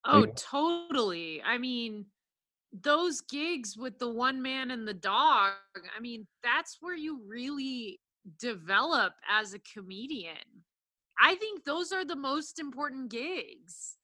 Oh, 0.05 0.27
totally. 0.27 1.41
I 1.43 1.59
mean, 1.59 2.07
those 2.73 3.21
gigs 3.21 3.77
with 3.77 3.99
the 3.99 4.11
one 4.11 4.41
man 4.41 4.71
and 4.71 4.87
the 4.87 4.95
dog. 4.95 5.53
I 5.97 6.01
mean, 6.01 6.27
that's 6.43 6.79
where 6.81 6.97
you 6.97 7.21
really 7.27 8.01
develop 8.39 9.15
as 9.31 9.55
a 9.55 9.59
comedian. 9.61 10.37
I 11.21 11.35
think 11.35 11.65
those 11.65 11.93
are 11.93 12.05
the 12.05 12.17
most 12.17 12.59
important 12.59 13.11
gigs 13.11 13.97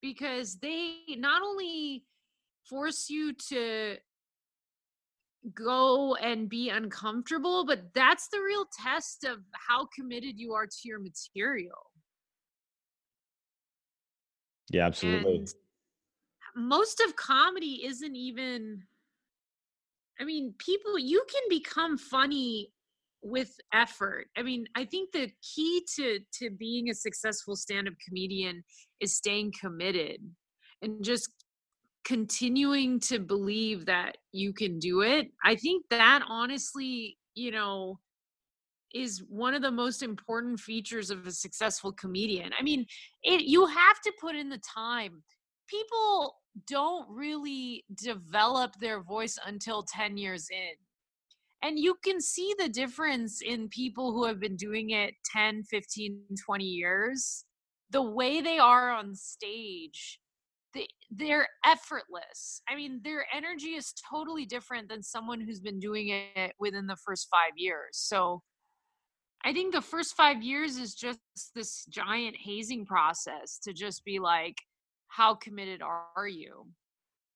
because 0.00 0.56
they 0.56 0.98
not 1.16 1.42
only 1.42 2.04
force 2.68 3.10
you 3.10 3.32
to 3.48 3.96
go 5.54 6.14
and 6.16 6.48
be 6.48 6.70
uncomfortable, 6.70 7.64
but 7.64 7.92
that's 7.94 8.28
the 8.28 8.40
real 8.40 8.66
test 8.82 9.24
of 9.24 9.38
how 9.52 9.86
committed 9.94 10.38
you 10.38 10.52
are 10.54 10.66
to 10.66 10.78
your 10.84 10.98
material. 10.98 11.90
Yeah, 14.70 14.86
absolutely. 14.86 15.36
And 15.36 15.48
most 16.56 17.00
of 17.00 17.14
comedy 17.16 17.84
isn't 17.84 18.16
even 18.16 18.82
I 20.18 20.24
mean, 20.24 20.54
people 20.58 20.98
you 20.98 21.22
can 21.30 21.42
become 21.50 21.98
funny 21.98 22.70
with 23.22 23.50
effort. 23.74 24.28
I 24.36 24.42
mean, 24.42 24.66
I 24.74 24.84
think 24.84 25.12
the 25.12 25.30
key 25.42 25.86
to 25.96 26.20
to 26.38 26.50
being 26.50 26.90
a 26.90 26.94
successful 26.94 27.56
stand-up 27.56 27.94
comedian 28.06 28.64
is 29.00 29.14
staying 29.14 29.52
committed 29.60 30.20
and 30.82 31.04
just 31.04 31.28
continuing 32.04 33.00
to 33.00 33.18
believe 33.18 33.84
that 33.86 34.16
you 34.32 34.52
can 34.52 34.78
do 34.78 35.02
it. 35.02 35.28
I 35.44 35.56
think 35.56 35.84
that 35.90 36.22
honestly, 36.28 37.18
you 37.34 37.50
know, 37.50 37.98
is 38.94 39.22
one 39.28 39.54
of 39.54 39.62
the 39.62 39.70
most 39.70 40.02
important 40.02 40.60
features 40.60 41.10
of 41.10 41.26
a 41.26 41.32
successful 41.32 41.92
comedian. 41.92 42.52
I 42.58 42.62
mean, 42.62 42.86
it 43.22 43.42
you 43.42 43.66
have 43.66 44.00
to 44.04 44.12
put 44.20 44.36
in 44.36 44.48
the 44.48 44.60
time. 44.74 45.22
People 45.68 46.36
don't 46.66 47.06
really 47.10 47.84
develop 47.94 48.72
their 48.80 49.02
voice 49.02 49.38
until 49.44 49.82
10 49.82 50.16
years 50.16 50.48
in. 50.50 50.74
And 51.62 51.78
you 51.78 51.96
can 52.04 52.20
see 52.20 52.54
the 52.58 52.68
difference 52.68 53.40
in 53.42 53.68
people 53.68 54.12
who 54.12 54.24
have 54.26 54.38
been 54.38 54.56
doing 54.56 54.90
it 54.90 55.14
10 55.32 55.64
15 55.64 56.20
20 56.44 56.64
years. 56.64 57.44
The 57.90 58.02
way 58.02 58.40
they 58.40 58.58
are 58.58 58.90
on 58.90 59.14
stage 59.14 60.20
they, 60.74 60.86
they're 61.10 61.48
effortless. 61.64 62.60
I 62.68 62.76
mean 62.76 63.00
their 63.02 63.24
energy 63.34 63.70
is 63.70 63.94
totally 64.10 64.44
different 64.44 64.88
than 64.88 65.02
someone 65.02 65.40
who's 65.40 65.60
been 65.60 65.80
doing 65.80 66.08
it 66.10 66.52
within 66.60 66.86
the 66.86 66.96
first 67.04 67.28
five 67.30 67.52
years. 67.56 67.90
So 67.92 68.42
i 69.44 69.52
think 69.52 69.72
the 69.72 69.82
first 69.82 70.14
five 70.16 70.42
years 70.42 70.76
is 70.76 70.94
just 70.94 71.18
this 71.54 71.84
giant 71.90 72.34
hazing 72.36 72.86
process 72.86 73.58
to 73.62 73.72
just 73.72 74.02
be 74.04 74.18
like 74.18 74.56
how 75.16 75.34
committed 75.34 75.82
are 75.82 76.28
you 76.28 76.66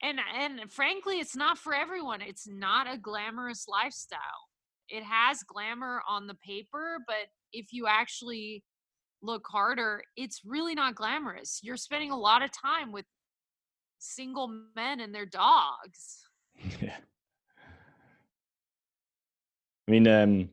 and 0.03 0.19
and 0.37 0.71
frankly 0.71 1.19
it's 1.19 1.37
not 1.37 1.59
for 1.59 1.75
everyone 1.75 2.21
it's 2.21 2.47
not 2.49 2.93
a 2.93 2.99
glamorous 2.99 3.67
lifestyle 3.69 4.49
it 4.89 5.03
has 5.03 5.43
glamour 5.43 6.03
on 6.09 6.27
the 6.27 6.35
paper 6.35 6.99
but 7.07 7.27
if 7.53 7.73
you 7.73 7.87
actually 7.87 8.63
look 9.23 9.47
harder, 9.47 10.03
it's 10.17 10.43
really 10.45 10.75
not 10.75 10.95
glamorous. 10.95 11.61
You're 11.63 11.77
spending 11.77 12.11
a 12.11 12.19
lot 12.19 12.43
of 12.43 12.51
time 12.51 12.93
with 12.93 13.05
single 13.99 14.49
men 14.75 15.01
and 15.01 15.15
their 15.15 15.27
dogs. 15.27 16.25
Yeah. 16.81 16.97
I 19.89 19.91
mean, 19.91 20.07
um, 20.09 20.49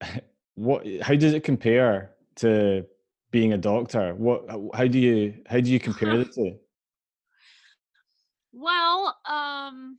what? 0.54 0.86
How 1.00 1.14
does 1.14 1.32
it 1.32 1.42
compare 1.42 2.10
to 2.36 2.86
being 3.32 3.54
a 3.54 3.58
doctor? 3.58 4.14
What? 4.14 4.44
How 4.74 4.86
do 4.86 4.98
you 4.98 5.34
how 5.46 5.58
do 5.58 5.70
you 5.70 5.80
compare 5.80 6.16
the 6.16 6.24
two? 6.36 6.56
Well, 8.52 9.16
um, 9.28 9.98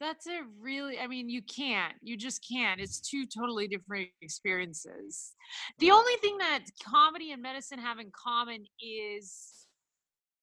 that's 0.00 0.26
a 0.26 0.42
really, 0.60 0.98
I 0.98 1.06
mean, 1.06 1.30
you 1.30 1.40
can't. 1.42 1.94
You 2.02 2.16
just 2.16 2.46
can't. 2.46 2.80
It's 2.80 3.00
two 3.00 3.24
totally 3.24 3.68
different 3.68 4.08
experiences. 4.20 5.32
The 5.78 5.92
only 5.92 6.14
thing 6.20 6.36
that 6.38 6.64
comedy 6.84 7.32
and 7.32 7.40
medicine 7.40 7.78
have 7.78 7.98
in 7.98 8.10
common 8.12 8.64
is 8.80 9.66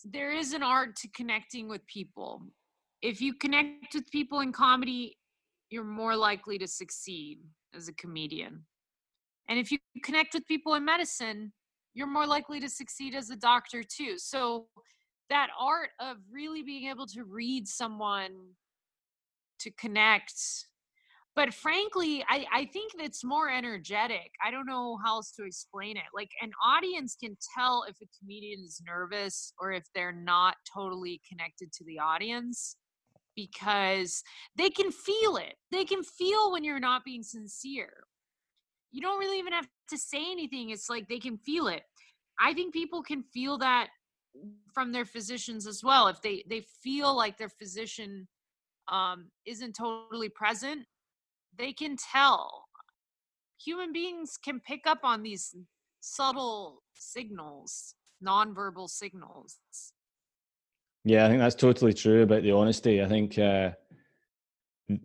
there 0.05 0.31
is 0.31 0.53
an 0.53 0.63
art 0.63 0.95
to 0.97 1.07
connecting 1.09 1.67
with 1.67 1.85
people. 1.87 2.41
If 3.01 3.21
you 3.21 3.33
connect 3.33 3.93
with 3.93 4.09
people 4.11 4.39
in 4.39 4.53
comedy, 4.53 5.17
you're 5.69 5.83
more 5.83 6.15
likely 6.15 6.57
to 6.57 6.67
succeed 6.67 7.39
as 7.75 7.89
a 7.89 7.93
comedian. 7.93 8.65
And 9.49 9.59
if 9.59 9.71
you 9.71 9.77
connect 10.03 10.33
with 10.33 10.47
people 10.47 10.75
in 10.75 10.85
medicine, 10.85 11.51
you're 11.93 12.07
more 12.07 12.25
likely 12.25 12.59
to 12.59 12.69
succeed 12.69 13.13
as 13.13 13.29
a 13.29 13.35
doctor 13.35 13.83
too. 13.83 14.17
So 14.17 14.67
that 15.29 15.49
art 15.59 15.89
of 15.99 16.17
really 16.31 16.63
being 16.63 16.89
able 16.89 17.07
to 17.07 17.23
read 17.23 17.67
someone 17.67 18.31
to 19.59 19.71
connect 19.71 20.33
but 21.35 21.53
frankly 21.53 22.23
I, 22.29 22.45
I 22.53 22.65
think 22.65 22.91
it's 22.99 23.23
more 23.23 23.49
energetic. 23.49 24.31
I 24.45 24.51
don't 24.51 24.67
know 24.67 24.97
how 25.03 25.15
else 25.15 25.31
to 25.31 25.45
explain 25.45 25.97
it. 25.97 26.03
Like 26.13 26.29
an 26.41 26.51
audience 26.63 27.15
can 27.15 27.37
tell 27.57 27.85
if 27.89 27.95
a 28.01 28.07
comedian 28.19 28.59
is 28.63 28.81
nervous 28.85 29.53
or 29.59 29.71
if 29.71 29.83
they're 29.95 30.11
not 30.11 30.55
totally 30.71 31.21
connected 31.27 31.71
to 31.73 31.83
the 31.85 31.99
audience 31.99 32.75
because 33.35 34.21
they 34.55 34.69
can 34.69 34.91
feel 34.91 35.37
it. 35.37 35.55
They 35.71 35.85
can 35.85 36.03
feel 36.03 36.51
when 36.51 36.63
you're 36.63 36.79
not 36.79 37.03
being 37.03 37.23
sincere 37.23 38.03
you 38.93 39.01
don't 39.01 39.19
really 39.19 39.39
even 39.39 39.51
have 39.53 39.67
to 39.89 39.97
say 39.97 40.31
anything 40.31 40.69
it's 40.69 40.89
like 40.89 41.07
they 41.09 41.19
can 41.19 41.37
feel 41.37 41.67
it 41.67 41.83
i 42.39 42.53
think 42.53 42.73
people 42.73 43.03
can 43.03 43.23
feel 43.33 43.57
that 43.57 43.89
from 44.73 44.91
their 44.91 45.05
physicians 45.05 45.67
as 45.67 45.83
well 45.83 46.07
if 46.07 46.21
they 46.21 46.43
they 46.49 46.63
feel 46.81 47.15
like 47.15 47.37
their 47.37 47.49
physician 47.49 48.27
um, 48.91 49.31
isn't 49.45 49.73
totally 49.73 50.29
present, 50.29 50.85
they 51.57 51.73
can 51.73 51.95
tell. 51.97 52.65
Human 53.63 53.93
beings 53.93 54.37
can 54.43 54.59
pick 54.59 54.81
up 54.85 54.99
on 55.03 55.23
these 55.23 55.55
subtle 56.01 56.83
signals, 56.93 57.95
nonverbal 58.25 58.89
signals. 58.89 59.57
Yeah, 61.05 61.25
I 61.25 61.29
think 61.29 61.39
that's 61.39 61.55
totally 61.55 61.93
true 61.93 62.23
about 62.23 62.43
the 62.43 62.51
honesty. 62.51 63.01
I 63.01 63.07
think 63.07 63.37
uh, 63.37 63.71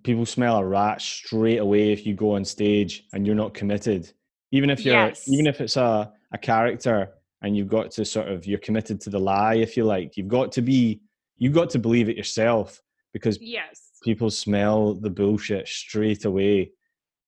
people 0.03 0.26
smell 0.26 0.59
a 0.59 0.64
rat 0.64 1.01
straight 1.01 1.59
away 1.59 1.93
if 1.93 2.07
you 2.07 2.14
go 2.14 2.35
on 2.35 2.45
stage 2.45 3.05
and 3.12 3.26
you're 3.26 3.37
not 3.37 3.55
committed. 3.55 4.12
Even 4.51 4.70
if 4.70 4.85
you're, 4.85 4.95
yes. 4.95 5.29
even 5.29 5.47
if 5.47 5.61
it's 5.61 5.76
a, 5.76 6.12
a 6.33 6.39
character 6.39 7.11
and 7.43 7.57
you've 7.57 7.68
got 7.68 7.91
to 7.93 8.05
sort 8.05 8.29
of, 8.29 8.47
you're 8.47 8.59
committed 8.59 9.01
to 9.03 9.11
the 9.11 9.18
lie, 9.18 9.55
if 9.55 9.76
you 9.76 9.85
like, 9.85 10.16
you've 10.16 10.29
got 10.29 10.53
to 10.53 10.62
be, 10.62 11.01
you've 11.37 11.53
got 11.55 11.70
to 11.70 11.79
believe 11.79 12.09
it 12.09 12.16
yourself 12.16 12.83
because 13.12 13.39
yes 13.41 13.89
people 14.03 14.31
smell 14.31 14.95
the 14.95 15.11
bullshit 15.11 15.66
straight 15.66 16.24
away 16.24 16.70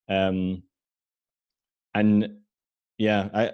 um 0.09 0.63
and 1.95 2.29
yeah 2.99 3.29
i 3.35 3.51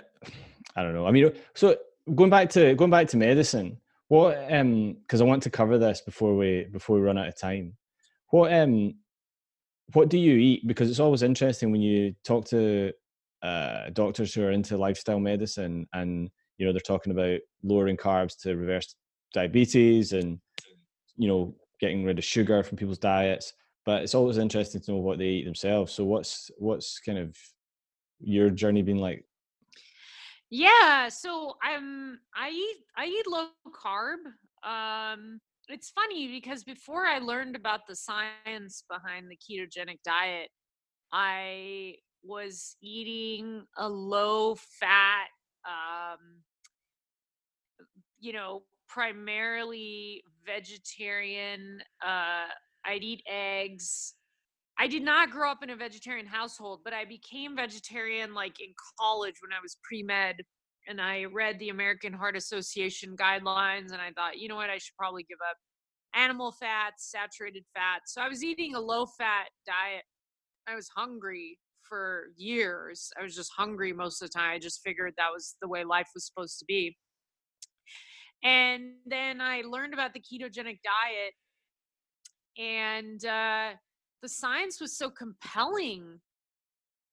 i 0.76 0.82
don't 0.82 0.94
know 0.94 1.07
i 1.07 1.11
mean 1.11 1.32
so 1.55 1.76
going 2.14 2.30
back 2.30 2.49
to 2.51 2.74
going 2.74 2.90
back 2.90 3.09
to 3.09 3.16
medicine 3.16 3.76
what 4.09 4.36
um 4.53 4.97
because 5.03 5.20
i 5.20 5.24
want 5.24 5.42
to 5.42 5.51
cover 5.51 5.78
this 5.78 6.01
before 6.01 6.36
we 6.36 6.66
before 6.72 6.97
we 6.97 7.03
run 7.03 7.18
out 7.18 7.28
of 7.28 7.38
time 7.38 7.72
what 8.37 8.53
um 8.53 8.95
what 9.93 10.09
do 10.09 10.18
you 10.18 10.37
eat 10.37 10.66
because 10.66 10.91
it's 10.91 11.01
always 11.01 11.22
interesting 11.22 11.70
when 11.70 11.80
you 11.80 12.14
talk 12.24 12.45
to 12.45 12.93
uh 13.43 13.91
doctors 13.93 14.34
who 14.34 14.43
are 14.43 14.51
into 14.51 14.76
lifestyle 14.76 15.20
medicine 15.20 15.87
and 15.93 16.30
you 16.59 16.66
know 16.66 16.72
they're 16.72 16.80
talking 16.80 17.12
about 17.12 17.39
lowering 17.62 17.97
carbs 17.97 18.39
to 18.43 18.57
reverse 18.57 18.95
diabetes 19.32 20.12
and 20.12 20.41
you 21.16 21.28
know 21.28 21.55
getting 21.80 22.05
rid 22.05 22.18
of 22.18 22.24
sugar 22.24 22.62
from 22.62 22.76
people's 22.76 22.99
diets. 22.99 23.53
But 23.84 24.03
it's 24.03 24.14
always 24.14 24.39
interesting 24.39 24.80
to 24.82 24.93
know 24.93 24.99
what 24.99 25.18
they 25.18 25.26
eat 25.26 25.45
themselves. 25.45 25.93
So 25.93 26.05
what's 26.05 26.51
what's 26.59 26.99
kind 26.99 27.18
of 27.18 27.37
your 28.20 28.51
journey 28.51 28.82
been 28.82 28.99
like? 28.99 29.24
Yeah, 30.51 31.09
so 31.09 31.57
I'm 31.62 32.20
I 32.34 32.51
eat 32.51 32.76
I 32.97 33.07
eat 33.07 33.26
low 33.26 33.49
carb. 33.72 34.18
Um 34.64 35.41
it's 35.68 35.90
funny 35.90 36.28
because 36.28 36.64
before 36.64 37.06
I 37.06 37.18
learned 37.18 37.56
about 37.56 37.80
the 37.88 37.96
science 37.96 38.84
behind 38.88 39.30
the 39.30 39.36
ketogenic 39.36 39.98
diet, 40.04 40.50
I 41.12 41.94
was 42.22 42.76
eating 42.82 43.64
a 43.76 43.88
low 43.88 44.56
fat 44.56 45.28
um 45.64 46.18
you 48.18 48.32
know 48.32 48.62
primarily 48.88 50.22
vegetarian. 50.44 51.80
Uh, 52.04 52.46
I'd 52.84 53.02
eat 53.02 53.22
eggs. 53.28 54.14
I 54.78 54.86
did 54.86 55.02
not 55.02 55.30
grow 55.30 55.50
up 55.50 55.62
in 55.62 55.70
a 55.70 55.76
vegetarian 55.76 56.26
household, 56.26 56.80
but 56.84 56.92
I 56.92 57.04
became 57.04 57.56
vegetarian 57.56 58.34
like 58.34 58.60
in 58.60 58.72
college 59.00 59.34
when 59.42 59.52
I 59.52 59.60
was 59.62 59.76
pre 59.82 60.02
med. 60.02 60.36
And 60.89 61.01
I 61.01 61.24
read 61.24 61.59
the 61.59 61.70
American 61.70 62.12
Heart 62.12 62.37
Association 62.37 63.16
guidelines, 63.16 63.93
and 63.93 64.01
I 64.01 64.12
thought, 64.14 64.39
you 64.39 64.49
know 64.49 64.57
what, 64.57 64.70
I 64.70 64.78
should 64.78 64.97
probably 64.97 65.24
give 65.28 65.39
up 65.49 65.57
animal 66.14 66.53
fats, 66.53 67.11
saturated 67.11 67.64
fats. 67.74 68.14
So 68.14 68.22
I 68.22 68.28
was 68.28 68.45
eating 68.45 68.74
a 68.74 68.80
low 68.80 69.07
fat 69.07 69.49
diet. 69.66 70.05
I 70.68 70.74
was 70.74 70.89
hungry 70.97 71.59
for 71.82 72.28
years. 72.37 73.11
I 73.18 73.22
was 73.22 73.34
just 73.34 73.51
hungry 73.57 73.93
most 73.93 74.22
of 74.22 74.28
the 74.28 74.39
time. 74.39 74.55
I 74.55 74.59
just 74.59 74.80
figured 74.84 75.14
that 75.16 75.32
was 75.32 75.57
the 75.61 75.68
way 75.68 75.84
life 75.84 76.09
was 76.14 76.26
supposed 76.26 76.59
to 76.61 76.64
be. 76.66 76.97
And 78.45 78.95
then 79.07 79.41
I 79.41 79.62
learned 79.62 79.95
about 79.95 80.12
the 80.12 80.20
ketogenic 80.20 80.78
diet, 80.82 81.34
and 82.59 83.24
uh, 83.24 83.76
the 84.22 84.28
science 84.28 84.80
was 84.80 84.97
so 84.97 85.11
compelling. 85.11 86.20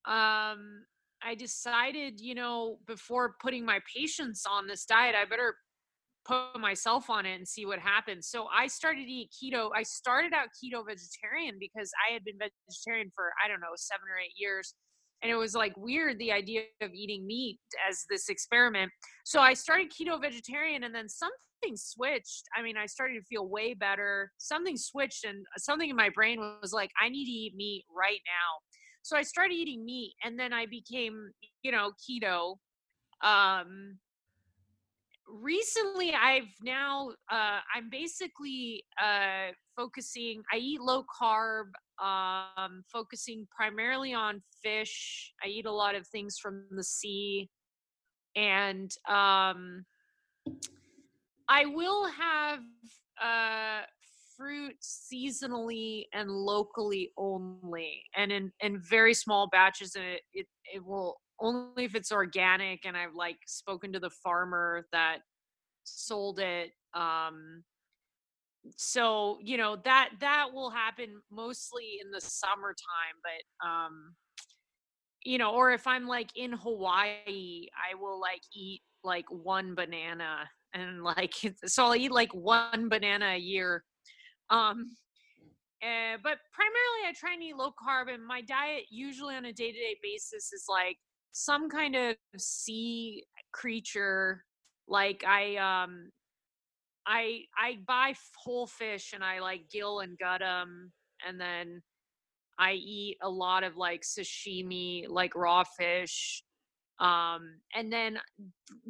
Um, 0.05 0.83
I 1.25 1.35
decided, 1.35 2.19
you 2.19 2.35
know, 2.35 2.77
before 2.87 3.35
putting 3.41 3.65
my 3.65 3.79
patients 3.95 4.43
on 4.49 4.67
this 4.67 4.85
diet, 4.85 5.15
I 5.15 5.25
better 5.25 5.55
put 6.25 6.59
myself 6.59 7.09
on 7.09 7.25
it 7.25 7.35
and 7.35 7.47
see 7.47 7.65
what 7.65 7.79
happens. 7.79 8.27
So 8.27 8.47
I 8.53 8.67
started 8.67 9.05
to 9.05 9.11
eat 9.11 9.29
keto. 9.31 9.69
I 9.75 9.83
started 9.83 10.33
out 10.33 10.47
keto 10.55 10.85
vegetarian 10.85 11.55
because 11.59 11.91
I 12.09 12.13
had 12.13 12.23
been 12.23 12.37
vegetarian 12.37 13.11
for, 13.13 13.31
I 13.43 13.47
don't 13.47 13.59
know, 13.59 13.75
seven 13.75 14.05
or 14.09 14.19
eight 14.19 14.33
years 14.37 14.73
and 15.23 15.31
it 15.31 15.35
was 15.35 15.55
like 15.55 15.75
weird 15.77 16.19
the 16.19 16.31
idea 16.31 16.61
of 16.81 16.91
eating 16.93 17.25
meat 17.25 17.57
as 17.89 18.03
this 18.09 18.29
experiment 18.29 18.91
so 19.23 19.39
i 19.39 19.53
started 19.53 19.91
keto 19.91 20.21
vegetarian 20.21 20.83
and 20.83 20.93
then 20.93 21.09
something 21.09 21.75
switched 21.75 22.43
i 22.55 22.61
mean 22.61 22.77
i 22.77 22.85
started 22.85 23.15
to 23.15 23.25
feel 23.25 23.47
way 23.47 23.73
better 23.73 24.31
something 24.37 24.77
switched 24.77 25.23
and 25.23 25.45
something 25.57 25.89
in 25.89 25.95
my 25.95 26.09
brain 26.13 26.39
was 26.61 26.73
like 26.73 26.91
i 27.01 27.09
need 27.09 27.25
to 27.25 27.31
eat 27.31 27.55
meat 27.55 27.85
right 27.95 28.19
now 28.27 28.59
so 29.03 29.15
i 29.15 29.21
started 29.21 29.53
eating 29.53 29.85
meat 29.85 30.13
and 30.23 30.39
then 30.39 30.51
i 30.51 30.65
became 30.65 31.31
you 31.61 31.71
know 31.71 31.91
keto 32.01 32.55
um 33.23 33.97
recently 35.27 36.13
i've 36.13 36.49
now 36.63 37.09
uh 37.31 37.59
i'm 37.75 37.89
basically 37.89 38.83
uh 39.01 39.51
focusing 39.75 40.41
i 40.51 40.57
eat 40.57 40.81
low 40.81 41.03
carb 41.03 41.67
um 42.03 42.83
focusing 42.91 43.47
primarily 43.55 44.13
on 44.13 44.41
fish. 44.61 45.31
I 45.43 45.47
eat 45.47 45.65
a 45.65 45.71
lot 45.71 45.95
of 45.95 46.07
things 46.07 46.37
from 46.41 46.65
the 46.71 46.83
sea 46.83 47.49
and 48.35 48.91
um 49.07 49.85
i 51.47 51.65
will 51.65 52.07
have 52.07 52.59
uh 53.21 53.81
fruit 54.37 54.75
seasonally 54.81 56.05
and 56.13 56.29
locally 56.29 57.11
only 57.17 58.03
and 58.15 58.31
in 58.31 58.51
in 58.61 58.81
very 58.81 59.13
small 59.13 59.47
batches 59.51 59.95
and 59.95 60.05
it, 60.05 60.21
it 60.33 60.47
it 60.73 60.85
will 60.85 61.17
only 61.39 61.83
if 61.83 61.95
it's 61.95 62.11
organic 62.11 62.85
and 62.85 62.95
I've 62.95 63.15
like 63.15 63.37
spoken 63.45 63.91
to 63.93 63.99
the 63.99 64.09
farmer 64.23 64.85
that 64.91 65.19
sold 65.83 66.39
it. 66.39 66.71
Um, 66.93 67.63
so 68.77 69.39
you 69.43 69.57
know 69.57 69.77
that 69.83 70.11
that 70.21 70.47
will 70.53 70.69
happen 70.69 71.21
mostly 71.31 71.99
in 72.03 72.11
the 72.11 72.21
summertime, 72.21 73.17
but 73.21 73.67
um, 73.67 74.15
you 75.23 75.37
know, 75.37 75.51
or 75.51 75.71
if 75.71 75.85
I'm 75.87 76.07
like 76.07 76.29
in 76.35 76.53
Hawaii, 76.53 77.15
I 77.27 77.95
will 77.99 78.19
like 78.19 78.41
eat 78.55 78.81
like 79.03 79.25
one 79.29 79.75
banana 79.75 80.49
and 80.73 81.03
like 81.03 81.33
so 81.65 81.85
I'll 81.85 81.95
eat 81.95 82.11
like 82.11 82.33
one 82.33 82.89
banana 82.89 83.33
a 83.33 83.37
year. 83.37 83.83
Um, 84.53 84.95
uh, 85.81 86.17
but 86.23 86.37
primarily 86.53 87.01
I 87.07 87.13
try 87.19 87.33
and 87.33 87.43
eat 87.43 87.57
low 87.57 87.71
carb, 87.71 88.13
and 88.13 88.25
my 88.25 88.41
diet 88.41 88.83
usually 88.89 89.35
on 89.35 89.45
a 89.45 89.51
day 89.51 89.71
to 89.71 89.77
day 89.77 89.97
basis 90.01 90.53
is 90.53 90.65
like 90.69 90.97
some 91.31 91.69
kind 91.69 91.95
of 91.95 92.15
sea 92.37 93.23
creature. 93.51 94.45
Like 94.87 95.23
I 95.27 95.55
um 95.57 96.11
I 97.07 97.41
I 97.57 97.79
buy 97.87 98.13
whole 98.37 98.67
fish 98.67 99.11
and 99.13 99.23
I 99.23 99.39
like 99.39 99.69
gill 99.71 99.99
and 100.01 100.17
gut 100.17 100.39
them, 100.39 100.91
and 101.27 101.41
then 101.41 101.81
I 102.59 102.73
eat 102.73 103.17
a 103.21 103.29
lot 103.29 103.63
of 103.63 103.75
like 103.75 104.03
sashimi, 104.03 105.07
like 105.09 105.35
raw 105.35 105.63
fish, 105.63 106.43
um, 106.99 107.59
and 107.75 107.91
then 107.91 108.19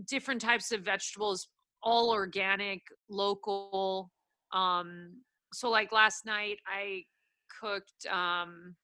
different 0.07 0.41
types 0.41 0.71
of 0.71 0.81
vegetables, 0.81 1.47
all 1.81 2.11
organic, 2.11 2.81
local. 3.09 4.11
Um, 4.51 5.21
so 5.53 5.69
like 5.69 5.91
last 5.91 6.25
night, 6.25 6.57
I 6.67 7.03
cooked. 7.61 8.05
Um, 8.07 8.75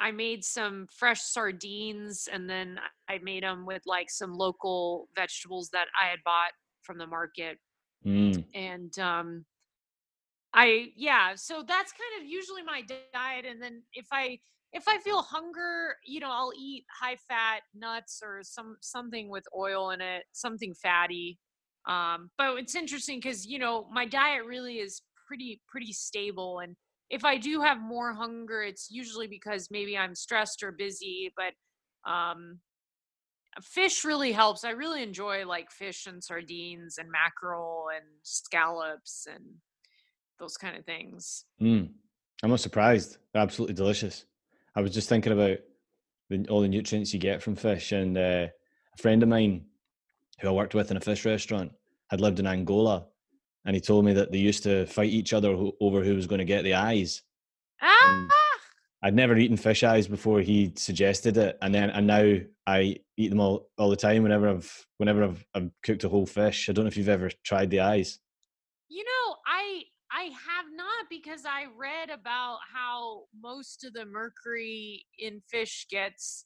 I 0.00 0.12
made 0.12 0.44
some 0.44 0.86
fresh 0.96 1.22
sardines, 1.22 2.28
and 2.32 2.48
then 2.48 2.78
I 3.08 3.18
made 3.18 3.42
them 3.42 3.66
with 3.66 3.82
like 3.84 4.10
some 4.10 4.32
local 4.34 5.08
vegetables 5.16 5.70
that 5.72 5.86
I 6.00 6.08
had 6.08 6.20
bought 6.24 6.52
from 6.82 6.98
the 6.98 7.06
market 7.06 7.58
Mm. 8.06 8.44
and 8.54 8.96
um 9.00 9.44
i 10.54 10.86
yeah 10.96 11.32
so 11.34 11.64
that's 11.66 11.92
kind 11.92 12.22
of 12.22 12.28
usually 12.28 12.62
my 12.62 12.82
diet 13.12 13.44
and 13.44 13.60
then 13.60 13.82
if 13.92 14.06
i 14.12 14.38
if 14.72 14.86
i 14.86 14.98
feel 14.98 15.22
hunger 15.22 15.96
you 16.06 16.20
know 16.20 16.30
i'll 16.30 16.52
eat 16.56 16.84
high 17.00 17.16
fat 17.28 17.62
nuts 17.74 18.20
or 18.24 18.40
some 18.42 18.76
something 18.80 19.28
with 19.28 19.44
oil 19.56 19.90
in 19.90 20.00
it 20.00 20.22
something 20.32 20.72
fatty 20.74 21.38
um 21.86 22.30
but 22.38 22.56
it's 22.56 22.74
interesting 22.76 23.18
because 23.18 23.44
you 23.46 23.58
know 23.58 23.88
my 23.92 24.06
diet 24.06 24.44
really 24.46 24.78
is 24.78 25.02
pretty 25.28 25.60
pretty 25.68 25.92
stable 25.92 26.60
and 26.60 26.74
if 27.10 27.24
i 27.24 27.36
do 27.36 27.60
have 27.60 27.80
more 27.80 28.14
hunger 28.14 28.62
it's 28.62 28.88
usually 28.90 29.26
because 29.26 29.68
maybe 29.70 29.96
i'm 29.96 30.14
stressed 30.14 30.62
or 30.62 30.72
busy 30.72 31.32
but 31.36 32.10
um 32.10 32.58
fish 33.62 34.04
really 34.04 34.32
helps. 34.32 34.64
I 34.64 34.70
really 34.70 35.02
enjoy 35.02 35.46
like 35.46 35.70
fish 35.70 36.06
and 36.06 36.22
sardines 36.22 36.98
and 36.98 37.10
mackerel 37.10 37.86
and 37.94 38.04
scallops 38.22 39.26
and 39.32 39.44
those 40.38 40.56
kind 40.56 40.76
of 40.76 40.84
things. 40.84 41.44
Mm. 41.60 41.90
I'm 42.42 42.50
not 42.50 42.60
surprised. 42.60 43.18
They're 43.32 43.42
absolutely 43.42 43.74
delicious. 43.74 44.24
I 44.76 44.80
was 44.80 44.92
just 44.92 45.08
thinking 45.08 45.32
about 45.32 45.58
the, 46.30 46.46
all 46.48 46.60
the 46.60 46.68
nutrients 46.68 47.12
you 47.12 47.18
get 47.18 47.42
from 47.42 47.56
fish, 47.56 47.92
and 47.92 48.16
uh, 48.16 48.46
a 48.46 49.02
friend 49.02 49.22
of 49.22 49.28
mine 49.28 49.64
who 50.40 50.48
I 50.48 50.52
worked 50.52 50.74
with 50.74 50.90
in 50.90 50.96
a 50.96 51.00
fish 51.00 51.24
restaurant 51.24 51.72
had 52.10 52.20
lived 52.20 52.38
in 52.38 52.46
Angola, 52.46 53.06
and 53.64 53.74
he 53.74 53.80
told 53.80 54.04
me 54.04 54.12
that 54.14 54.32
they 54.32 54.38
used 54.38 54.62
to 54.64 54.86
fight 54.86 55.10
each 55.10 55.32
other 55.32 55.56
over 55.80 56.02
who 56.02 56.14
was 56.14 56.26
going 56.26 56.38
to 56.38 56.44
get 56.44 56.64
the 56.64 56.74
eyes. 56.74 57.22
Ah! 57.80 58.28
I'd 59.02 59.14
never 59.14 59.36
eaten 59.36 59.56
fish 59.56 59.84
eyes 59.84 60.08
before 60.08 60.40
he 60.40 60.72
suggested 60.76 61.36
it, 61.36 61.56
and 61.62 61.72
then 61.72 61.90
and 61.90 62.06
now 62.06 62.36
I 62.66 62.96
eat 63.16 63.28
them 63.28 63.40
all 63.40 63.68
all 63.78 63.90
the 63.90 63.96
time. 63.96 64.22
Whenever 64.22 64.48
I've 64.48 64.86
whenever 64.96 65.22
I've, 65.22 65.46
I've 65.54 65.70
cooked 65.84 66.04
a 66.04 66.08
whole 66.08 66.26
fish, 66.26 66.68
I 66.68 66.72
don't 66.72 66.84
know 66.84 66.88
if 66.88 66.96
you've 66.96 67.08
ever 67.08 67.30
tried 67.44 67.70
the 67.70 67.80
eyes. 67.80 68.18
You 68.88 69.04
know, 69.04 69.36
I 69.46 69.82
I 70.10 70.24
have 70.24 70.66
not 70.74 71.06
because 71.08 71.44
I 71.44 71.66
read 71.76 72.10
about 72.10 72.58
how 72.74 73.24
most 73.40 73.84
of 73.84 73.92
the 73.92 74.04
mercury 74.04 75.06
in 75.18 75.42
fish 75.48 75.86
gets 75.88 76.44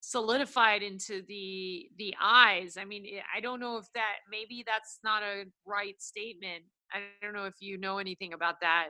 solidified 0.00 0.82
into 0.82 1.22
the 1.28 1.88
the 1.98 2.14
eyes. 2.20 2.76
I 2.76 2.84
mean, 2.84 3.04
eh, 3.06 3.20
I 3.34 3.40
don't 3.40 3.60
know 3.60 3.76
if 3.76 3.86
that 3.94 4.16
maybe 4.30 4.64
that's 4.66 4.98
not 5.04 5.22
a 5.22 5.44
right 5.66 6.00
statement. 6.00 6.64
I 6.92 7.00
don't 7.22 7.34
know 7.34 7.44
if 7.44 7.54
you 7.60 7.78
know 7.78 7.98
anything 7.98 8.32
about 8.32 8.60
that. 8.62 8.88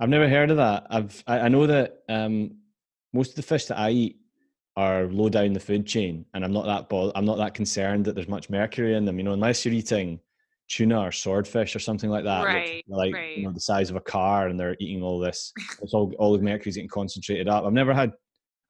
I've 0.00 0.08
never 0.08 0.28
heard 0.28 0.50
of 0.50 0.56
that. 0.56 0.86
I've 0.90 1.22
I, 1.26 1.40
I 1.40 1.48
know 1.48 1.66
that 1.66 1.98
um, 2.08 2.56
most 3.12 3.30
of 3.30 3.36
the 3.36 3.42
fish 3.42 3.66
that 3.66 3.78
I 3.78 3.90
eat 3.90 4.16
are 4.76 5.06
low 5.06 5.28
down 5.28 5.52
the 5.52 5.60
food 5.60 5.86
chain, 5.86 6.24
and 6.34 6.44
I'm 6.44 6.52
not 6.52 6.66
that 6.66 6.88
bo- 6.88 7.12
I'm 7.14 7.24
not 7.24 7.38
that 7.38 7.54
concerned 7.54 8.04
that 8.06 8.14
there's 8.14 8.28
much 8.28 8.48
mercury 8.50 8.94
in 8.96 9.04
them. 9.04 9.18
You 9.18 9.24
know, 9.24 9.32
unless 9.32 9.64
you're 9.64 9.74
eating 9.74 10.20
tuna 10.68 11.00
or 11.00 11.10
swordfish 11.12 11.74
or 11.74 11.78
something 11.78 12.10
like 12.10 12.24
that, 12.24 12.44
Right, 12.44 12.84
like 12.88 13.14
right. 13.14 13.36
you 13.36 13.44
know 13.44 13.52
the 13.52 13.60
size 13.60 13.90
of 13.90 13.96
a 13.96 14.00
car, 14.00 14.48
and 14.48 14.58
they're 14.58 14.76
eating 14.80 15.02
all 15.02 15.18
this. 15.18 15.52
It's 15.82 15.94
all 15.94 16.12
all 16.18 16.32
the 16.36 16.42
mercury's 16.42 16.76
getting 16.76 16.88
concentrated 16.88 17.48
up. 17.48 17.64
I've 17.64 17.72
never 17.72 17.92
had 17.92 18.12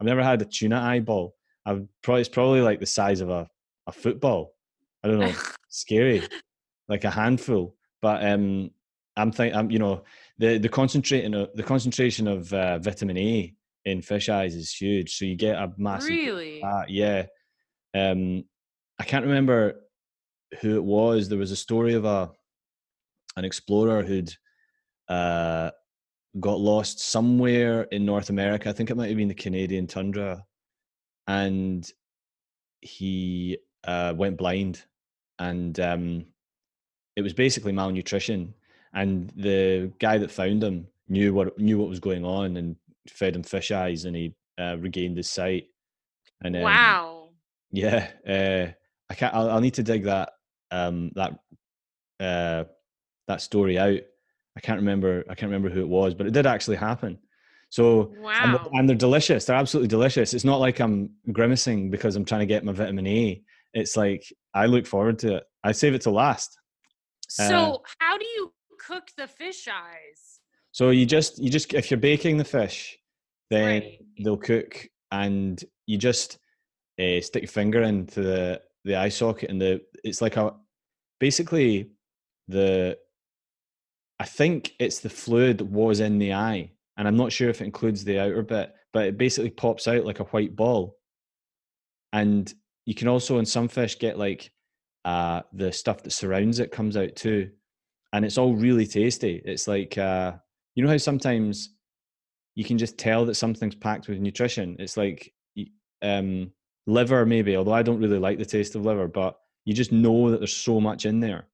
I've 0.00 0.06
never 0.06 0.22
had 0.22 0.40
a 0.42 0.44
tuna 0.44 0.80
eyeball. 0.80 1.34
I've 1.68 1.86
probably 2.02 2.20
it's 2.22 2.30
probably 2.30 2.62
like 2.62 2.80
the 2.80 2.86
size 2.86 3.20
of 3.20 3.28
a 3.28 3.46
a 3.86 3.92
football. 3.92 4.54
I 5.04 5.08
don't 5.08 5.20
know, 5.20 5.34
scary, 5.68 6.26
like 6.88 7.04
a 7.04 7.10
handful. 7.10 7.76
But 8.00 8.24
um, 8.24 8.70
I'm 9.16 9.30
think 9.32 9.54
I'm 9.54 9.70
you 9.70 9.78
know 9.78 10.04
the 10.38 10.58
the 10.58 10.68
concentrating 10.68 11.34
of, 11.34 11.50
the 11.54 11.62
concentration 11.62 12.26
of 12.26 12.52
uh, 12.54 12.78
vitamin 12.78 13.18
A 13.18 13.54
in 13.84 14.00
fish 14.00 14.30
eyes 14.30 14.54
is 14.54 14.72
huge. 14.72 15.16
So 15.16 15.26
you 15.26 15.36
get 15.36 15.56
a 15.56 15.70
massive 15.76 16.10
really? 16.10 16.62
yeah. 16.88 17.26
Um, 17.94 18.44
I 18.98 19.04
can't 19.04 19.26
remember 19.26 19.80
who 20.60 20.76
it 20.76 20.84
was. 20.84 21.28
There 21.28 21.38
was 21.38 21.50
a 21.50 21.56
story 21.56 21.94
of 21.94 22.06
a 22.06 22.30
an 23.36 23.44
explorer 23.44 24.02
who'd 24.02 24.32
uh, 25.08 25.70
got 26.40 26.60
lost 26.60 27.00
somewhere 27.00 27.82
in 27.84 28.06
North 28.06 28.30
America. 28.30 28.70
I 28.70 28.72
think 28.72 28.90
it 28.90 28.96
might 28.96 29.08
have 29.08 29.16
been 29.16 29.28
the 29.28 29.34
Canadian 29.34 29.86
tundra, 29.86 30.44
and 31.28 31.88
he 32.80 33.58
uh, 33.84 34.14
went 34.16 34.38
blind, 34.38 34.82
and 35.38 35.78
um, 35.78 36.24
it 37.14 37.22
was 37.22 37.34
basically 37.34 37.72
malnutrition. 37.72 38.54
And 38.94 39.30
the 39.36 39.92
guy 40.00 40.18
that 40.18 40.30
found 40.30 40.64
him 40.64 40.88
knew 41.08 41.32
what 41.34 41.56
knew 41.58 41.78
what 41.78 41.88
was 41.88 42.00
going 42.00 42.24
on 42.24 42.56
and 42.56 42.74
fed 43.08 43.36
him 43.36 43.42
fish 43.42 43.70
eyes, 43.70 44.06
and 44.06 44.16
he 44.16 44.34
uh, 44.58 44.78
regained 44.78 45.18
his 45.18 45.30
sight. 45.30 45.66
And 46.42 46.56
um, 46.56 46.62
wow. 46.62 47.28
yeah, 47.70 48.08
uh, 48.26 48.72
I 49.10 49.14
can't. 49.14 49.34
I'll, 49.34 49.50
I'll 49.50 49.60
need 49.60 49.74
to 49.74 49.82
dig 49.82 50.04
that 50.04 50.32
um, 50.70 51.12
that 51.14 51.38
uh, 52.18 52.64
that 53.28 53.42
story 53.42 53.78
out. 53.78 54.00
I 54.56 54.60
can't 54.60 54.80
remember. 54.80 55.24
I 55.28 55.34
can't 55.34 55.50
remember 55.50 55.68
who 55.68 55.82
it 55.82 55.88
was, 55.88 56.14
but 56.14 56.26
it 56.26 56.32
did 56.32 56.46
actually 56.46 56.76
happen. 56.76 57.18
So 57.70 58.12
and, 58.12 58.22
Wow. 58.22 58.58
they're, 58.62 58.80
and 58.80 58.88
they're 58.88 58.96
delicious. 58.96 59.44
They're 59.44 59.56
absolutely 59.56 59.88
delicious. 59.88 60.32
It's 60.34 60.44
not 60.44 60.58
like 60.58 60.80
I'm 60.80 61.10
grimacing 61.32 61.90
because 61.90 62.16
I'm 62.16 62.24
trying 62.24 62.40
to 62.40 62.46
get 62.46 62.64
my 62.64 62.72
vitamin 62.72 63.06
A. 63.06 63.42
It's 63.74 63.96
like 63.96 64.24
I 64.54 64.66
look 64.66 64.86
forward 64.86 65.18
to 65.20 65.36
it. 65.36 65.44
I 65.62 65.72
save 65.72 65.94
it 65.94 66.00
to 66.02 66.10
last. 66.10 66.56
uh, 67.38 67.42
So, 67.48 67.82
how 67.98 68.16
do 68.16 68.24
you 68.24 68.52
cook 68.78 69.10
the 69.16 69.26
fish 69.28 69.68
eyes? 69.68 70.40
So 70.72 70.90
you 70.90 71.04
just 71.06 71.38
you 71.42 71.50
just 71.50 71.74
if 71.74 71.90
you're 71.90 71.98
baking 71.98 72.36
the 72.38 72.44
fish, 72.44 72.96
then 73.50 73.82
Right. 73.82 73.98
they'll 74.22 74.36
cook, 74.36 74.88
and 75.10 75.62
you 75.86 75.98
just 75.98 76.38
uh, 77.00 77.20
stick 77.20 77.42
your 77.42 77.48
finger 77.48 77.82
into 77.82 78.22
the 78.22 78.62
the 78.84 78.96
eye 78.96 79.08
socket, 79.10 79.50
and 79.50 79.60
the 79.60 79.80
it's 80.04 80.22
like 80.22 80.36
a 80.36 80.54
basically 81.20 81.90
the 82.48 82.96
I 84.20 84.24
think 84.24 84.74
it's 84.78 85.00
the 85.00 85.10
fluid 85.10 85.58
that 85.58 85.66
was 85.66 86.00
in 86.00 86.18
the 86.18 86.32
eye, 86.34 86.72
and 86.98 87.06
I'm 87.06 87.16
not 87.16 87.32
sure 87.32 87.48
if 87.48 87.60
it 87.60 87.64
includes 87.64 88.04
the 88.04 88.18
outer 88.18 88.42
bit, 88.42 88.74
but 88.92 89.06
it 89.06 89.16
basically 89.16 89.50
pops 89.50 89.86
out 89.86 90.04
like 90.04 90.18
a 90.18 90.24
white 90.24 90.56
ball. 90.56 90.98
And 92.12 92.52
you 92.84 92.94
can 92.94 93.06
also 93.06 93.38
in 93.38 93.46
some 93.46 93.68
fish 93.68 93.98
get 93.98 94.18
like 94.18 94.50
uh, 95.04 95.42
the 95.52 95.72
stuff 95.72 96.02
that 96.02 96.10
surrounds 96.10 96.58
it 96.58 96.72
comes 96.72 96.96
out 96.96 97.14
too, 97.14 97.50
and 98.12 98.24
it's 98.24 98.36
all 98.36 98.54
really 98.54 98.86
tasty. 98.86 99.40
It's 99.44 99.68
like 99.68 99.96
uh, 99.96 100.32
you 100.74 100.82
know 100.82 100.90
how 100.90 100.96
sometimes 100.96 101.76
you 102.56 102.64
can 102.64 102.78
just 102.78 102.98
tell 102.98 103.24
that 103.26 103.36
something's 103.36 103.76
packed 103.76 104.08
with 104.08 104.18
nutrition. 104.18 104.76
It's 104.80 104.96
like 104.96 105.32
um, 106.02 106.50
liver, 106.86 107.24
maybe. 107.24 107.56
Although 107.56 107.72
I 107.72 107.82
don't 107.82 108.00
really 108.00 108.18
like 108.18 108.38
the 108.38 108.44
taste 108.44 108.74
of 108.74 108.84
liver, 108.84 109.06
but 109.06 109.38
you 109.64 109.72
just 109.72 109.92
know 109.92 110.30
that 110.30 110.38
there's 110.38 110.56
so 110.56 110.80
much 110.80 111.06
in 111.06 111.20
there. 111.20 111.46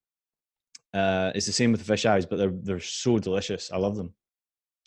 Uh, 0.95 1.33
it's 1.35 1.47
the 1.47 1.53
same 1.53 1.73
with 1.73 1.81
the 1.81 1.87
fish 1.87 2.07
eyes, 2.07 2.25
but 2.25 2.39
they're 2.39 2.55
they're 2.63 2.81
so 2.81 3.19
delicious. 3.19 3.71
I 3.71 3.77
love 3.77 3.97
them. 3.97 4.15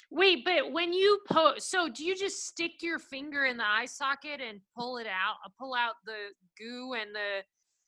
Wait, 0.10 0.46
but 0.46 0.72
when 0.72 0.94
you 0.94 1.20
po 1.30 1.54
so 1.58 1.90
do 1.90 2.04
you 2.06 2.16
just 2.16 2.48
stick 2.48 2.82
your 2.82 2.98
finger 2.98 3.46
in 3.46 3.58
the 3.58 3.66
eye 3.66 3.86
socket 3.86 4.40
and 4.42 4.60
pull 4.78 4.98
it 4.98 5.08
out, 5.08 5.36
uh, 5.46 5.50
pull 5.60 5.76
out 5.76 5.96
the 6.06 6.30
goo 6.58 6.94
and 6.94 7.14
the 7.14 7.44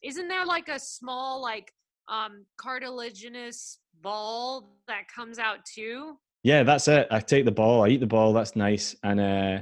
isn't 0.07 0.27
there 0.27 0.45
like 0.45 0.67
a 0.69 0.79
small 0.79 1.41
like 1.41 1.71
um 2.09 2.45
cartilaginous 2.57 3.79
ball 4.01 4.77
that 4.87 5.03
comes 5.13 5.39
out 5.39 5.59
too? 5.73 6.15
Yeah, 6.43 6.63
that's 6.63 6.87
it. 6.87 7.07
I 7.11 7.19
take 7.19 7.45
the 7.45 7.51
ball, 7.51 7.83
I 7.83 7.89
eat 7.89 7.99
the 7.99 8.07
ball. 8.07 8.33
That's 8.33 8.55
nice, 8.55 8.95
and 9.03 9.19
uh, 9.19 9.61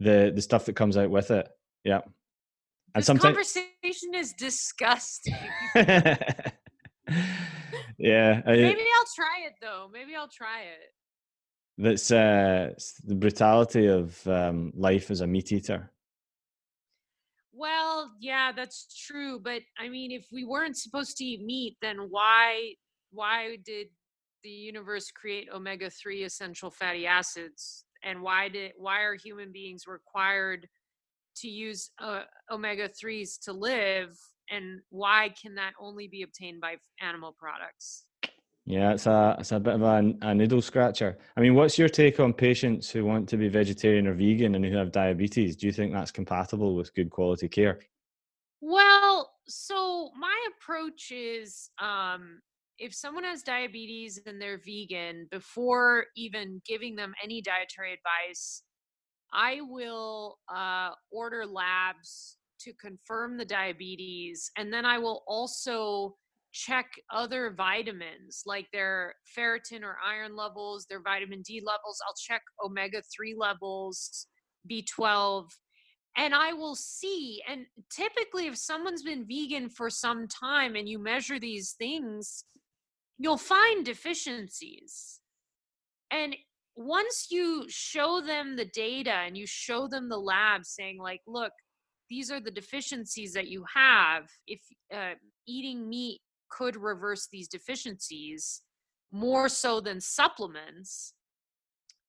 the 0.00 0.32
the 0.34 0.42
stuff 0.42 0.64
that 0.66 0.76
comes 0.76 0.96
out 0.96 1.10
with 1.10 1.30
it. 1.30 1.48
Yeah, 1.84 2.00
and 2.94 3.02
This 3.02 3.06
sometimes 3.06 3.36
conversation 3.52 4.14
is 4.14 4.32
disgusting. 4.38 5.34
yeah, 5.74 6.16
I- 8.46 8.56
Maybe 8.56 8.84
I'll 8.96 9.10
try 9.16 9.46
it 9.46 9.54
though. 9.60 9.88
Maybe 9.92 10.14
I'll 10.14 10.28
try 10.28 10.62
it. 10.62 10.78
That's 11.78 12.10
uh, 12.10 12.74
the 13.04 13.14
brutality 13.14 13.86
of 13.86 14.26
um, 14.26 14.72
life 14.74 15.10
as 15.10 15.20
a 15.20 15.26
meat 15.26 15.52
eater. 15.52 15.92
Well, 17.52 18.12
yeah, 18.20 18.52
that's 18.52 18.86
true. 19.06 19.40
But 19.40 19.62
I 19.78 19.88
mean, 19.88 20.10
if 20.10 20.26
we 20.32 20.44
weren't 20.44 20.76
supposed 20.76 21.16
to 21.18 21.24
eat 21.24 21.42
meat, 21.42 21.76
then 21.80 22.08
why 22.10 22.74
why 23.10 23.56
did 23.64 23.88
the 24.42 24.50
universe 24.50 25.10
create 25.10 25.48
omega-3 25.52 26.24
essential 26.24 26.70
fatty 26.70 27.06
acids 27.06 27.84
and 28.04 28.22
why 28.22 28.48
did 28.48 28.72
why 28.76 29.00
are 29.00 29.14
human 29.14 29.50
beings 29.50 29.84
required 29.86 30.68
to 31.36 31.48
use 31.48 31.90
uh, 32.00 32.22
omega-3s 32.50 33.38
to 33.40 33.52
live 33.52 34.16
and 34.50 34.80
why 34.90 35.32
can 35.40 35.54
that 35.54 35.72
only 35.80 36.06
be 36.06 36.22
obtained 36.22 36.60
by 36.60 36.76
animal 37.00 37.34
products 37.36 38.04
yeah 38.68 38.92
it's 38.92 39.06
a 39.06 39.36
it's 39.38 39.52
a 39.52 39.58
bit 39.58 39.74
of 39.74 39.82
a, 39.82 40.14
a 40.22 40.34
needle 40.34 40.60
scratcher 40.60 41.18
i 41.36 41.40
mean 41.40 41.54
what's 41.54 41.78
your 41.78 41.88
take 41.88 42.20
on 42.20 42.32
patients 42.32 42.90
who 42.90 43.04
want 43.04 43.28
to 43.28 43.36
be 43.36 43.48
vegetarian 43.48 44.06
or 44.06 44.14
vegan 44.14 44.54
and 44.54 44.64
who 44.64 44.76
have 44.76 44.92
diabetes 44.92 45.56
do 45.56 45.66
you 45.66 45.72
think 45.72 45.92
that's 45.92 46.10
compatible 46.10 46.76
with 46.76 46.94
good 46.94 47.10
quality 47.10 47.48
care 47.48 47.78
well 48.60 49.32
so 49.46 50.10
my 50.18 50.36
approach 50.54 51.10
is 51.10 51.70
um 51.80 52.40
if 52.78 52.94
someone 52.94 53.24
has 53.24 53.42
diabetes 53.42 54.20
and 54.26 54.40
they're 54.40 54.60
vegan, 54.64 55.26
before 55.30 56.06
even 56.16 56.62
giving 56.64 56.94
them 56.94 57.12
any 57.22 57.42
dietary 57.42 57.92
advice, 57.92 58.62
I 59.32 59.60
will 59.62 60.38
uh, 60.52 60.90
order 61.10 61.44
labs 61.44 62.36
to 62.60 62.72
confirm 62.74 63.36
the 63.36 63.44
diabetes. 63.44 64.50
And 64.56 64.72
then 64.72 64.84
I 64.84 64.98
will 64.98 65.22
also 65.26 66.16
check 66.52 66.86
other 67.12 67.52
vitamins 67.56 68.42
like 68.46 68.66
their 68.72 69.14
ferritin 69.36 69.82
or 69.82 69.96
iron 70.04 70.36
levels, 70.36 70.86
their 70.88 71.02
vitamin 71.02 71.42
D 71.42 71.62
levels. 71.64 71.98
I'll 72.06 72.14
check 72.14 72.42
omega 72.64 73.02
3 73.14 73.34
levels, 73.36 74.26
B12. 74.70 75.48
And 76.16 76.34
I 76.34 76.52
will 76.52 76.74
see. 76.74 77.42
And 77.48 77.66
typically, 77.94 78.46
if 78.46 78.56
someone's 78.56 79.02
been 79.02 79.26
vegan 79.26 79.68
for 79.70 79.90
some 79.90 80.26
time 80.26 80.74
and 80.74 80.88
you 80.88 80.98
measure 80.98 81.38
these 81.38 81.74
things, 81.78 82.44
you'll 83.18 83.36
find 83.36 83.84
deficiencies. 83.84 85.20
And 86.10 86.34
once 86.74 87.28
you 87.30 87.66
show 87.68 88.20
them 88.20 88.56
the 88.56 88.64
data 88.64 89.12
and 89.12 89.36
you 89.36 89.46
show 89.46 89.86
them 89.88 90.08
the 90.08 90.18
lab 90.18 90.64
saying, 90.64 90.98
like, 90.98 91.20
look, 91.26 91.52
these 92.08 92.30
are 92.30 92.40
the 92.40 92.50
deficiencies 92.50 93.32
that 93.34 93.48
you 93.48 93.64
have, 93.74 94.24
if 94.46 94.60
uh, 94.94 95.14
eating 95.46 95.88
meat 95.88 96.20
could 96.50 96.76
reverse 96.76 97.28
these 97.30 97.48
deficiencies 97.48 98.62
more 99.12 99.48
so 99.48 99.80
than 99.80 100.00
supplements. 100.00 101.14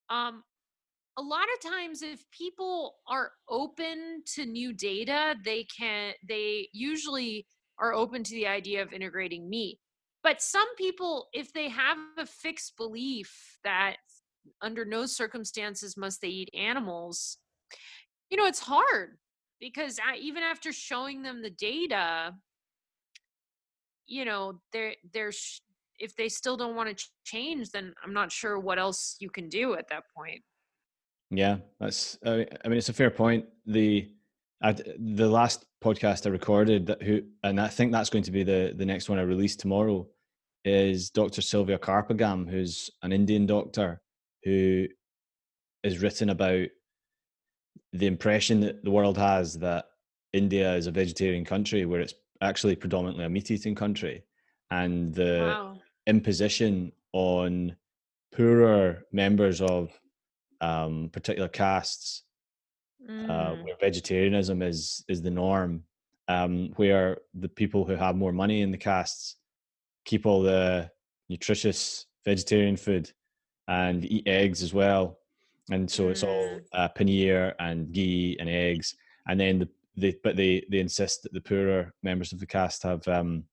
Um, 0.10 0.44
a 1.20 1.22
lot 1.22 1.46
of 1.54 1.70
times 1.70 2.02
if 2.02 2.24
people 2.32 2.96
are 3.08 3.32
open 3.50 4.24
to 4.26 4.46
new 4.46 4.72
data 4.72 5.36
they 5.44 5.66
can 5.66 6.14
they 6.28 6.70
usually 6.72 7.46
are 7.78 7.94
open 7.94 8.24
to 8.24 8.34
the 8.34 8.48
idea 8.48 8.82
of 8.82 8.94
integrating 8.94 9.50
meat 9.50 9.80
but 10.24 10.42
some 10.42 10.68
people 10.78 11.28
if 11.34 11.52
they 11.52 11.68
have 11.68 11.98
a 12.18 12.26
fixed 12.26 12.78
belief 12.78 13.58
that 13.66 13.98
under 14.62 14.86
no 14.86 15.06
circumstances 15.06 15.98
must 15.98 16.22
they 16.22 16.30
eat 16.30 16.50
animals 16.58 17.38
you 18.30 18.38
know 18.38 18.46
it's 18.46 18.60
hard 18.60 19.18
because 19.60 20.00
I, 20.00 20.16
even 20.18 20.42
after 20.42 20.72
showing 20.72 21.22
them 21.22 21.42
the 21.42 21.50
data 21.50 22.34
you 24.10 24.26
know 24.26 24.60
they're 24.74 24.94
they're 25.14 25.32
if 26.00 26.16
they 26.16 26.30
still 26.30 26.58
don't 26.58 26.76
want 26.76 26.96
to 26.96 27.06
change 27.24 27.72
then 27.72 27.94
i'm 28.04 28.14
not 28.14 28.32
sure 28.32 28.60
what 28.60 28.78
else 28.78 29.16
you 29.20 29.30
can 29.30 29.48
do 29.48 29.76
at 29.76 29.88
that 29.88 30.04
point 30.16 30.42
yeah 31.30 31.58
that's 31.80 32.18
i 32.26 32.46
mean 32.66 32.78
it's 32.78 32.90
a 32.90 32.94
fair 32.94 33.12
point 33.12 33.46
the 33.66 34.10
I, 34.62 34.74
the 34.74 35.30
last 35.30 35.66
podcast 35.84 36.26
I 36.26 36.30
recorded 36.30 36.88
that 36.88 37.02
who 37.02 37.22
and 37.44 37.60
I 37.60 37.68
think 37.68 37.92
that's 37.92 38.10
going 38.10 38.26
to 38.26 38.32
be 38.32 38.44
the 38.44 38.74
the 38.76 38.86
next 38.86 39.10
one 39.10 39.20
I 39.20 39.22
release 39.22 39.56
tomorrow 39.56 40.08
is 40.66 41.10
Dr. 41.10 41.42
Sylvia 41.42 41.80
Karpagam, 41.80 42.50
who's 42.50 42.90
an 43.02 43.14
Indian 43.14 43.46
doctor 43.46 44.02
who 44.44 44.88
is 45.84 46.02
written 46.02 46.30
about 46.30 46.68
the 47.94 48.08
impression 48.08 48.60
that 48.60 48.84
the 48.84 48.92
world 48.92 49.18
has 49.18 49.58
that 49.60 49.86
India 50.34 50.76
is 50.76 50.88
a 50.88 50.92
vegetarian 50.92 51.46
country 51.46 51.86
where 51.86 52.02
it's 52.02 52.14
actually 52.42 52.76
predominantly 52.76 53.26
a 53.26 53.30
meat 53.30 53.52
eating 53.52 53.76
country 53.76 54.24
and 54.72 55.14
the 55.14 55.40
wow. 55.40 55.78
imposition 56.08 56.92
on 57.14 57.76
poorer 58.36 59.04
members 59.12 59.62
of 59.62 59.92
um, 60.62 61.10
particular 61.12 61.48
castes 61.48 62.24
uh, 63.08 63.12
mm. 63.12 63.30
uh, 63.30 63.64
where 63.64 63.76
vegetarianism 63.80 64.62
is 64.62 65.04
is 65.08 65.22
the 65.22 65.32
norm 65.32 65.84
um, 66.28 66.72
where 66.76 67.18
the 67.34 67.50
people 67.50 67.84
who 67.84 67.96
have 67.96 68.16
more 68.16 68.32
money 68.32 68.62
in 68.62 68.72
the 68.72 68.78
castes 68.78 69.36
keep 70.06 70.26
all 70.26 70.42
the 70.42 70.90
nutritious 71.28 72.06
vegetarian 72.26 72.78
food 72.78 73.12
and 73.68 74.06
eat 74.06 74.28
eggs 74.28 74.64
as 74.64 74.74
well. 74.74 75.20
And 75.72 75.90
so 75.90 76.10
it's 76.10 76.24
all 76.24 76.30
mm. 76.30 76.62
uh, 76.74 76.90
paneer 76.98 77.54
and 77.60 77.92
ghee 77.92 78.38
and 78.40 78.50
eggs. 78.50 78.96
And 79.28 79.40
then 79.40 79.60
the, 79.60 79.70
they, 80.00 80.16
but 80.24 80.36
they, 80.36 80.66
they 80.70 80.80
insist 80.80 81.24
that 81.24 81.34
the 81.34 81.42
poorer 81.42 81.94
members 82.04 82.34
of 82.34 82.40
the 82.40 82.46
caste 82.46 82.84
have 82.84 83.08
um, 83.08 83.44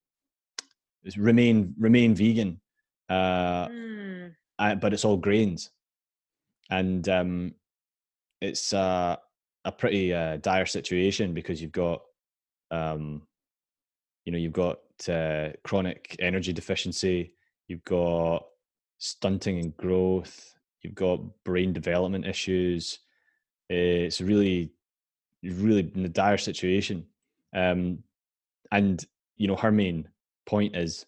remain 1.17 1.75
remain 1.79 2.15
vegan, 2.15 2.61
uh, 3.09 3.69
mm. 3.69 4.33
but 4.59 4.93
it's 4.93 5.05
all 5.05 5.17
grains, 5.17 5.71
and 6.71 7.09
um, 7.09 7.55
it's 8.41 8.73
uh, 8.73 9.17
a 9.65 9.73
pretty 9.73 10.13
uh, 10.15 10.39
dire 10.39 10.67
situation 10.67 11.35
because 11.35 11.61
you've 11.61 11.73
got 11.73 12.03
um, 12.71 13.23
you 14.25 14.33
know 14.33 14.39
you've 14.39 14.53
got 14.53 14.79
uh, 15.09 15.51
chronic 15.65 16.17
energy 16.21 16.53
deficiency, 16.53 17.35
you've 17.69 17.85
got 17.85 18.45
stunting 18.99 19.59
and 19.59 19.77
growth, 19.77 20.55
you've 20.83 20.95
got 20.95 21.21
brain 21.45 21.73
development 21.73 22.27
issues. 22.27 22.99
It's 23.69 24.21
really, 24.21 24.71
really 25.43 25.91
in 25.95 26.05
a 26.05 26.09
dire 26.09 26.39
situation. 26.39 27.07
Um, 27.55 28.03
and 28.73 29.05
you 29.37 29.49
know, 29.49 29.57
her 29.57 29.73
main 29.73 30.09
point 30.47 30.77
is 30.77 31.07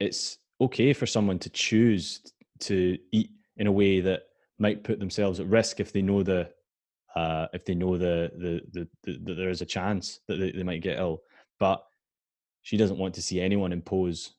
it's 0.00 0.38
okay 0.60 0.92
for 0.92 1.06
someone 1.06 1.38
to 1.40 1.50
choose 1.50 2.20
to 2.60 2.98
eat 3.10 3.30
in 3.56 3.66
a 3.66 3.72
way 3.72 4.00
that 4.00 4.22
might 4.58 4.84
put 4.84 4.98
themselves 4.98 5.40
at 5.40 5.46
risk 5.46 5.80
if 5.80 5.92
they 5.92 6.02
know 6.02 6.22
the 6.22 6.48
uh, 7.14 7.46
if 7.52 7.64
they 7.64 7.74
know 7.74 7.98
the 7.98 8.30
the, 8.36 8.60
the, 8.72 8.88
the, 9.02 9.18
the 9.24 9.34
there 9.34 9.50
is 9.50 9.60
a 9.60 9.66
chance 9.66 10.20
that 10.28 10.36
they, 10.36 10.52
they 10.52 10.62
might 10.62 10.82
get 10.82 10.98
ill. 10.98 11.22
But 11.58 11.84
she 12.62 12.76
doesn't 12.76 12.98
want 12.98 13.14
to 13.14 13.22
see 13.22 13.40
anyone 13.40 13.72
impose 13.72 14.34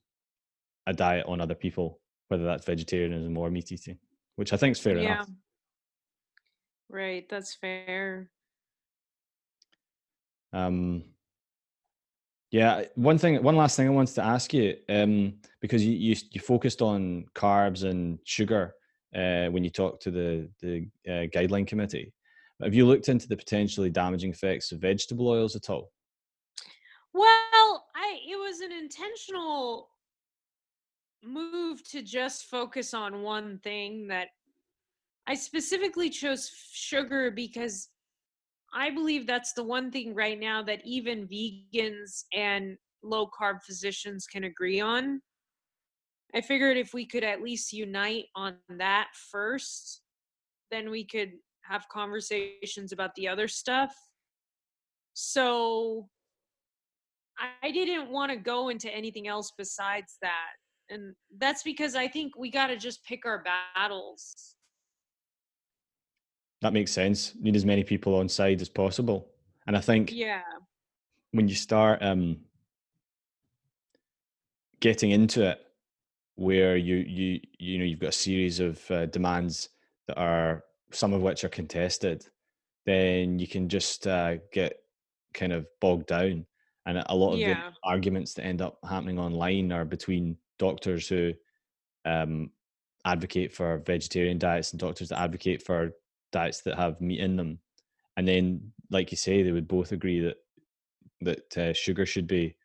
a 0.87 0.93
diet 0.93 1.25
on 1.27 1.41
other 1.41 1.55
people, 1.55 1.99
whether 2.29 2.43
that's 2.43 2.65
vegetarianism 2.65 3.37
or 3.37 3.49
meat 3.49 3.71
eating, 3.71 3.97
which 4.35 4.53
I 4.53 4.57
think 4.57 4.73
is 4.73 4.81
fair 4.81 4.97
yeah. 4.97 5.15
enough. 5.15 5.29
Right, 6.89 7.27
that's 7.29 7.55
fair. 7.55 8.29
Um, 10.53 11.03
yeah, 12.51 12.83
one 12.93 13.17
thing, 13.17 13.41
one 13.41 13.55
last 13.55 13.75
thing 13.75 13.87
I 13.87 13.91
wanted 13.91 14.13
to 14.15 14.23
ask 14.23 14.53
you, 14.53 14.75
um, 14.87 15.33
because 15.59 15.83
you, 15.83 15.93
you 15.93 16.15
you 16.31 16.39
focused 16.39 16.83
on 16.83 17.25
carbs 17.33 17.83
and 17.83 18.19
sugar 18.25 18.75
uh, 19.15 19.47
when 19.47 19.63
you 19.63 19.71
talked 19.71 20.03
to 20.03 20.11
the 20.11 20.49
the 20.61 20.87
uh, 21.07 21.25
guideline 21.35 21.65
committee. 21.65 22.13
Have 22.61 22.75
you 22.75 22.85
looked 22.85 23.09
into 23.09 23.27
the 23.27 23.35
potentially 23.35 23.89
damaging 23.89 24.29
effects 24.29 24.71
of 24.71 24.79
vegetable 24.79 25.27
oils 25.27 25.55
at 25.55 25.69
all? 25.69 25.91
Well, 27.13 27.87
I 27.95 28.19
it 28.29 28.37
was 28.37 28.59
an 28.59 28.71
intentional 28.71 29.89
move 31.23 31.83
to 31.89 32.03
just 32.03 32.45
focus 32.45 32.93
on 32.93 33.23
one 33.23 33.59
thing 33.63 34.07
that 34.09 34.27
I 35.25 35.35
specifically 35.35 36.09
chose 36.09 36.51
sugar 36.71 37.31
because 37.31 37.89
I 38.73 38.89
believe 38.89 39.27
that's 39.27 39.53
the 39.53 39.63
one 39.63 39.91
thing 39.91 40.15
right 40.15 40.39
now 40.39 40.63
that 40.63 40.81
even 40.83 41.27
vegans 41.27 42.23
and 42.33 42.77
low 43.03 43.27
carb 43.27 43.61
physicians 43.63 44.25
can 44.25 44.45
agree 44.45 44.79
on. 44.79 45.21
I 46.35 46.41
figured 46.41 46.77
if 46.77 46.93
we 46.93 47.05
could 47.05 47.23
at 47.23 47.43
least 47.43 47.73
unite 47.73 48.25
on 48.35 48.55
that 48.77 49.09
first, 49.31 50.01
then 50.71 50.89
we 50.89 51.05
could 51.05 51.33
have 51.63 51.87
conversations 51.89 52.91
about 52.91 53.11
the 53.15 53.27
other 53.27 53.47
stuff. 53.47 53.93
So 55.13 56.09
I 57.61 57.71
didn't 57.71 58.09
want 58.09 58.31
to 58.31 58.37
go 58.37 58.69
into 58.69 58.93
anything 58.93 59.27
else 59.27 59.51
besides 59.57 60.17
that. 60.21 60.51
And 60.89 61.13
that's 61.37 61.63
because 61.63 61.95
I 61.95 62.07
think 62.07 62.35
we 62.37 62.49
got 62.49 62.67
to 62.67 62.77
just 62.77 63.03
pick 63.05 63.25
our 63.25 63.43
battles. 63.75 64.55
That 66.63 66.73
makes 66.73 66.91
sense. 66.91 67.33
Need 67.39 67.55
as 67.55 67.65
many 67.65 67.83
people 67.83 68.15
on 68.15 68.29
side 68.29 68.61
as 68.61 68.69
possible. 68.69 69.27
And 69.67 69.77
I 69.77 69.81
think 69.81 70.11
yeah, 70.11 70.41
when 71.31 71.47
you 71.47 71.55
start 71.55 72.01
um 72.01 72.37
getting 74.79 75.11
into 75.11 75.49
it 75.49 75.59
where 76.35 76.75
you 76.75 76.95
you 76.95 77.39
you 77.59 77.77
know 77.77 77.85
you've 77.85 77.99
got 77.99 78.09
a 78.09 78.11
series 78.11 78.59
of 78.59 78.79
uh, 78.91 79.05
demands 79.07 79.69
that 80.07 80.17
are 80.17 80.63
some 80.91 81.13
of 81.13 81.21
which 81.21 81.43
are 81.43 81.49
contested 81.49 82.25
then 82.85 83.39
you 83.39 83.47
can 83.47 83.69
just 83.69 84.07
uh, 84.07 84.35
get 84.51 84.79
kind 85.33 85.53
of 85.53 85.65
bogged 85.79 86.07
down 86.07 86.45
and 86.85 87.01
a 87.07 87.15
lot 87.15 87.33
of 87.33 87.39
yeah. 87.39 87.53
the 87.53 87.73
arguments 87.83 88.33
that 88.33 88.45
end 88.45 88.61
up 88.61 88.77
happening 88.87 89.17
online 89.17 89.71
are 89.71 89.85
between 89.85 90.35
doctors 90.59 91.07
who 91.07 91.31
um, 92.03 92.51
advocate 93.05 93.53
for 93.53 93.77
vegetarian 93.85 94.37
diets 94.37 94.71
and 94.71 94.81
doctors 94.81 95.09
that 95.09 95.21
advocate 95.21 95.63
for 95.63 95.93
diets 96.33 96.61
that 96.63 96.77
have 96.77 96.99
meat 96.99 97.21
in 97.21 97.37
them. 97.37 97.59
And 98.17 98.27
then, 98.27 98.73
like 98.91 99.11
you 99.11 99.17
say, 99.17 99.41
they 99.41 99.53
would 99.53 99.67
both 99.67 99.93
agree 99.93 100.19
that 100.19 100.37
that 101.21 101.57
uh, 101.57 101.73
sugar 101.73 102.05
should 102.05 102.27
be 102.27 102.57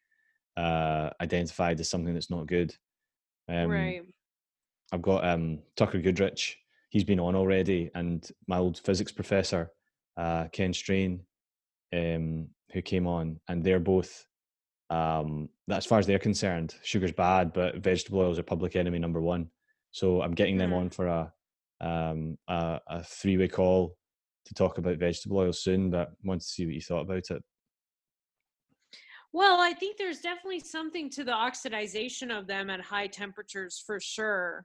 uh, 0.57 1.11
identified 1.21 1.79
as 1.79 1.89
something 1.89 2.12
that's 2.12 2.31
not 2.31 2.49
good. 2.49 2.75
Um, 3.49 3.71
right. 3.71 4.03
I've 4.93 5.03
got 5.03 5.25
um, 5.25 5.61
Tucker 5.77 6.01
Goodrich. 6.01 6.59
He's 6.91 7.05
been 7.05 7.21
on 7.21 7.37
already, 7.37 7.91
and 7.95 8.29
my 8.47 8.59
old 8.59 8.79
physics 8.79 9.12
professor, 9.12 9.71
uh, 10.16 10.49
Ken 10.51 10.73
Strain, 10.73 11.21
um, 11.95 12.49
who 12.73 12.83
came 12.83 13.07
on, 13.07 13.39
and 13.49 13.62
they're 13.62 13.81
both. 13.81 14.27
Um, 14.91 15.51
as 15.71 15.85
far 15.85 15.99
as 15.99 16.07
they're 16.07 16.19
concerned, 16.19 16.75
sugar's 16.83 17.12
bad, 17.12 17.53
but 17.53 17.77
vegetable 17.77 18.21
oils 18.21 18.39
are 18.39 18.43
public 18.43 18.75
enemy 18.75 18.99
number 18.99 19.21
one. 19.21 19.51
So 19.91 20.23
I'm 20.23 20.35
getting 20.35 20.57
them 20.57 20.71
Mhm. 20.71 20.77
on 20.77 20.91
for 20.91 21.07
a 21.07 21.33
um, 21.81 22.37
a, 22.49 22.81
a 22.89 23.03
three 23.03 23.37
way 23.37 23.49
call 23.49 23.97
to 24.47 24.55
talk 24.55 24.79
about 24.79 24.99
vegetable 24.99 25.39
oil 25.39 25.53
soon. 25.53 25.91
But 25.91 26.12
want 26.24 26.41
to 26.41 26.47
see 26.47 26.66
what 26.66 26.74
you 26.74 26.81
thought 26.81 27.03
about 27.03 27.31
it. 27.31 27.43
Well, 29.33 29.61
I 29.61 29.74
think 29.74 29.99
there's 29.99 30.20
definitely 30.20 30.61
something 30.61 31.11
to 31.11 31.24
the 31.24 31.33
oxidization 31.33 32.37
of 32.37 32.47
them 32.47 32.70
at 32.70 32.81
high 32.81 33.09
temperatures 33.09 33.83
for 33.85 34.01
sure. 34.01 34.64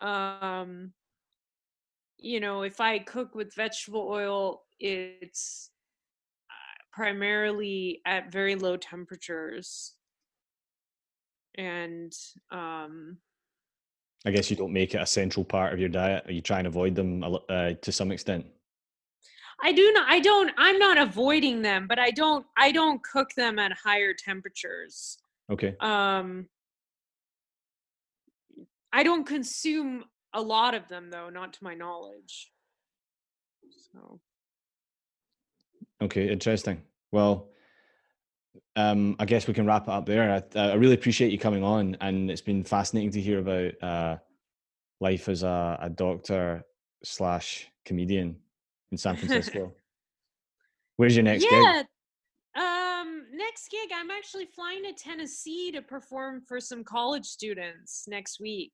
Um, 0.00 0.92
you 2.18 2.38
know, 2.38 2.62
if 2.62 2.80
I 2.80 2.98
cook 2.98 3.34
with 3.34 3.54
vegetable 3.54 4.06
oil, 4.08 4.62
it's 4.78 5.70
uh, 6.50 6.82
primarily 6.92 8.00
at 8.06 8.30
very 8.30 8.54
low 8.54 8.76
temperatures. 8.76 9.94
And 11.56 12.12
um, 12.50 13.18
I 14.24 14.30
guess 14.30 14.50
you 14.50 14.56
don't 14.56 14.72
make 14.72 14.94
it 14.94 15.00
a 15.00 15.06
central 15.06 15.44
part 15.44 15.72
of 15.72 15.80
your 15.80 15.88
diet. 15.88 16.24
Or 16.26 16.32
you 16.32 16.40
try 16.40 16.58
and 16.58 16.66
avoid 16.66 16.94
them 16.94 17.24
uh, 17.24 17.72
to 17.80 17.92
some 17.92 18.12
extent. 18.12 18.46
I 19.62 19.72
do 19.72 19.92
not 19.92 20.10
I 20.10 20.18
don't 20.20 20.50
I'm 20.56 20.78
not 20.78 20.98
avoiding 20.98 21.62
them, 21.62 21.86
but 21.88 21.98
I 21.98 22.10
don't 22.10 22.44
I 22.56 22.72
don't 22.72 23.02
cook 23.02 23.30
them 23.36 23.58
at 23.58 23.72
higher 23.72 24.12
temperatures. 24.12 25.18
Okay. 25.50 25.76
Um 25.80 26.48
I 28.92 29.02
don't 29.02 29.24
consume 29.24 30.04
a 30.34 30.42
lot 30.42 30.74
of 30.74 30.88
them 30.88 31.10
though, 31.10 31.30
not 31.30 31.52
to 31.54 31.64
my 31.64 31.74
knowledge. 31.74 32.50
So 33.92 34.20
Okay, 36.02 36.28
interesting. 36.28 36.82
Well, 37.12 37.51
um, 38.76 39.16
I 39.18 39.24
guess 39.24 39.46
we 39.46 39.54
can 39.54 39.66
wrap 39.66 39.84
it 39.84 39.90
up 39.90 40.06
there. 40.06 40.42
I, 40.54 40.58
I 40.58 40.74
really 40.74 40.94
appreciate 40.94 41.32
you 41.32 41.38
coming 41.38 41.62
on, 41.62 41.96
and 42.00 42.30
it's 42.30 42.40
been 42.40 42.64
fascinating 42.64 43.10
to 43.12 43.20
hear 43.20 43.38
about 43.40 43.82
uh, 43.82 44.16
life 45.00 45.28
as 45.28 45.42
a, 45.42 45.78
a 45.80 45.90
doctor 45.90 46.64
slash 47.04 47.68
comedian 47.84 48.36
in 48.90 48.98
San 48.98 49.16
Francisco. 49.16 49.74
Where's 50.96 51.16
your 51.16 51.24
next 51.24 51.42
gig? 51.42 51.52
yeah. 51.52 51.82
Um 52.54 53.24
next 53.34 53.70
gig 53.70 53.90
I'm 53.94 54.10
actually 54.10 54.44
flying 54.44 54.84
to 54.84 54.92
Tennessee 54.92 55.72
to 55.72 55.80
perform 55.80 56.42
for 56.46 56.60
some 56.60 56.84
college 56.84 57.24
students 57.24 58.04
next 58.06 58.40
week. 58.40 58.72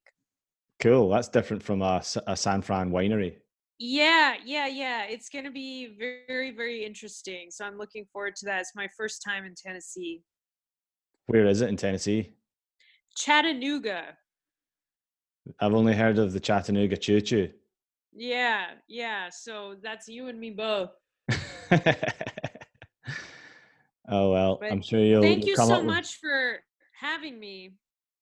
Cool. 0.79 1.09
That's 1.09 1.29
different 1.29 1.63
from 1.63 1.81
a 1.81 2.01
San 2.03 2.61
Fran 2.61 2.91
winery. 2.91 3.35
Yeah, 3.79 4.35
yeah, 4.45 4.67
yeah. 4.67 5.05
It's 5.05 5.29
going 5.29 5.45
to 5.45 5.51
be 5.51 5.95
very 5.97 6.51
very 6.51 6.83
interesting. 6.85 7.47
So 7.49 7.65
I'm 7.65 7.77
looking 7.77 8.05
forward 8.11 8.35
to 8.37 8.45
that. 8.47 8.59
It's 8.61 8.75
my 8.75 8.89
first 8.97 9.23
time 9.25 9.45
in 9.45 9.55
Tennessee. 9.55 10.21
Where 11.27 11.45
is 11.45 11.61
it 11.61 11.69
in 11.69 11.77
Tennessee? 11.77 12.33
Chattanooga. 13.15 14.17
I've 15.59 15.73
only 15.73 15.95
heard 15.95 16.19
of 16.19 16.33
the 16.33 16.39
Chattanooga 16.39 16.97
Choo 16.97 17.21
Choo. 17.21 17.49
Yeah, 18.13 18.65
yeah. 18.87 19.29
So 19.29 19.75
that's 19.81 20.09
you 20.09 20.27
and 20.27 20.37
me 20.39 20.51
both. 20.51 20.89
oh 24.09 24.31
well, 24.31 24.57
But 24.59 24.71
I'm 24.71 24.81
sure 24.81 24.99
you'll. 24.99 25.21
Thank 25.21 25.45
come 25.55 25.67
so 25.67 25.77
with- 25.77 25.85
much 25.85 26.17
for 26.19 26.59
having 26.99 27.39
me. 27.39 27.75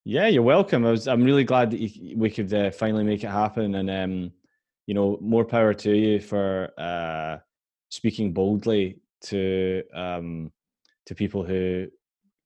Yeah, 0.06 0.28
you're 0.28 0.44
welcome. 0.44 0.86
I 0.86 0.92
was. 0.92 1.08
I'm 1.08 1.24
really 1.24 1.44
glad 1.44 1.72
that 1.72 1.80
you, 1.80 2.16
we 2.18 2.30
could 2.30 2.54
uh, 2.54 2.72
finally 2.72 3.04
make 3.04 3.24
it 3.24 3.30
happen, 3.30 3.76
and 3.76 3.90
um, 3.90 4.32
you 4.88 4.94
know, 4.94 5.18
more 5.22 5.46
power 5.46 5.74
to 5.74 5.96
you 5.96 6.20
for 6.20 6.72
uh, 6.78 7.38
speaking 7.90 8.34
boldly 8.34 9.00
to 9.22 9.84
um, 9.94 10.52
to 11.06 11.14
people 11.14 11.44
who 11.44 11.88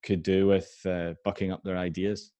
could 0.03 0.23
do 0.23 0.47
with 0.47 0.75
uh, 0.85 1.13
bucking 1.23 1.51
up 1.51 1.63
their 1.63 1.77
ideas. 1.77 2.31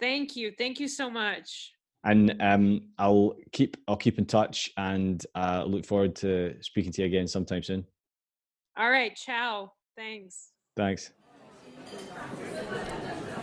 Thank 0.00 0.36
you. 0.36 0.52
Thank 0.56 0.80
you 0.80 0.88
so 0.88 1.10
much. 1.10 1.72
And 2.04 2.34
um, 2.40 2.88
I'll 2.98 3.36
keep 3.52 3.76
I'll 3.86 3.96
keep 3.96 4.18
in 4.18 4.24
touch, 4.24 4.70
and 4.76 5.24
uh, 5.34 5.64
look 5.66 5.84
forward 5.84 6.16
to 6.16 6.54
speaking 6.62 6.92
to 6.92 7.02
you 7.02 7.06
again 7.06 7.26
sometime 7.26 7.62
soon. 7.62 7.84
All 8.76 8.90
right. 8.90 9.14
Ciao. 9.14 9.72
Thanks. 9.96 10.52
Thanks. 10.76 11.10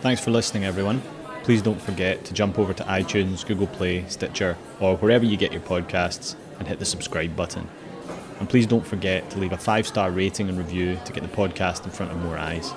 Thanks 0.00 0.20
for 0.20 0.30
listening, 0.30 0.64
everyone. 0.64 1.02
Please 1.46 1.62
don't 1.62 1.80
forget 1.80 2.24
to 2.24 2.34
jump 2.34 2.58
over 2.58 2.72
to 2.72 2.82
iTunes, 2.82 3.46
Google 3.46 3.68
Play, 3.68 4.04
Stitcher, 4.08 4.56
or 4.80 4.96
wherever 4.96 5.24
you 5.24 5.36
get 5.36 5.52
your 5.52 5.60
podcasts 5.60 6.34
and 6.58 6.66
hit 6.66 6.80
the 6.80 6.84
subscribe 6.84 7.36
button. 7.36 7.68
And 8.40 8.48
please 8.48 8.66
don't 8.66 8.84
forget 8.84 9.30
to 9.30 9.38
leave 9.38 9.52
a 9.52 9.56
five 9.56 9.86
star 9.86 10.10
rating 10.10 10.48
and 10.48 10.58
review 10.58 10.98
to 11.04 11.12
get 11.12 11.22
the 11.22 11.28
podcast 11.28 11.84
in 11.84 11.92
front 11.92 12.10
of 12.10 12.18
more 12.18 12.36
eyes. 12.36 12.72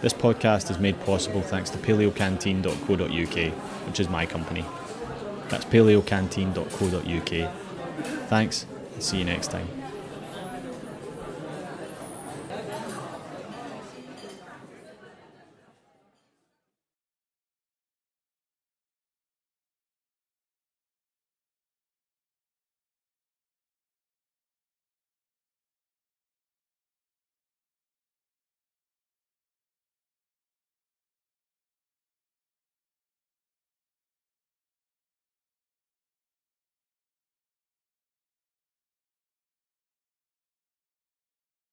This 0.00 0.14
podcast 0.14 0.70
is 0.70 0.78
made 0.78 0.98
possible 1.04 1.42
thanks 1.42 1.68
to 1.68 1.76
paleocanteen.co.uk, 1.76 3.52
which 3.86 4.00
is 4.00 4.08
my 4.08 4.24
company. 4.24 4.64
That's 5.50 5.66
paleocanteen.co.uk. 5.66 7.54
Thanks, 8.30 8.64
and 8.94 9.02
see 9.02 9.18
you 9.18 9.26
next 9.26 9.48
time. 9.48 9.79